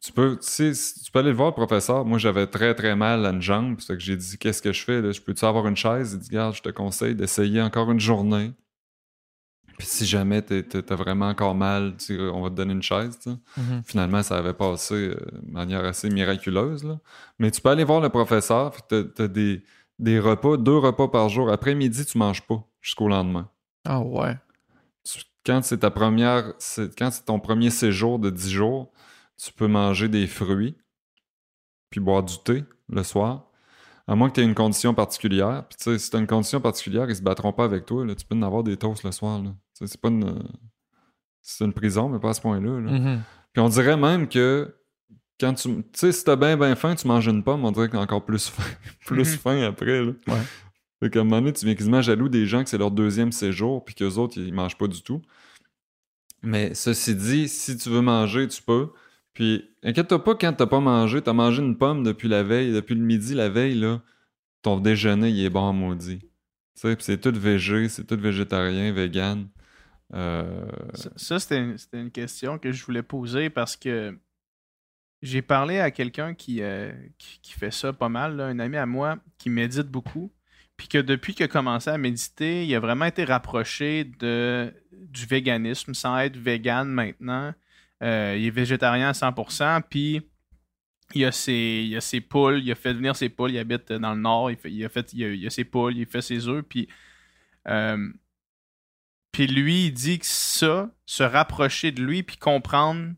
[0.00, 2.04] tu peux, tu sais, si- tu peux aller le voir, le professeur.
[2.04, 3.76] Moi, j'avais très, très mal à une jambe.
[3.80, 5.00] C'est que j'ai dit, qu'est-ce que je fais?
[5.00, 5.12] Là?
[5.12, 6.14] Je peux-tu avoir une chaise?
[6.14, 8.52] Il dit, regarde, je te conseille d'essayer encore une journée.
[9.78, 13.18] Puis si jamais t'as vraiment encore mal, tu- on va te donner une chaise.
[13.56, 13.82] Mhm.
[13.84, 16.84] Finalement, ça avait passé euh, de manière assez miraculeuse.
[16.84, 16.98] là.
[17.38, 18.72] Mais tu peux aller voir le professeur.
[18.88, 19.62] Tu as, des,
[19.98, 21.50] des repas, deux repas par jour.
[21.50, 23.48] Après-midi, tu manges pas jusqu'au lendemain
[23.86, 24.36] Ah ouais.
[25.46, 26.54] Quand c'est ta première,
[26.98, 28.92] quand c'est ton premier séjour de 10 jours,
[29.42, 30.76] tu peux manger des fruits,
[31.90, 33.46] puis boire du thé le soir.
[34.06, 35.64] À moins que tu aies une condition particulière.
[35.68, 38.04] Puis tu sais, si tu as une condition particulière, ils se battront pas avec toi.
[38.04, 38.14] là.
[38.14, 39.40] Tu peux en avoir des toasts le soir.
[39.74, 40.42] C'est pas une.
[41.42, 42.80] C'est une prison, mais pas à ce point-là.
[42.80, 42.90] là.
[42.90, 43.22] Mhm.
[43.52, 44.74] Puis on dirait même que
[45.38, 45.68] quand tu.
[45.76, 48.02] Tu sais, si t'as bien, bien faim, tu manges une pomme, on dirait que t'as
[48.02, 48.62] encore plus faim,
[49.06, 49.38] plus Mhm.
[49.38, 50.04] faim après.
[50.04, 50.12] Là.
[50.26, 50.42] Ouais.
[51.00, 53.84] Fait un moment donné, tu viens quasiment jaloux des gens que c'est leur deuxième séjour,
[53.84, 55.22] puis qu'eux autres, ils mangent pas du tout.
[56.42, 58.90] Mais ceci dit, si tu veux manger, tu peux.
[59.32, 62.94] Puis inquiète-toi pas quand t'as pas mangé, t'as mangé une pomme depuis la veille, depuis
[62.94, 64.02] le midi, la veille, là,
[64.62, 66.18] ton déjeuner, il est bon, maudit.
[66.18, 66.28] Tu
[66.74, 69.48] sais, c'est tout végé, c'est tout végétarien, vegan.
[70.12, 70.66] Euh,
[71.16, 74.18] Ça, c'était une, question que je voulais poser parce que
[75.22, 76.92] j'ai parlé à quelqu'un qui, euh,
[77.42, 80.32] fait ça pas mal, un ami à moi qui médite beaucoup.
[80.80, 85.26] Puis que depuis qu'il a commencé à méditer, il a vraiment été rapproché de, du
[85.26, 87.52] véganisme sans être vegan maintenant.
[88.02, 89.82] Euh, il est végétarien à 100%.
[89.90, 90.22] Puis
[91.14, 93.92] il a, ses, il a ses poules, il a fait venir ses poules, il habite
[93.92, 96.48] dans le nord, il, a fait, il a, il a ses poules, il fait ses
[96.48, 96.64] œufs.
[96.66, 96.88] Puis
[97.68, 98.10] euh,
[99.32, 103.12] puis lui, il dit que ça, se rapprocher de lui, puis comprendre.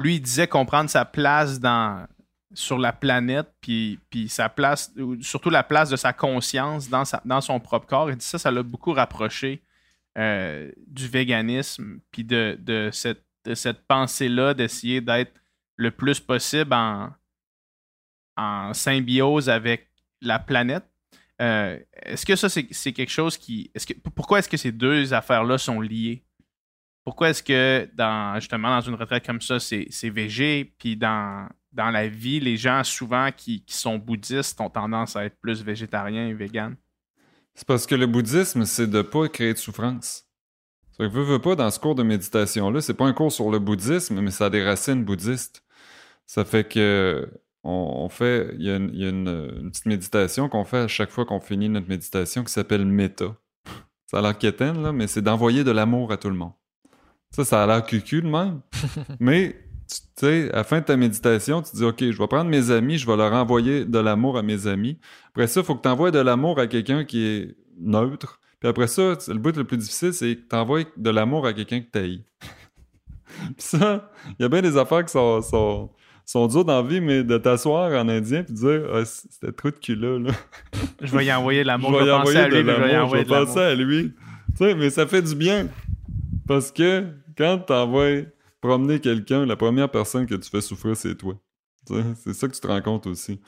[0.00, 2.04] Lui, il disait comprendre sa place dans,
[2.52, 7.04] sur la planète, puis, puis sa place, ou surtout la place de sa conscience dans,
[7.04, 8.10] sa, dans son propre corps.
[8.10, 9.62] Il dit ça, ça l'a beaucoup rapproché
[10.18, 13.24] euh, du véganisme, puis de, de cette,
[13.54, 15.32] cette pensée-là d'essayer d'être
[15.76, 17.10] le plus possible en,
[18.36, 19.88] en symbiose avec
[20.20, 20.84] la planète.
[21.40, 23.70] Euh, est-ce que ça, c'est c'est quelque chose qui.
[23.74, 26.22] Est-ce que, pourquoi est-ce que ces deux affaires-là sont liées?
[27.02, 31.48] Pourquoi est-ce que, dans, justement, dans une retraite comme ça, c'est c'est végé, puis dans,
[31.72, 35.62] dans la vie, les gens, souvent, qui, qui sont bouddhistes, ont tendance à être plus
[35.62, 36.76] végétariens et véganes?
[37.54, 40.24] C'est parce que le bouddhisme, c'est de pas créer de souffrance.
[40.96, 43.58] Ça veux, veux pas, dans ce cours de méditation-là, c'est pas un cours sur le
[43.58, 45.64] bouddhisme, mais ça a des racines bouddhistes.
[46.26, 47.28] Ça fait que
[47.62, 47.70] on,
[48.04, 50.78] on fait, il y a, une, il y a une- une petite méditation qu'on fait
[50.78, 53.36] à chaque fois qu'on finit notre méditation qui s'appelle méta.
[54.06, 56.52] Ça a l'air quétaine, là, mais c'est d'envoyer de l'amour à tout le monde.
[57.30, 58.60] Ça, ça a l'air cucu de même.
[59.20, 59.56] mais,
[60.16, 62.98] sais, à la fin de ta méditation, tu dis, OK, je vais prendre mes amis,
[62.98, 64.98] je vais leur envoyer de l'amour à mes amis.
[65.30, 68.40] Après ça, il faut que tu envoies de l'amour à quelqu'un qui est neutre.
[68.60, 71.52] Puis après ça, le bout le plus difficile, c'est que tu envoies de l'amour à
[71.52, 72.24] quelqu'un que tu haïs.
[73.26, 75.90] Puis ça, il y a bien des affaires qui sont, sont,
[76.26, 79.52] sont dures dans la vie, mais de t'asseoir en indien puis de dire ah, c'était
[79.52, 80.18] trop de cul là.
[80.18, 80.32] là.
[81.00, 81.92] Je vais y envoyer de l'amour.
[81.92, 83.16] Je Je vais vais y penser envoyer à de lui, je vais y l'amour, je
[83.16, 83.46] envoyer vais de l'amour.
[83.46, 84.12] penser à lui.
[84.12, 85.68] Tu sais, mais ça fait du bien.
[86.46, 87.06] Parce que
[87.38, 88.24] quand t'envoies
[88.60, 91.34] promener quelqu'un, la première personne que tu fais souffrir, c'est toi.
[91.86, 93.40] C'est ça que tu te rends compte aussi.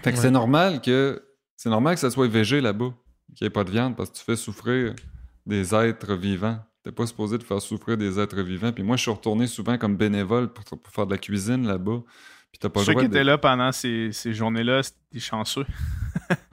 [0.00, 0.22] Fait que Ouais.
[0.22, 1.22] c'est normal que
[1.56, 2.92] c'est normal que ça soit végé là-bas,
[3.36, 4.94] qu'il n'y ait pas de viande, parce que tu fais souffrir
[5.46, 6.58] des êtres vivants.
[6.82, 8.72] T'es pas supposé de faire souffrir des êtres vivants.
[8.72, 12.02] Puis moi, je suis retourné souvent comme bénévole pour, pour faire de la cuisine là-bas.
[12.50, 13.06] Puis t'as pas Ceux qui de...
[13.06, 15.66] étaient là pendant ces, ces journées-là, c'était des chanceux.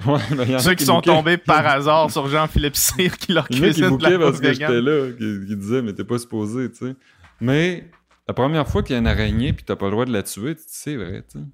[0.06, 1.10] Ouais, ben, y en a Ceux qui sont bouquaient.
[1.12, 4.82] tombés par hasard sur Jean-Philippe Cyr qui leur qui cuisine de la parce que j'étais
[4.82, 6.96] là, qui, qui disaient, mais t'es pas supposé, tu sais.
[7.42, 7.90] Mais
[8.28, 10.24] la première fois qu'il y a une araignée puis t'as pas le droit de la
[10.24, 11.46] tuer, tu te dis, c'est vrai, tu sais.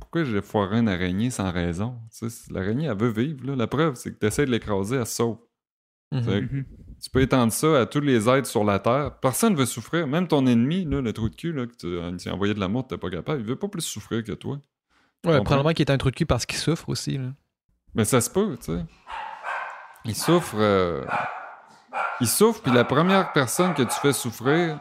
[0.00, 1.98] Pourquoi j'ai foiré une araignée sans raison?
[2.18, 3.56] Tu sais, L'araignée, elle veut vivre, là.
[3.56, 5.38] La preuve, c'est que t'essaies de l'écraser, elle se sauve.
[6.12, 6.24] Mhm.
[6.24, 6.64] Que
[7.02, 9.18] Tu peux étendre ça à tous les êtres sur la Terre.
[9.20, 10.06] Personne veut souffrir.
[10.06, 12.60] Même ton ennemi, là, le trou de cul, là, que tu tu as envoyé de
[12.60, 14.58] l'amour, t'es pas capable, il veut pas plus souffrir que toi.
[15.26, 17.18] Ouais, probablement qu'il est un trou de cul parce qu'il souffre aussi.
[17.18, 17.32] Là.
[17.94, 18.84] Mais ça se peut, tu sais.
[20.04, 20.56] Il souffre.
[20.58, 21.04] euh,
[22.20, 24.78] Il souffre, puis la première personne que tu fais souffrir,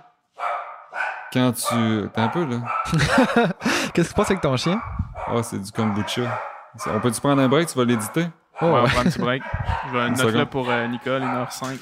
[1.33, 2.09] quand tu.
[2.13, 2.57] T'es un peu, là.
[3.93, 4.79] Qu'est-ce qui se passe avec ton chien?
[5.27, 6.39] Ah, c'est du kombucha.
[6.87, 7.67] On peut-tu prendre un break?
[7.67, 8.27] Tu vas l'éditer?
[8.61, 9.43] Oh, Ouais, on va prendre un petit break.
[9.87, 11.65] Je vais Une note là pour euh, Nicole, 1h05.
[11.65, 11.77] Je vais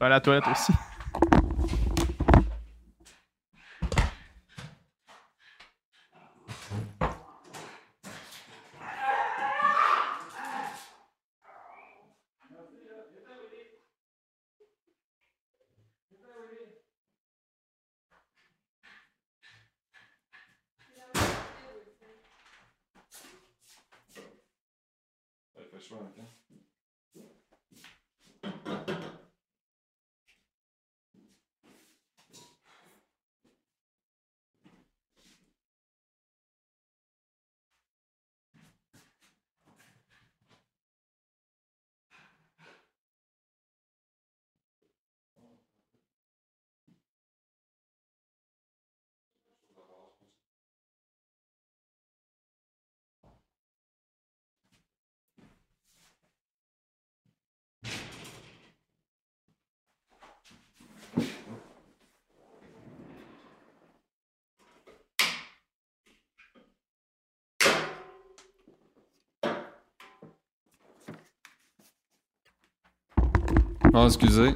[0.00, 0.72] aller à la toilette aussi.
[25.92, 26.31] Right, okay.
[73.94, 74.54] Ah, excusez.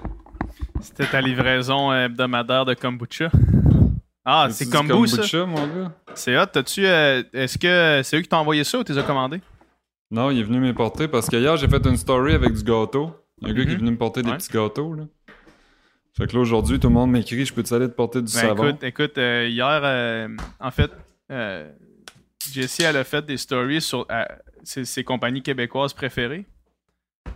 [0.80, 3.30] C'était ta livraison euh, hebdomadaire de kombucha.
[4.24, 4.78] Ah, c'est ça.
[4.78, 5.92] kombucha, mon gars?
[6.14, 6.46] C'est hot.
[6.46, 6.86] T'as-tu.
[6.86, 9.40] euh, Est-ce que c'est eux qui t'ont envoyé ça ou t'es commandé?
[10.10, 13.12] Non, il est venu m'importer parce qu'hier, j'ai fait une story avec du gâteau.
[13.42, 13.80] Il y a un gars qui est Mhm.
[13.80, 14.36] venu me porter des Ouais.
[14.36, 15.04] petits gâteaux, là.
[16.16, 18.40] Fait que là, aujourd'hui, tout le monde m'écrit Je peux-tu aller te porter du Ben,
[18.40, 18.68] savon?
[18.68, 20.90] écoute, écoute euh, hier, euh, en fait,
[21.30, 21.70] euh,
[22.50, 24.06] Jessie, elle a fait des stories sur
[24.64, 26.46] ses, ses compagnies québécoises préférées.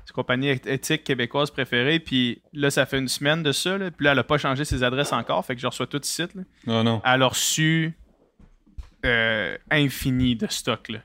[0.06, 2.00] Ses compagnies éth- éthiques québécoises préférées.
[2.00, 3.78] Puis là, ça fait une semaine de ça.
[3.78, 5.44] là, puis là, elle a pas changé ses adresses encore.
[5.44, 6.22] Fait que je reçois tout ici.
[6.34, 6.42] Là.
[6.66, 7.02] Non, non.
[7.04, 7.96] Elle a reçu
[9.04, 10.88] euh, infini de stock.
[10.88, 10.98] Là.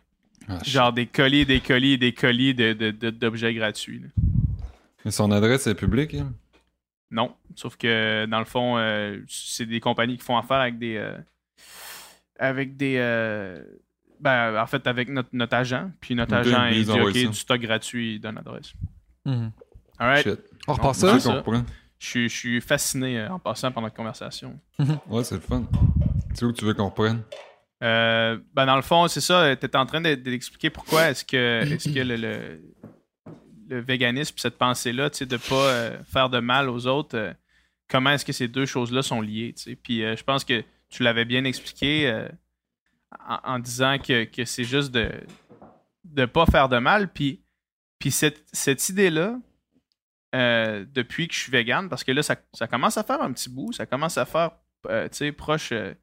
[0.47, 0.59] Ah.
[0.63, 3.99] Genre des colis, des colis, des colis de- de- de- d'objets gratuits.
[3.99, 4.07] là.
[5.05, 6.33] Mais son adresse est publique, hein?
[7.11, 10.97] Non, sauf que dans le fond, euh, c'est des compagnies qui font affaire avec des.
[10.97, 11.15] euh,
[12.39, 12.97] avec des.
[14.25, 15.91] Ben, en fait, avec notre, notre agent.
[16.01, 17.27] Puis notre agent, il dit OK, ça.
[17.29, 18.73] du stock gratuit, il donne l'adresse.
[19.23, 19.51] Mhm.
[19.99, 20.23] Alright.
[20.27, 20.39] Shit.
[20.67, 21.17] On repart ça?
[21.97, 24.59] Je suis- je suis fasciné euh, en passant par notre conversation.
[25.07, 25.63] Ouais, c'est le fun.
[26.33, 27.21] C'est où que tu veux qu'on reprenne?
[27.83, 29.55] Euh, ben, dans le fond, c'est ça.
[29.55, 32.61] Tu étais en train de- d'expliquer pourquoi est-ce que, est que le, le,
[33.69, 37.33] le véganisme, cette pensée-là, tu sais, de pas euh, faire de mal aux autres, euh,
[37.87, 39.75] comment est-ce que ces deux choses-là sont liées, tu sais?
[39.75, 42.27] Puis euh, je pense que tu l'avais bien expliqué euh,
[43.27, 45.11] en, en disant que, que c'est juste de
[46.03, 47.11] de pas faire de mal.
[47.11, 47.43] Puis,
[47.99, 49.37] puis cette, cette idée-là,
[50.35, 53.33] euh, depuis que je suis vegan, parce que là, ça, ça commence à faire un
[53.33, 54.51] petit bout, ça commence à faire,
[54.87, 55.71] euh, tu sais, proche...
[55.71, 55.93] euh,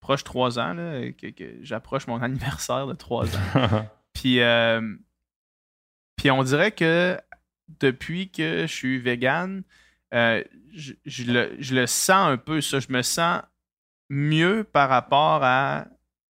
[0.00, 3.88] proche 3 ans, là, que, que j'approche mon anniversaire de 3 ans.
[4.12, 4.94] Puis, euh,
[6.16, 7.16] puis on dirait que
[7.80, 9.62] depuis que je suis vegan,
[10.12, 12.80] je, je le, je le sens un peu, ça.
[12.80, 13.42] Je me sens
[14.08, 15.86] mieux par rapport à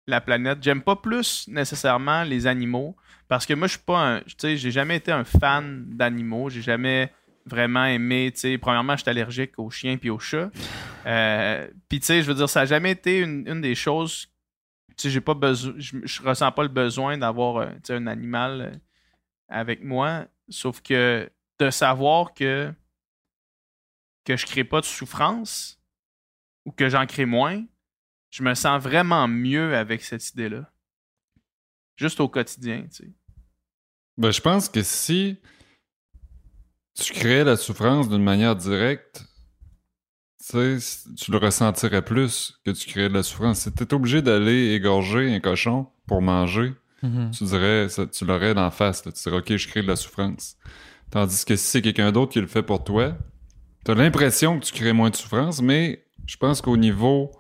[0.07, 0.63] la planète.
[0.63, 2.97] J'aime pas plus nécessairement les animaux
[3.29, 4.21] parce que moi, je suis pas un.
[4.21, 6.49] Tu sais, j'ai jamais été un fan d'animaux.
[6.49, 7.13] J'ai jamais
[7.45, 8.31] vraiment aimé.
[8.33, 10.51] Tu sais, premièrement, j'étais allergique aux chiens puis aux chats.
[11.07, 14.29] Euh, puis, tu sais, je veux dire, ça n'a jamais été une, des choses.
[14.91, 15.75] Tu sais, j'ai pas besoin.
[15.79, 18.79] Je, ressens pas le besoin d'avoir euh, tu un animal euh,
[19.49, 20.27] avec moi.
[20.49, 21.29] Sauf que
[21.59, 22.73] de savoir que
[24.25, 25.81] que je crée pas de souffrance
[26.65, 27.65] ou que j'en crée moins,
[28.37, 30.71] je me sens vraiment mieux avec cette idée-là.
[31.97, 33.11] Juste au quotidien, tu sais.
[34.19, 35.39] Ben, je pense que si
[36.95, 39.25] tu créais la souffrance d'une manière directe,
[40.47, 43.61] tu sais, tu le ressentirais plus que tu créais de la souffrance.
[43.61, 47.31] Si t'es obligé d'aller égorger un cochon pour manger, Mhm.
[47.31, 49.05] tu dirais, ça- tu l'aurais d'en face.
[49.07, 49.13] là.
[49.13, 50.57] Tu dirais, OK, je crée de la souffrance.
[51.11, 53.17] Tandis que si c'est quelqu'un d'autre qui le fait pour toi,
[53.85, 57.31] t'as l'impression que tu crées moins de souffrance, mais je pense qu'au niveau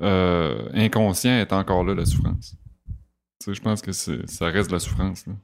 [0.00, 2.56] euh, inconscient est encore là la souffrance.
[3.40, 5.26] Tu sais, je pense que ça reste de la souffrance.
[5.26, 5.34] là.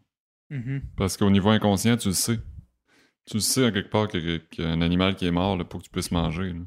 [0.96, 2.38] Parce qu'au niveau inconscient, tu le sais.
[3.26, 5.64] Tu le sais en quelque part qu'il y a un animal qui est mort là,
[5.64, 6.52] pour que tu puisses manger.
[6.54, 6.60] là.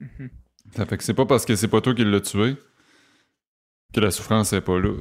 [0.00, 0.30] Mhm.
[0.72, 2.56] Ça fait que c'est pas parce que c'est pas toi qui l'as tué
[3.92, 4.94] que la souffrance est pas là.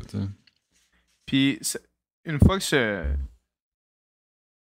[1.26, 1.60] Puis
[2.26, 3.04] une fois que ce,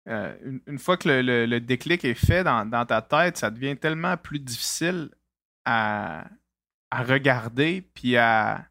[0.09, 3.37] euh, une, une fois que le, le- le déclic est fait dans, dans ta tête,
[3.37, 5.11] ça devient tellement plus difficile
[5.65, 6.29] à,
[6.97, 8.65] à regarder puis à,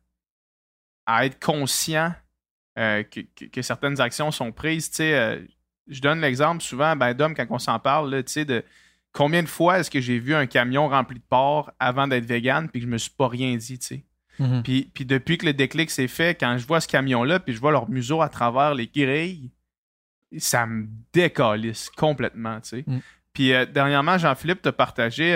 [1.06, 2.11] à être conscient
[2.80, 4.89] euh, que, certaines actions sont prises.
[4.89, 5.39] Tu sais, euh,
[5.88, 8.64] je donne l'exemple souvent, ben, Dom, quand on s'en parle, là, tu sais, de
[9.11, 12.68] combien de fois est-ce que j'ai vu un camion rempli de porc avant d'être vegan
[12.68, 14.06] puis que je me suis pas rien dit, tu sais.
[14.39, 14.64] Mhm.
[14.64, 17.60] Puis, puis depuis que le déclic s'est fait, quand je vois ce camion-là, puis je
[17.60, 19.52] vois leur museau à travers les grilles,
[20.39, 22.84] ça me décalisse complètement, tu sais.
[22.88, 22.99] Mm.
[23.34, 25.35] Puis euh, dernièrement, Jean-Philippe t'a partagé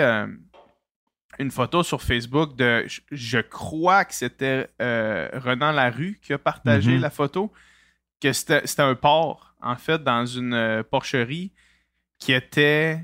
[1.40, 6.38] une photo sur Facebook de, je, je crois que c'était euh, Renan Larue qui a
[6.38, 7.00] partagé Mhm.
[7.00, 7.52] la photo,
[8.20, 11.52] que c'était c'était un porc, en fait, dans une euh, porcherie
[12.18, 13.00] qui était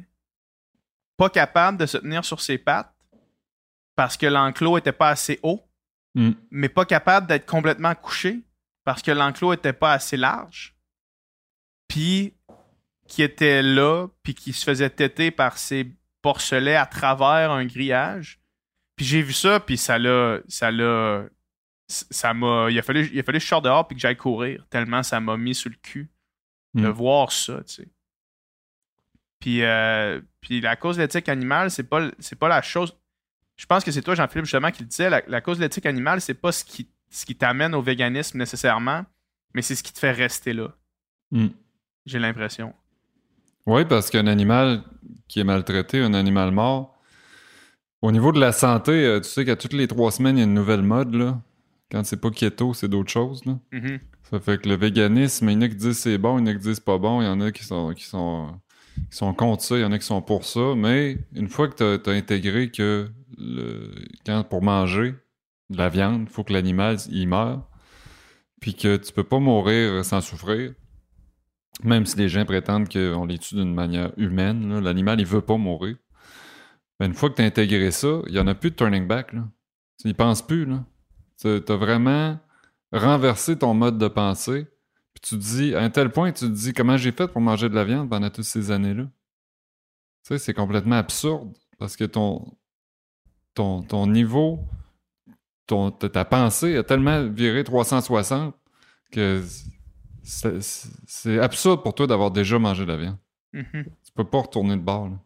[1.16, 2.92] pas capable de se tenir sur ses pattes
[3.94, 5.62] parce que l'enclos était pas assez haut
[6.14, 6.30] Mm.
[6.50, 8.40] mais pas capable d'être complètement couché
[8.84, 10.74] parce que l'enclos était pas assez large.
[11.88, 12.34] Puis
[13.06, 15.92] qui était là, puis qui se faisait têter par ses
[16.26, 18.40] porcelets à travers un grillage.
[18.96, 21.26] Puis j'ai vu ça, puis ça l'a ça l'a
[21.88, 24.16] ça m'a il a fallu il a fallu que je sorte dehors puis que j'aille
[24.16, 26.10] courir tellement ça m'a mis sur le cul
[26.74, 26.90] de Mm.
[26.90, 27.88] voir ça, tu sais.
[29.40, 32.96] Puis, euh, puis la cause de l'éthique animale, c'est pas, c'est pas la chose.
[33.56, 35.08] Je pense que c'est toi, Jean-Philippe, justement, qui le disait.
[35.08, 38.36] La, la cause de l'éthique animale, c'est pas ce qui, ce qui t'amène au véganisme
[38.38, 39.04] nécessairement,
[39.54, 40.68] mais c'est ce qui te fait rester là.
[41.30, 41.46] Mm.
[42.06, 42.74] J'ai l'impression.
[43.66, 44.82] Oui, parce qu'un animal
[45.28, 46.96] qui est maltraité, un animal mort,
[48.02, 50.42] au niveau de la santé, euh, tu sais qu'à toutes les trois semaines, il y
[50.42, 51.40] a une nouvelle mode, là.
[51.90, 53.58] Quand c'est pas keto, c'est d'autres choses, là.
[53.72, 53.98] Mhm.
[54.30, 56.44] Ça fait que le véganisme, il y en a qui disent c'est bon, il y
[56.44, 58.48] en a qui disent pas bon, il y en a qui sont qui sont
[59.10, 61.68] qui sont contre ça, il y en a qui sont pour ça, mais une fois
[61.68, 63.92] que tu as, intégré que le,
[64.24, 65.14] quand pour manger
[65.70, 67.68] de la viande, il faut que l'animal il meure,
[68.60, 70.72] puis que tu peux pas mourir sans souffrir,
[71.82, 75.56] même si les gens prétendent qu'on les tue d'une manière humaine, l'animal il veut pas
[75.56, 75.96] mourir.
[77.00, 79.32] Une fois que tu as intégré ça, il y en a plus de turning back.
[79.32, 79.44] Là.
[80.00, 80.66] Tu n'y penses plus.
[81.40, 82.38] Tu as vraiment
[82.92, 84.66] renversé ton mode de pensée
[85.16, 87.40] puis tu te dis, à un tel point, tu te dis, comment j'ai fait pour
[87.40, 89.04] manger de la viande pendant toutes ces années-là?
[89.04, 89.10] Tu
[90.24, 92.54] sais, c'est complètement absurde parce que ton,
[93.54, 94.60] ton, ton niveau,
[95.66, 98.54] ton, ta pensée a tellement viré 360
[99.10, 99.42] que
[100.26, 103.18] c'est absurde pour toi d'avoir déjà mangé de la viande.
[103.54, 103.84] Mm-hmm.
[103.84, 105.08] Tu peux pas retourner de bord.
[105.08, 105.18] Là.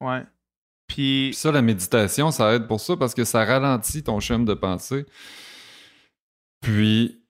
[0.00, 0.22] Ouais.
[0.86, 1.30] Puis...
[1.30, 4.54] Puis ça, la méditation, ça aide pour ça parce que ça ralentit ton chemin de
[4.54, 5.04] pensée.
[6.60, 7.22] Puis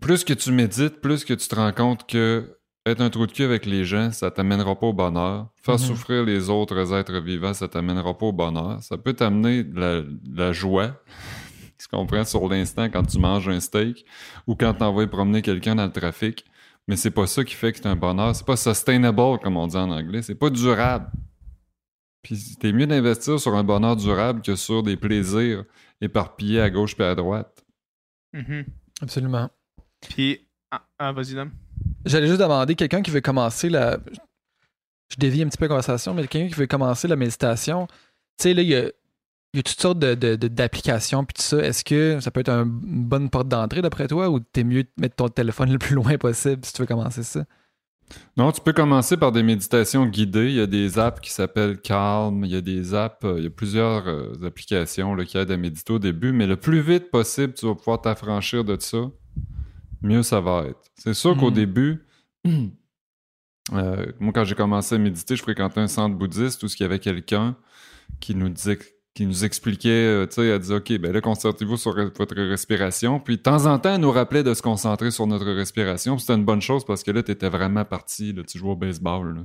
[0.00, 3.32] plus que tu médites, plus que tu te rends compte que être un trou de
[3.32, 5.48] cul avec les gens, ça t'amènera pas au bonheur.
[5.62, 5.80] Faire Mhm.
[5.80, 8.82] souffrir les autres êtres vivants, ça t'amènera pas au bonheur.
[8.82, 10.04] Ça peut t'amener de
[10.34, 11.00] la joie.
[11.82, 12.24] Tu comprends?
[12.24, 14.04] Sur l'instant quand tu manges un steak
[14.46, 16.44] ou quand tu envoies promener quelqu'un dans le trafic.
[16.88, 18.34] Mais c'est pas ça qui fait que c'est un bonheur.
[18.34, 20.22] C'est pas sustainable, comme on dit en anglais.
[20.22, 21.10] C'est pas durable.
[22.22, 25.64] Puis t'es mieux d'investir sur un bonheur durable que sur des plaisirs
[26.00, 27.64] éparpillés à gauche et à droite.
[28.32, 28.64] Mhm.
[29.00, 29.50] Absolument.
[30.00, 30.46] Puis...
[30.70, 31.50] Ah, ah, vas-y, Dom.
[32.04, 33.98] J'allais juste demander quelqu'un qui veut commencer la.
[35.10, 37.86] Je dévie un petit peu la conversation, mais quelqu'un qui veut commencer la méditation.
[37.86, 38.90] Tu sais, là, il y a,
[39.54, 41.58] il y a toutes sortes de, de- de- d'applications puis tout ça.
[41.58, 44.84] Est-ce que ça peut être un- une bonne porte d'entrée d'après toi ou t'es mieux
[44.84, 47.44] de mettre ton téléphone le plus loin possible si tu veux commencer ça?
[48.36, 50.48] Non, tu peux commencer par des méditations guidées.
[50.48, 52.44] Il y a des apps qui s'appellent Calm.
[52.44, 55.50] Il y a des apps, euh, il y a plusieurs euh, applications là, qui aident
[55.50, 56.32] à méditer au début.
[56.32, 58.98] Mais le plus vite possible, tu vas pouvoir t'affranchir de ça,
[60.02, 60.80] mieux ça va être.
[60.96, 61.54] C'est sûr qu'au Mhm.
[61.54, 62.04] début,
[63.72, 66.84] euh, moi, quand j'ai commencé à méditer, je fréquentais un centre bouddhiste où il y
[66.84, 67.56] avait quelqu'un
[68.20, 68.78] qui nous disait
[69.14, 72.34] qui nous expliquait, euh, tu sais, elle disait, OK, ben là, concentrez-vous sur re- votre
[72.34, 73.20] respiration.
[73.20, 76.16] Puis, de temps en temps, elle nous rappelait de se concentrer sur notre respiration.
[76.18, 78.76] C'était une bonne chose parce que là, tu étais vraiment parti, là, tu jouais au
[78.76, 79.34] baseball.
[79.36, 79.42] là.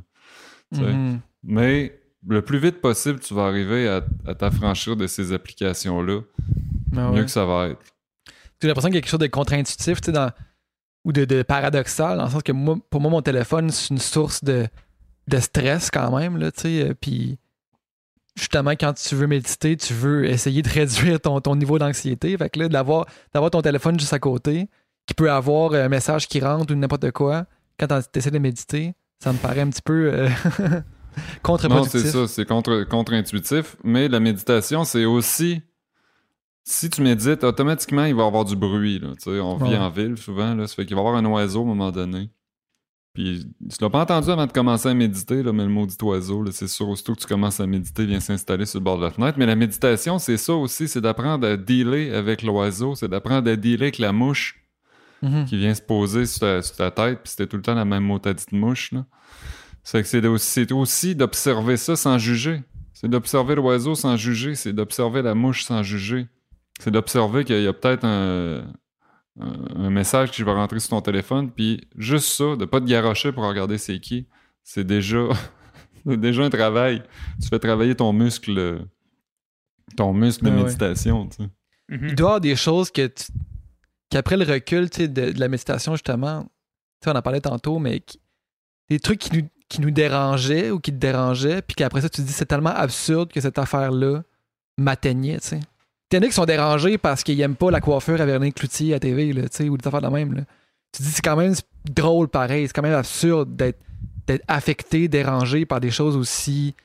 [0.93, 1.19] Mhm.
[1.43, 6.21] Mais le plus vite possible, tu vas arriver à, à t'affranchir de ces applications-là.
[6.95, 7.81] Ah Mieux que ça va être.
[8.61, 10.31] J'ai l'impression qu'il y a quelque chose de contre-intuitif, tu sais, dans-
[11.05, 13.99] ou de, de paradoxal, dans le sens que moi, pour moi, mon téléphone, c'est une
[13.99, 14.67] source de,
[15.27, 16.89] de stress quand même, là, tu sais.
[16.89, 17.37] euh, Puis,
[18.37, 22.37] justement, quand tu veux méditer, tu veux essayer de réduire ton, ton niveau d'anxiété.
[22.37, 24.67] Fait que là, d'avoir, d'avoir ton téléphone juste à côté,
[25.05, 27.45] qui peut avoir un message qui rentre ou n'importe quoi,
[27.79, 28.93] quand tu essaies de méditer,
[29.23, 30.29] ça me paraît un petit peu euh,
[31.17, 32.01] Non, contre-productif.
[32.01, 33.75] c'est ça, c'est contre, contre-intuitif.
[33.83, 35.61] Mais la méditation, c'est aussi.
[36.63, 38.99] Si tu médites, automatiquement, il va y avoir du bruit.
[38.99, 39.77] Là, tu sais, on vit Ouais.
[39.77, 41.91] en ville souvent, là, ça fait qu'il va y avoir un oiseau à un moment
[41.91, 42.29] donné.
[43.17, 46.45] Puis, tu l'as pas entendu avant de commencer à méditer, là, mais le maudit oiseau,
[46.51, 49.05] c'est sûr, aussitôt que tu commences à méditer, il vient s'installer sur le bord de
[49.05, 49.39] la fenêtre.
[49.39, 53.55] Mais la méditation, c'est ça aussi, c'est d'apprendre à dealer avec l'oiseau, c'est d'apprendre à
[53.55, 54.61] dealer avec la mouche
[55.23, 55.45] Mhm.
[55.45, 57.85] qui vient se poser sur ta, sur ta tête, puis c'était tout le temps la
[57.85, 58.91] même motadite mouche.
[58.91, 59.03] Là.
[59.83, 62.61] C'est que c'est aussi, c'est aussi d'observer ça sans juger.
[62.93, 66.27] C'est d'observer l'oiseau sans juger, c'est d'observer la mouche sans juger.
[66.79, 68.63] C'est d'observer qu'il y a peut-être un,
[69.39, 73.31] un, message qui va rentrer sur ton téléphone, puis juste ça, de pas te garrocher
[73.31, 74.27] pour regarder c'est qui,
[74.63, 75.27] c'est déjà,
[76.05, 77.03] c'est déjà un travail.
[77.41, 78.85] Tu fais travailler ton muscle,
[79.95, 80.63] ton muscle de ouais.
[80.63, 81.27] méditation.
[81.27, 81.49] tu sais.
[81.89, 83.31] Il doit y avoir des choses que tu-
[84.09, 86.49] qu'après le recul tu sais, de, de la méditation, justement, tu
[87.05, 88.19] sais, on en parlait tantôt, mais qui-
[88.89, 92.21] des trucs qui nous, qui nous dérangeaient ou qui te dérangeaient, puis qu'après ça, tu
[92.21, 94.23] te dis c'est tellement absurde que cette affaire-là
[94.77, 95.59] m'atteignait, tu sais.
[96.09, 98.99] T'en as qui sont dérangés parce qu'ils aiment pas la coiffure à Vernon Cloutier à
[98.99, 100.33] TV, là, tu sais, ou des affaires de même.
[100.33, 100.41] Là.
[100.93, 101.53] Tu te dis c'est quand même
[101.89, 103.79] drôle pareil, c'est quand même absurde d'être,
[104.25, 106.75] d'être affecté, dérangé par des choses aussi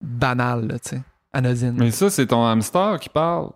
[0.00, 1.02] banales, là, tu sais,
[1.32, 1.76] anodines.
[1.78, 3.50] Mais ça, c'est ton hamster qui parle.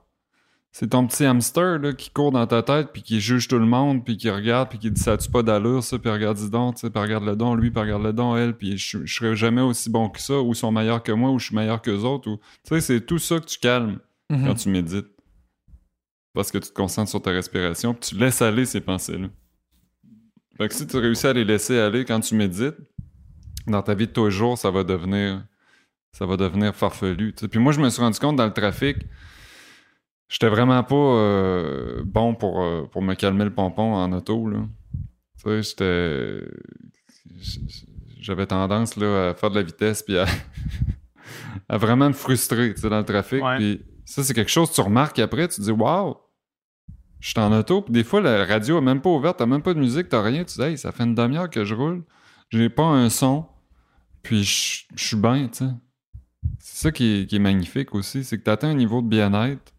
[0.72, 3.64] C'est ton petit hamster là, qui court dans ta tête, puis qui juge tout le
[3.64, 6.50] monde, puis qui regarde, puis qui dit ça a-tu pas d'allure, ça, puis regarde, dis
[6.50, 9.36] donc, puis regarde le don, lui, puis regarde le don, elle, puis je, je serai
[9.36, 11.80] jamais aussi bon que ça, ou ils sont meilleurs que moi, ou je suis meilleur
[11.80, 12.28] qu'eux autres.
[12.28, 12.36] Ou...
[12.64, 14.46] Tu sais, c'est tout ça que tu calmes Mhm.
[14.46, 15.06] quand tu médites.
[16.34, 19.28] Parce que tu te concentres sur ta respiration, puis tu laisses aller ces pensées-là.
[20.56, 22.76] Fait que si tu réussis à les laisser aller quand tu médites,
[23.66, 25.44] dans ta vie de tous les jours, ça va devenir
[26.12, 27.32] ça va devenir farfelu.
[27.32, 28.98] Puis moi, je me suis rendu compte dans le trafic,
[30.28, 34.48] j'étais vraiment pas euh, bon pour, euh, pour me calmer le pompon en auto.
[34.48, 36.40] Tu sais, j'étais.
[38.20, 40.24] J'avais tendance là, à faire de la vitesse puis à,
[41.68, 43.42] à vraiment me frustrer dans le trafic.
[43.42, 43.56] Ouais.
[43.56, 46.16] Puis ça, c'est quelque chose que tu remarques après, tu te dis Waouh!
[47.24, 49.62] Je suis en auto, puis des fois, la radio est même pas ouverte, t'as même
[49.62, 50.44] pas de musique, t'as rien.
[50.44, 52.04] Tu dis, hey, ça fait une demi-heure que je roule,
[52.50, 53.46] j'ai pas un son,
[54.22, 55.70] Puis je suis bien, tu sais.
[56.58, 59.72] C'est ça qui est, magnifique aussi, c'est que tu atteins un niveau de bien-être.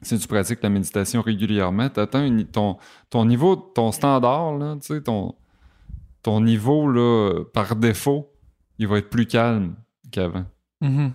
[0.00, 2.76] Si tu pratiques la méditation régulièrement, tu atteins ton,
[3.10, 8.32] ton niveau, ton standard, là, tu ton, niveau par défaut,
[8.78, 9.74] il va être plus calme
[10.12, 10.46] qu'avant.
[10.80, 11.14] Mhm.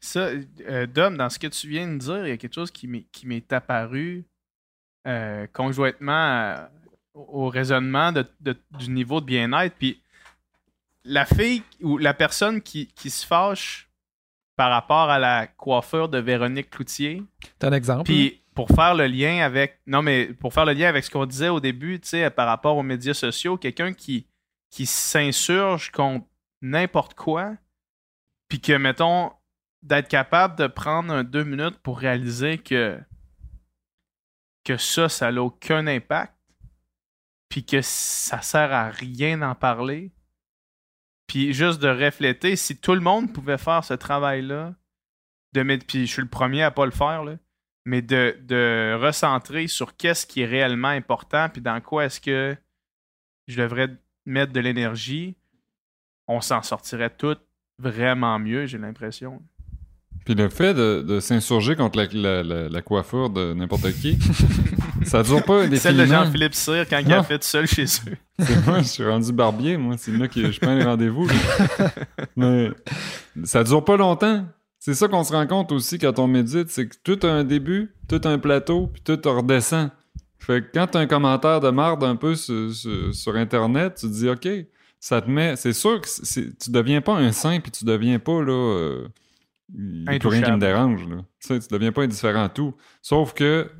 [0.00, 0.30] Ça,
[0.66, 2.86] euh, Dom, dans ce que tu viens de dire, il y a quelque chose qui
[2.88, 4.24] m'est, apparu
[5.06, 6.70] euh, conjointement à-
[7.14, 9.74] au raisonnement de- de- du niveau de bien-être.
[9.76, 10.00] Puis
[11.04, 13.88] la fille ou la personne qui, qui se fâche
[14.56, 17.22] par rapport à la coiffure de Véronique Cloutier,
[17.58, 18.04] T'as un exemple?
[18.04, 19.80] puis pour faire le lien avec.
[19.86, 22.46] Non, mais pour faire le lien avec ce qu'on disait au début, tu sais, par
[22.46, 24.26] rapport aux médias sociaux, quelqu'un qui,
[24.70, 26.26] qui s'insurge contre
[26.60, 27.54] n'importe quoi,
[28.48, 29.32] puis que, mettons,
[29.82, 33.00] d'être capable de prendre deux minutes pour réaliser que,
[34.64, 36.34] que ça, ça n'a aucun impact,
[37.48, 40.12] puis que ça sert à rien d'en parler,
[41.26, 44.74] puis juste de refléter, si tout le monde pouvait faire ce travail-là,
[45.52, 47.24] de puis je suis le premier à pas le faire,
[47.84, 52.56] mais de, de recentrer sur qu'est-ce qui est réellement important, puis dans quoi est-ce que
[53.48, 53.88] je devrais
[54.26, 55.36] mettre de l'énergie,
[56.28, 57.36] on s'en sortirait tout
[57.78, 59.42] vraiment mieux, j'ai l'impression.
[60.24, 64.18] Puis le fait de, de s'insurger contre la, la- la- la coiffure de n'importe qui,
[65.04, 66.04] ça dure pas Celle de.
[66.04, 68.16] Jean-Philippe Cyr quand il a fait seul chez eux.
[68.38, 69.96] C'est moi, je suis rendu barbier, moi.
[69.98, 71.26] C'est là que je prends les rendez-vous.
[72.36, 72.70] Mais
[73.44, 74.44] ça dure pas longtemps.
[74.78, 77.44] C'est ça qu'on se rend compte aussi quand on médite, c'est que tout a un
[77.44, 79.90] début, tout a un plateau, puis tout redescend.
[80.38, 84.06] Fait que quand t'as un commentaire de marde un peu sur, sur- sur Internet, tu
[84.06, 84.48] te dis, OK,
[84.98, 85.54] ça te met...
[85.56, 88.52] C'est sûr que tu deviens pas un saint, puis tu deviens pas, là...
[88.52, 89.08] euh,
[89.74, 91.16] il y a plus rien qui me dérange, là.
[91.40, 92.74] Tu sais, tu deviens pas indifférent à tout.
[93.02, 93.70] Sauf que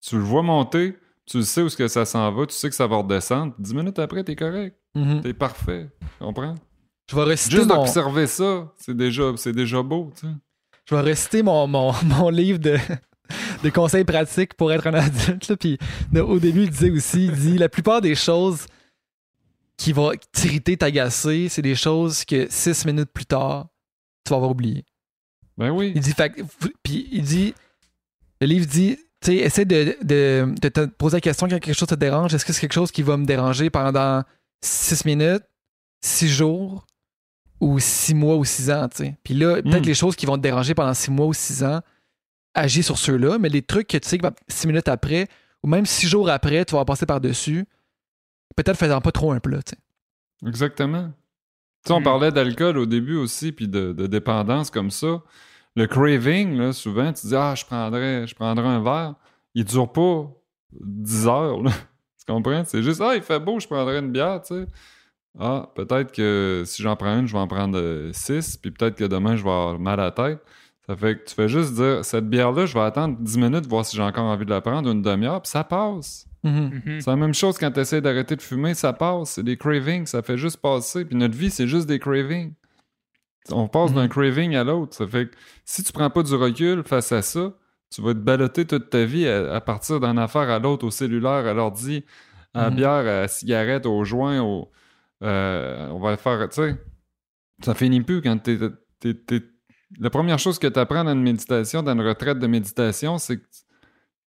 [0.00, 0.96] tu le vois monter,
[1.26, 3.54] tu sais où est-ce que ça s'en va, tu sais que ça va redescendre.
[3.58, 4.76] Dix minutes après, t'es correct.
[4.94, 5.20] Mhm.
[5.22, 5.90] T'es parfait.
[6.18, 6.54] Tu comprends?
[7.10, 7.76] Je vais réciter Juste mon...
[7.76, 10.32] d'observer ça, c'est déjà, déjà beau, tu sais.
[10.88, 12.76] Je vais réciter mon, mon, mon livre de,
[13.62, 15.48] de conseils pratiques pour être un adulte.
[15.48, 15.78] là, Puis
[16.12, 18.66] de- au début, il disait aussi, il dit la plupart des choses
[19.76, 23.66] qui vont t'irriter, t'agacer, c'est des choses que six minutes plus tard,
[24.24, 24.84] tu vas avoir oublié.
[25.58, 25.92] Ben oui.
[25.94, 26.32] Il dit, fait
[26.82, 27.54] puis il dit,
[28.40, 31.74] le livre dit, tu sais, essaie de, de, de te poser la question quand quelque
[31.76, 32.34] chose te dérange.
[32.34, 34.22] Est-ce que c'est quelque chose qui va me déranger pendant
[34.62, 35.44] six minutes,
[36.04, 36.84] six jours
[37.60, 39.16] ou six mois ou six ans, tu sais?
[39.24, 39.88] Puis là, peut-être Mm.
[39.88, 41.80] les choses qui vont te déranger pendant six mois ou six ans,
[42.54, 45.28] agis sur ceux-là, mais les trucs que tu sais que six minutes après
[45.62, 47.64] ou même six jours après, tu vas passer par-dessus,
[48.56, 50.46] peut-être faisant pas trop un plat, tu sais.
[50.48, 51.08] Exactement.
[51.84, 52.04] Tu sais, on Mm.
[52.04, 55.22] parlait d'alcool au début aussi, puis de, de dépendance comme ça.
[55.76, 59.14] Le craving, là, souvent, tu dis, ah, je prendrais, je prendrais un verre.
[59.54, 60.28] Il dure pas
[60.72, 61.70] 10 heures, là.
[62.18, 62.64] Tu comprends?
[62.64, 64.66] C'est juste, ah, il fait beau, je prendrais une bière, tu sais.
[65.38, 69.04] Ah, peut-être que si j'en prends une, je vais en prendre 6, puis peut-être que
[69.04, 70.40] demain, je vais avoir mal à la tête.
[70.86, 73.84] Ça fait que tu fais juste dire, cette bière-là, je vais attendre 10 minutes, voir
[73.84, 76.26] si j'ai encore envie de la prendre, une demi-heure, puis ça passe.
[76.42, 76.82] Mhm.
[76.86, 77.00] Mhm.
[77.00, 79.30] C'est la même chose quand tu essaies d'arrêter de fumer, ça passe.
[79.30, 81.04] C'est des cravings, ça fait juste passer.
[81.04, 82.54] Puis notre vie, c'est juste des cravings.
[83.52, 84.08] On passe d'un Mhm.
[84.08, 84.94] craving à l'autre.
[84.96, 87.52] Ça fait que si tu prends pas du recul face à ça,
[87.94, 90.90] tu vas te baloter toute ta vie à, à partir d'une affaire à l'autre, au
[90.90, 92.04] cellulaire, à l'ordi,
[92.54, 92.76] à la Mhm.
[92.76, 94.70] bière, à la cigarette, au joint, au.
[95.22, 96.76] euh, on va le faire, tu sais.
[97.62, 98.58] Ça finit plus quand t'es.
[100.00, 103.36] La première chose que tu apprends dans une méditation, dans une retraite de méditation, c'est
[103.38, 103.44] que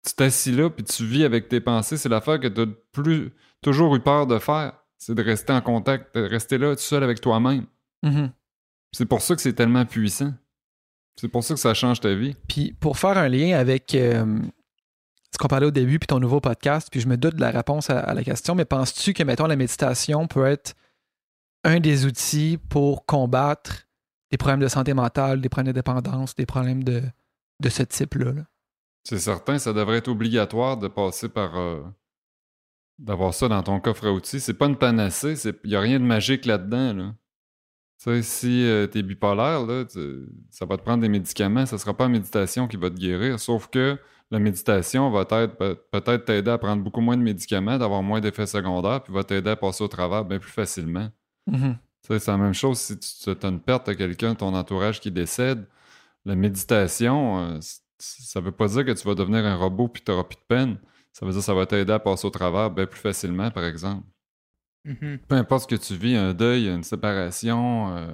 [0.06, 1.98] tu t'assis là puis tu vis avec tes pensées.
[1.98, 3.32] C'est l'affaire que tu as plus
[3.62, 4.74] toujours eu peur de faire.
[4.98, 7.66] C'est de rester en contact, de rester là tout seul avec toi-même.
[8.04, 8.32] Mhm.
[8.92, 10.34] C'est pour ça que c'est tellement puissant.
[11.20, 12.36] C'est pour ça que ça change ta vie.
[12.48, 14.40] Puis pour faire un lien avec euh,
[15.32, 17.52] ce qu'on parlait au début, puis ton nouveau podcast, puis je me doute de la
[17.52, 20.76] réponse à, à la question, mais penses-tu que, mettons, la méditation peut être
[21.64, 23.88] un des outils pour combattre
[24.32, 27.02] des problèmes de santé mentale, des problèmes de dépendance, des problèmes de,
[27.60, 28.32] de ce type-là?
[28.32, 28.44] là?
[29.04, 31.58] C'est certain, ça devrait être obligatoire de passer par.
[31.58, 31.82] euh,
[32.98, 34.40] d'avoir ça dans ton coffre à outils.
[34.40, 36.94] C'est pas une panacée, il n'y a rien de magique là-dedans.
[36.94, 37.16] Là.
[38.02, 41.78] Tu sais, si euh, t'es bipolaire, là, tu- ça va te prendre des médicaments, ça
[41.78, 43.40] sera pas la méditation qui va te guérir.
[43.40, 43.98] Sauf que
[44.32, 48.22] la méditation va t'être- peut- peut-être t'aider à prendre beaucoup moins de médicaments, d'avoir moins
[48.22, 51.10] d'effets secondaires, puis va t'aider à passer au travers bien plus facilement.
[51.48, 51.78] Mhm.
[52.04, 55.02] Tu sais, C'est la même chose si tu as une perte à quelqu'un, ton entourage
[55.02, 55.68] qui décède.
[56.26, 57.60] La méditation, euh,
[57.98, 60.46] ça veut pas dire que tu vas devenir un robot puis tu n'auras plus de
[60.48, 60.78] peine.
[61.12, 63.66] Ça veut dire que ça va t'aider à passer au travers bien plus facilement, par
[63.66, 64.04] exemple.
[64.86, 65.20] Mhm.
[65.28, 68.08] Peu importe ce que tu vis, un deuil, une séparation, euh,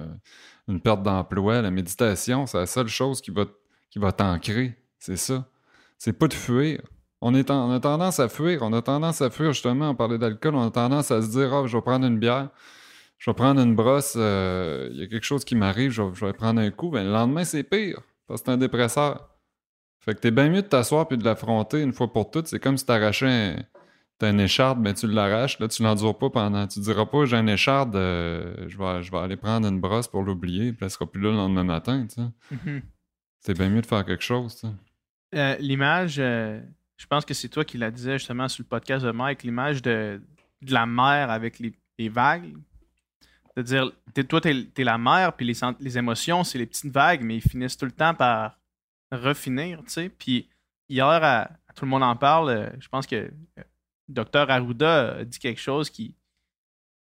[0.68, 3.44] une perte d'emploi, la méditation, c'est la seule chose qui va,
[3.90, 4.76] qui va t'ancrer.
[4.98, 5.48] C'est ça.
[5.98, 6.82] C'est pas de fuir.
[7.20, 8.60] On, est en- a tendance à fuir.
[8.62, 11.52] On a tendance à fuir, justement, on parlait d'alcool, on a tendance à se dire,
[11.54, 12.50] ah, je vais prendre une bière.
[13.18, 16.14] je vais prendre une brosse, euh, il y a quelque chose qui m'arrive, je, vais-
[16.14, 19.30] je vais prendre un coup, ben, le lendemain, c'est pire, parce que c'est un dépresseur.
[20.00, 22.46] Fait que t'es bien mieux de t'asseoir puis de l'affronter une fois pour toutes.
[22.48, 23.56] C'est comme si t'arrachais un,
[24.18, 26.66] t'as une écharde, ben tu l'arraches, là, tu l'endures pas pendant.
[26.66, 30.08] Tu diras pas, j'ai une écharde, euh, je, vais, je vais aller prendre une brosse
[30.08, 32.28] pour l'oublier, puis elle sera plus là le lendemain matin, tu sais.
[32.50, 32.82] Mhm.
[33.40, 34.72] C'est bien mieux de faire quelque chose, tu sais.
[35.34, 36.60] Euh, l'image, euh,
[36.96, 39.82] je pense que c'est toi qui la disais justement sur le podcast de Mike, l'image
[39.82, 40.20] de,
[40.62, 42.54] de la mer avec les, les vagues.
[43.54, 47.22] C'est-à-dire, t'es- toi, t'es es la mer, puis les, les émotions, c'est les petites vagues,
[47.22, 48.58] mais ils finissent tout le temps par
[49.12, 50.08] refinir, tu sais.
[50.08, 50.48] Puis
[50.88, 53.30] hier, à, à Tout le monde en parle, je pense que
[54.08, 56.14] Dr Arruda dit quelque chose qui,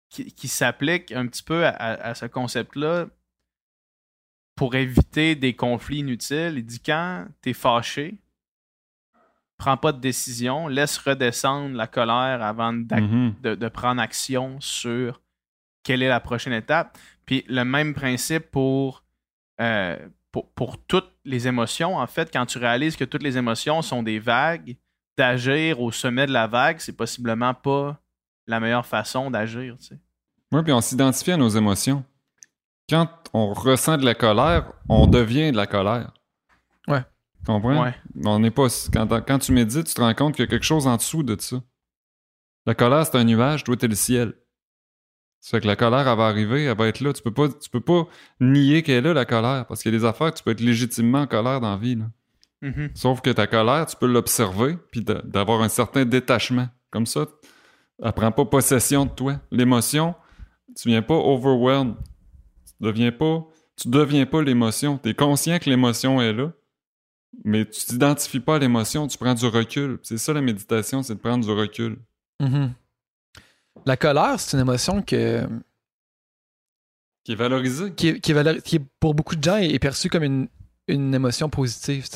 [0.08, 3.06] qui, qui s'applique un petit peu à, ce concept-là
[4.56, 6.54] pour éviter des conflits inutiles.
[6.56, 8.18] Il dit quand t'es fâché,
[9.56, 13.34] prends pas de décision, laisse redescendre la colère avant Mhm.
[13.42, 15.20] de, de prendre action sur
[15.82, 16.98] quelle est la prochaine étape.
[17.24, 19.04] Puis le même principe pour,
[19.60, 19.96] euh,
[20.32, 21.96] pour, pour toutes les émotions.
[21.96, 24.76] En fait, quand tu réalises que toutes les émotions sont des vagues,
[25.20, 28.00] d'agir au sommet de la vague, c'est possiblement pas
[28.46, 29.76] la meilleure façon d'agir.
[29.78, 29.98] tu sais.
[30.50, 32.02] Oui, puis on s'identifie à nos émotions.
[32.88, 36.14] Quand on ressent de la colère, on devient de la colère.
[36.88, 37.02] Ouais.
[37.38, 37.84] Tu comprends?
[37.84, 37.94] Ouais.
[38.24, 38.66] On n'est pas.
[38.92, 41.22] Quand, quand tu médites, tu te rends compte qu'il y a quelque chose en dessous
[41.22, 41.62] de ça.
[42.66, 44.34] La colère, c'est un nuage, toi, t'es le ciel.
[45.40, 47.12] Ça fait que la colère, elle va arriver, elle va être là.
[47.12, 48.06] Tu peux pas, tu peux pas
[48.40, 50.50] nier qu'elle est là, la colère, parce qu'il y a des affaires que tu peux
[50.50, 51.94] être légitimement en colère dans la vie.
[51.96, 52.06] là.
[52.62, 52.90] Mhm.
[52.94, 56.68] Sauf que ta colère, tu peux l'observer, puis d'a- d'avoir un certain détachement.
[56.90, 57.26] Comme ça,
[58.02, 59.40] elle prend pas possession de toi.
[59.50, 60.14] L'émotion,
[60.76, 61.94] tu viens pas overwhelmed.
[62.66, 63.46] Tu deviens pas,
[63.76, 64.98] tu deviens pas l'émotion.
[64.98, 66.52] Tu es conscient que l'émotion est là,
[67.44, 69.98] mais tu t'identifies pas à l'émotion, tu prends du recul.
[70.02, 71.98] C'est ça la méditation, c'est de prendre du recul.
[72.40, 72.72] Mhm.
[73.86, 75.46] La colère, c'est une émotion que,
[77.24, 77.92] Qui est valorisé.
[77.94, 80.24] qui, est, qui est valori- qui est, pour beaucoup de gens est, est perçue comme
[80.24, 80.48] une,
[80.88, 82.06] une émotion positive.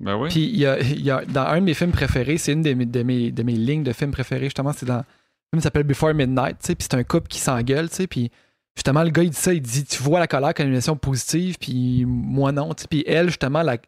[0.00, 0.28] Ben.
[0.28, 2.86] Puis y a, y a- dans un de mes films préférés, c'est une de mes,
[2.86, 4.98] de, mes, de mes lignes de films préférés, justement, c'est dans.
[4.98, 8.06] Le film s'appelle Before Midnight, tu sais, puis c'est un couple qui s'engueule, tu sais,
[8.06, 8.30] puis
[8.76, 10.96] justement, le gars, il dit ça, il dit Tu vois la colère comme une émotion
[10.96, 13.78] positive, puis moi non, puis elle, justement, la,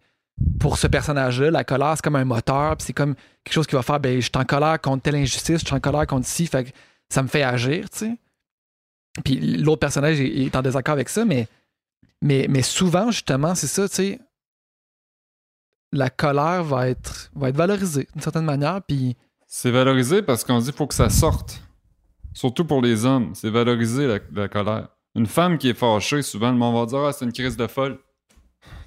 [0.59, 3.15] pour ce personnage-là, la colère, c'est comme un moteur, puis c'est comme
[3.45, 5.75] quelque chose qui va faire, ben, je suis en colère contre telle injustice, je suis
[5.75, 6.49] en colère contre ci,
[7.09, 8.17] ça me fait agir, tu sais.
[9.25, 11.47] Puis l'autre personnage est, est en désaccord avec ça, mais,
[12.23, 14.19] mais, mais souvent, justement, c'est ça, tu sais
[15.93, 18.81] la colère va être, va être valorisée d'une certaine manière.
[18.87, 21.63] Puis, C'est valorisé parce qu'on dit qu'il faut que ça sorte.
[22.33, 24.89] Surtout pour les hommes, c'est valorisé la, la colère.
[25.17, 27.67] Une femme qui est fâchée, souvent le monde va dire Ah, c'est une crise de
[27.67, 27.99] folle.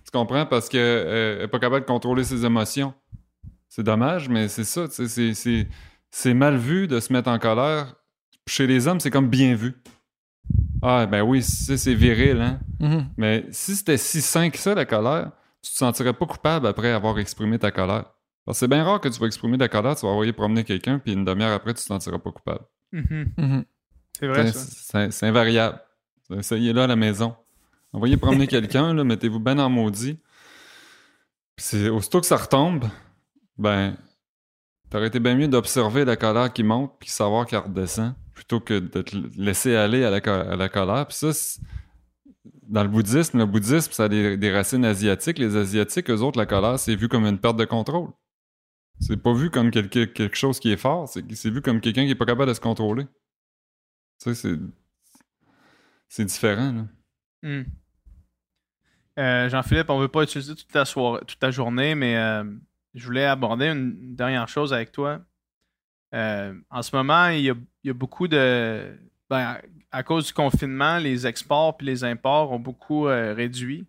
[0.06, 0.46] Tu comprends?
[0.46, 2.94] Parce qu'elle n'est pas capable de contrôler ses émotions.
[3.68, 4.86] C'est dommage, mais c'est ça.
[4.90, 7.96] C'est, mal vu de se mettre en colère.
[8.48, 9.74] Chez les hommes, c'est comme bien vu.
[10.82, 12.60] Ah, ben oui, c'est, c'est viril, hein?
[12.80, 15.32] mhm, Mais si c'était si sain que ça, la colère,
[15.64, 18.06] tu te sentirais pas coupable après avoir exprimé ta colère.
[18.46, 20.64] Parce que c'est bien rare que tu vas exprimer ta colère, tu vas envoyer promener
[20.66, 22.66] quelqu'un, puis une demi-heure après, tu te sentiras pas coupable.
[22.92, 23.32] Mhm.
[23.38, 23.66] mhm.
[24.20, 25.12] C'est vrai, C'est- ça.
[25.12, 25.80] C'est invariable.
[26.38, 27.36] Essayez là à la maison.
[27.94, 30.20] Envoyez promener quelqu'un, là, mettez-vous ben en maudit.
[31.56, 32.86] Puis c'est aussitôt que ça retombe,
[33.58, 33.96] ben,
[34.90, 38.80] t'aurais été bien mieux d'observer la colère qui monte puis savoir qu'elle redescend plutôt que
[38.80, 41.06] de te laisser aller à la, co- à la colère.
[41.08, 41.62] Puis ça, c'est-
[42.46, 45.40] dans le bouddhisme, le bouddhisme, ça a des, racines asiatiques.
[45.40, 48.10] Les Asiatiques, eux autres, la colère, c'est vu comme une perte de contrôle.
[49.00, 52.12] C'est pas vu comme quelque, quelque chose qui est fort, c'est vu comme quelqu'un qui
[52.12, 53.06] est pas capable de se contrôler.
[54.22, 54.60] Tu sais, c'est.
[56.08, 56.86] C'est différent, là.
[57.42, 57.64] Hmm.
[59.20, 62.44] Euh, Jean-Philippe, on veut pas utiliser toute ta, toute ta journée, mais euh,
[62.94, 65.22] je voulais aborder une dernière chose avec toi.
[66.14, 68.98] Euh, en ce moment, il y a, il y a beaucoup de.
[69.30, 69.58] ben,
[69.94, 73.86] à, cause du confinement, les exports et les imports ont beaucoup euh, réduit.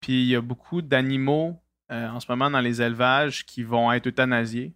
[0.00, 1.60] Puis il y a beaucoup d'animaux
[1.90, 4.74] euh, en ce moment dans les élevages qui vont être euthanasiés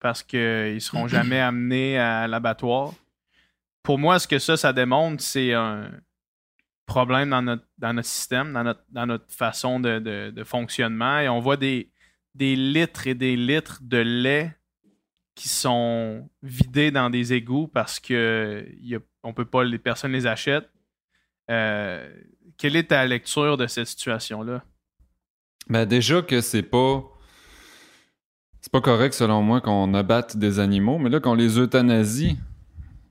[0.00, 2.92] parce qu'ils ne seront jamais amenés à l'abattoir.
[3.82, 5.90] Pour moi, ce que ça, ça démontre, c'est un
[6.86, 11.18] problème dans notre, dans notre système, dans notre, dans notre façon de, de- de fonctionnement.
[11.18, 11.90] Et on voit des,
[12.34, 14.54] des litres et des litres de lait
[15.34, 20.12] qui sont vidés dans des égouts parce que y a- on peut pas, les personnes
[20.12, 20.70] les achètent.
[21.50, 22.08] Euh,
[22.56, 24.62] quelle est ta lecture de cette situation-là?
[25.68, 27.02] Ben déjà que c'est pas.
[28.60, 32.38] C'est pas correct selon moi qu'on abatte des animaux, mais là qu'on les euthanasie,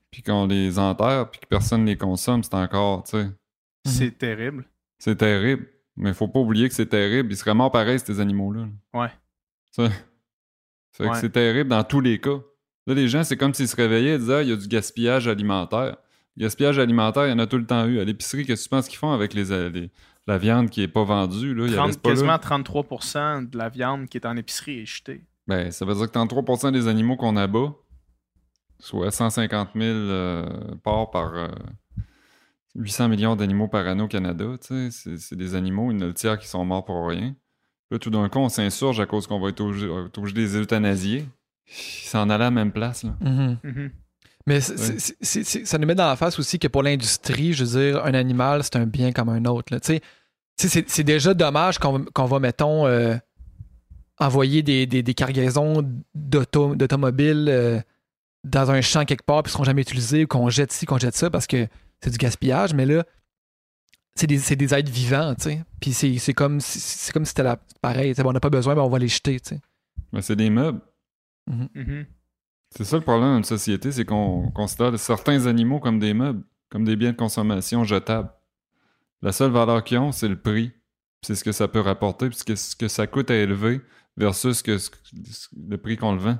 [0.10, 3.28] puis qu'on les enterre, puis que personne les consomme, c'est encore, tu sais.
[3.86, 4.66] C'est terrible.
[4.98, 5.68] C'est terrible.
[5.96, 7.32] Mais faut pas oublier que c'est terrible.
[7.32, 8.62] Ils seraient morts pareil, ces animaux-là.
[8.94, 9.02] là.
[9.02, 9.12] Ouais.
[9.72, 9.90] Ça.
[10.92, 11.20] Fait que Ouais.
[11.20, 12.40] c'est terrible dans tous les cas.
[12.88, 14.68] Là, les gens, c'est comme s'ils se réveillaient et disaient Ah, il y a du
[14.68, 15.98] gaspillage alimentaire.
[16.38, 18.00] Gaspillage alimentaire, il y en a tout le temps eu.
[18.00, 19.92] À l'épicerie, qu'est-ce que tu penses qu'ils font avec les, euh, les-
[20.26, 21.54] la viande qui est pas vendue?
[21.54, 21.66] Là?
[21.68, 22.16] Il 30 reste pas là.
[22.16, 25.24] quasiment 33% de la viande qui est en épicerie est jetée.
[25.48, 27.74] Ben, ça veut dire que 33% des animaux qu'on abat,
[28.80, 30.46] soit 150 000 euh,
[30.84, 31.48] porcs par euh,
[32.76, 36.06] 800 millions d'animaux par année au Canada, tu sais, c'est des animaux, il y en
[36.06, 37.36] a le tiers qui sont morts pour rien.
[37.92, 40.40] Là, tout d'un coup, on s'insurge à cause qu'on va être obligé, euh, obligé de
[40.40, 41.26] les euthanasier.
[41.68, 43.16] Ils s'en allaient à la même place, là.
[43.22, 43.58] Mhm.
[43.64, 43.92] Mhm.
[44.46, 48.14] Mais ça nous met dans la face aussi que pour l'industrie, je veux dire, un
[48.14, 49.78] animal, c'est un bien comme un autre.
[50.58, 53.16] c'est déjà dommage qu'on va- qu'on va, mettons, euh,
[54.20, 55.82] envoyer des, des- des cargaisons
[56.14, 57.80] d'auto- d'automobiles euh,
[58.44, 60.98] dans un champ quelque part puis ne seront jamais utilisés ou qu'on jette ci, qu'on
[61.00, 61.68] jette ça parce que
[62.02, 62.74] c'est du gaspillage.
[62.74, 63.06] Mais là,
[64.16, 65.64] c'est des, c'est des êtres vivants, tu sais.
[65.80, 68.12] Puis c'est c'est comme, si- c'est comme si c'était la- pareil.
[68.12, 69.62] tu sais, bon, on n'a pas besoin, mais on va les jeter, tu sais.
[70.12, 70.82] Mais c'est des meubles.
[71.48, 72.06] Mhm.
[72.76, 76.84] C'est ça le problème d'une société, c'est qu'on considère certains animaux comme des meubles, comme
[76.86, 78.32] des biens de consommation jetables.
[79.22, 80.72] La seule valeur qu'ils ont, c'est le prix.
[81.22, 83.80] C'est ce que ça peut rapporter, puis ce que, ça coûte à élever
[84.18, 84.90] versus que, ce-
[85.70, 86.38] le prix qu'on le vend.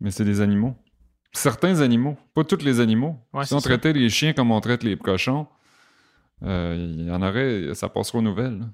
[0.00, 0.74] Mais c'est des animaux.
[1.32, 3.16] Certains animaux, pas tous les animaux.
[3.32, 3.68] Ouais, si on ça.
[3.68, 5.46] traitait les chiens comme on traite les cochons,
[6.42, 8.58] euh, il y en aurait, ça passerait aux nouvelles.
[8.58, 8.66] là.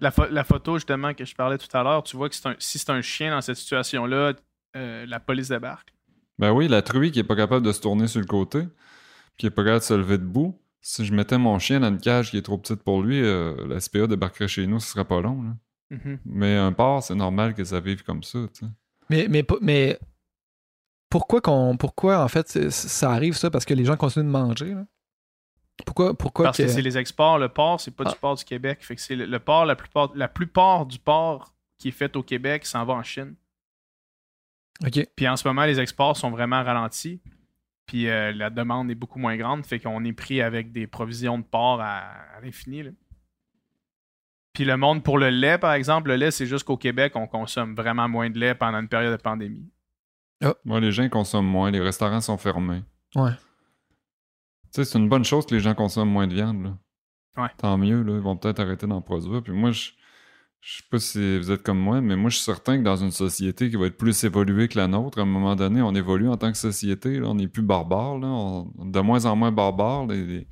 [0.00, 2.54] La, pho- la photo, justement, que je parlais tout à l'heure, tu vois que un-
[2.58, 4.34] si c'est un chien dans cette situation-là,
[4.76, 5.92] euh, la police débarque.
[6.38, 8.62] Ben oui, la truie qui est pas capable de se tourner sur le côté,
[9.36, 10.58] qui est pas capable de se lever debout.
[10.80, 13.54] Si je mettais mon chien dans une cage qui est trop petite pour lui, euh,
[13.68, 15.42] la SPA débarquerait chez nous, ce serait pas long.
[15.42, 15.50] là.
[15.96, 16.18] Mhm.
[16.24, 18.38] Mais un porc, c'est normal que ça vive comme ça.
[19.10, 19.98] Mais, mais,
[21.10, 23.50] pourquoi, qu'on, pourquoi en fait ça arrive ça?
[23.50, 24.74] Parce que les gens continuent de manger.
[24.74, 24.84] là?
[25.84, 27.38] Pourquoi, pourquoi Parce que, c'est les exports.
[27.38, 28.10] Le porc, c'est pas Ah.
[28.12, 28.78] du porc du Québec.
[28.82, 32.16] Fait que c'est le, le porc, la plupart, la plupart du porc qui est fait
[32.16, 33.34] au Québec s'en va en Chine.
[35.16, 37.20] Puis en ce moment, les exports sont vraiment ralentis.
[37.86, 39.66] Puis euh, la demande est beaucoup moins grande.
[39.66, 41.98] Fait qu'on est pris avec des provisions de porc à,
[42.36, 42.84] à l'infini.
[44.52, 47.26] Puis le monde pour le lait, par exemple, le lait, c'est juste qu'au Québec, on
[47.26, 49.70] consomme vraiment moins de lait pendant une période de pandémie.
[50.64, 52.82] Moi, les gens consomment moins, les restaurants sont fermés.
[53.14, 53.30] Ouais.
[53.30, 56.64] Tu sais, c'est une bonne chose que les gens consomment moins de viande.
[56.64, 57.42] Là.
[57.42, 57.48] Ouais.
[57.58, 59.42] Tant mieux, là, ils vont peut-être arrêter d'en produire.
[59.42, 59.90] Puis moi, je,
[60.64, 62.94] je sais pas si vous êtes comme moi, mais moi, je suis certain que dans
[62.96, 65.92] une société qui va être plus évoluée que la nôtre, à un moment donné, on
[65.94, 67.18] évolue en tant que société.
[67.18, 67.26] là.
[67.28, 68.18] on n'est plus barbare.
[68.18, 68.28] Là.
[68.28, 70.06] On, de moins en moins barbare.
[70.06, 70.46] Les, les-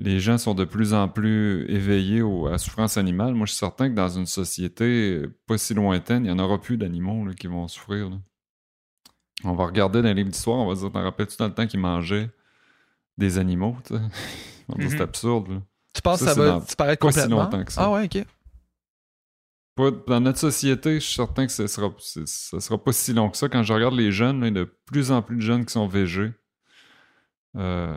[0.00, 3.34] les gens sont de plus en plus éveillés au- à la souffrance animale.
[3.34, 4.84] Moi, je suis certain que dans une société
[5.24, 8.08] euh, pas si lointaine, il n'y en aura plus d'animaux qui vont souffrir.
[8.08, 8.16] là.
[9.44, 11.54] On va regarder dans les livres d'histoire, on va se dire, t'en rappelles-tu dans le
[11.54, 12.30] temps qu'ils mangeaient
[13.18, 14.00] des animaux, tu sais?
[14.68, 14.90] On va dire.
[14.92, 15.62] C'est absurde, là.
[15.94, 17.42] Tu penses que ça va disparaître si complètement?
[17.44, 17.82] longtemps que ça.
[17.84, 18.24] Ah ouais, OK.
[19.78, 23.48] Dans notre société, je suis certain que ce sera, sera pas si long que ça.
[23.48, 25.72] Quand je regarde les jeunes, il y a de plus en plus de jeunes qui
[25.72, 26.32] sont végés.
[27.56, 27.96] Euh,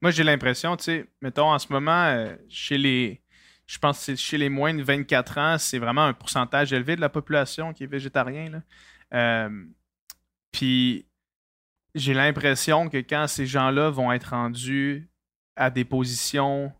[0.00, 3.22] Moi, j'ai l'impression, tu sais, mettons en ce moment, euh, chez les.
[3.66, 7.00] Je pense que chez les moins de 24 ans, c'est vraiment un pourcentage élevé de
[7.00, 8.62] la population qui est végétarien.
[9.14, 9.64] Euh,
[10.50, 11.06] Puis,
[11.94, 15.08] j'ai l'impression que quand ces gens-là vont être rendus
[15.54, 16.72] à des positions,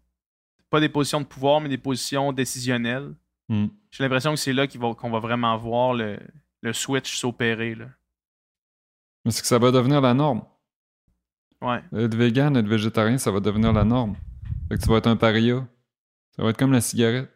[0.71, 3.15] pas des positions de pouvoir, mais des positions décisionnelles,
[3.51, 3.69] hmm.
[3.91, 6.19] j'ai l'impression que c'est là va- qu'on va vraiment voir le,
[6.63, 7.77] le switch s'opérer.
[9.25, 10.43] Mais c'est que ça va devenir la norme.
[11.61, 11.83] Ouais.
[11.95, 14.17] Être vegan, être végétarien, ça va devenir la norme.
[14.69, 15.67] Fait que tu vas être un paria.
[16.37, 17.31] Ça va être comme la cigarette.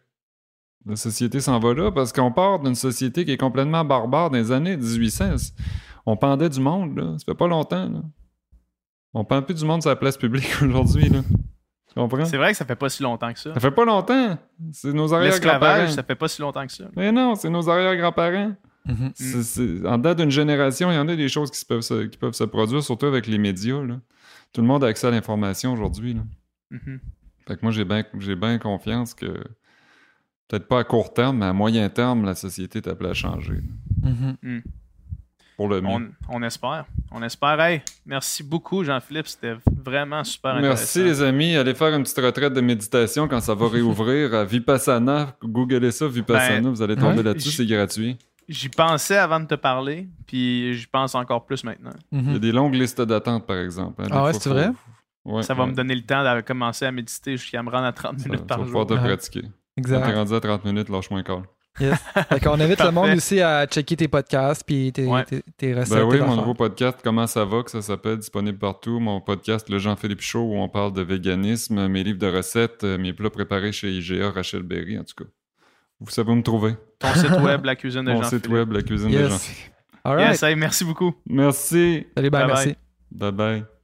[0.85, 4.37] La société s'en va là parce qu'on part d'une société qui est complètement barbare dans
[4.37, 5.53] les années 1800.
[6.05, 7.17] On pendait du monde, là.
[7.17, 8.01] Ça fait pas longtemps, là.
[9.13, 11.21] On pend plus du monde sur la place publique aujourd'hui, là.
[12.25, 13.53] C'est vrai que ça fait pas si longtemps que ça.
[13.53, 14.37] Ça fait pas longtemps.
[14.71, 15.91] C'est nos L'esclavage, arrière-grands-parents.
[15.95, 16.85] ça fait pas si longtemps que ça.
[16.95, 18.55] Mais non, c'est nos arrière-grands-parents.
[18.85, 19.11] Mhm.
[19.15, 22.03] C'est- En date d'une génération, il y en a des choses qui, se peuvent, se,
[22.05, 23.81] qui peuvent se produire, surtout avec les médias.
[23.83, 23.99] là.
[24.53, 26.17] Tout le monde a accès à l'information aujourd'hui.
[26.69, 26.99] Mhm.
[27.47, 29.25] Fait que moi, j'ai bien confiance que,
[30.47, 33.59] peut-être pas à court terme, mais à moyen terme, la société est appelée à changer.
[35.57, 35.87] Pour le mieux.
[35.89, 36.85] On, on espère.
[37.11, 37.59] On espère.
[37.61, 39.27] Hey, merci beaucoup, Jean-Philippe.
[39.27, 41.21] C'était vraiment super Merci intéressant.
[41.23, 41.55] les amis.
[41.55, 45.35] Allez faire une petite retraite de méditation quand ça va réouvrir à Vipassana.
[45.43, 46.61] Googlez ça, Vipassana.
[46.61, 47.23] Ben, vous allez tomber ouais.
[47.23, 48.17] là-dessus, c'est gratuit.
[48.49, 51.93] J'y pensais avant de te parler, puis j'y pense encore plus maintenant.
[52.11, 54.03] Il y a des longues listes d'attente, par exemple.
[54.03, 54.07] hein.
[54.11, 54.69] Ah ouais, c'est vrai?
[55.23, 55.69] Ouais, ça va ouais.
[55.71, 58.41] me donner le temps de commencer à méditer jusqu'à me rendre à 30 Ça, minutes
[58.41, 58.85] tu par vas jour.
[58.85, 59.41] pouvoir te pratiquer.
[59.41, 60.13] Quand t'es Exact.
[60.13, 61.41] rendu à 30 minutes, lâche-moi un call.
[61.77, 65.23] Fait qu'on invite le monde aussi à checker tes podcasts puis tes, Ouais.
[65.25, 65.97] tes, tes recettes.
[65.97, 68.99] Ben oui, mon nouveau podcast, Comment ça va, que ça s'appelle, disponible partout.
[68.99, 72.97] Mon podcast, Le Jean-Philippe Show, où on parle de véganisme, mes livres de recettes, euh,
[72.97, 75.29] mes plats préparés chez IGA, Rachel Berry, en tout cas.
[75.99, 76.75] Vous savez où me trouver.
[76.99, 78.45] Ton site web, la cuisine de Mon Jean-Philippe.
[78.45, 79.29] site web, La Cuisine de Yes.
[79.31, 79.71] Jean-Philippe.
[80.03, 80.31] All right.
[80.31, 81.13] Yes, hey, merci beaucoup.
[81.27, 82.05] Merci.
[82.15, 82.65] Salut, bye, Bye bye.
[82.65, 82.75] merci.
[83.11, 83.74] Bye bye.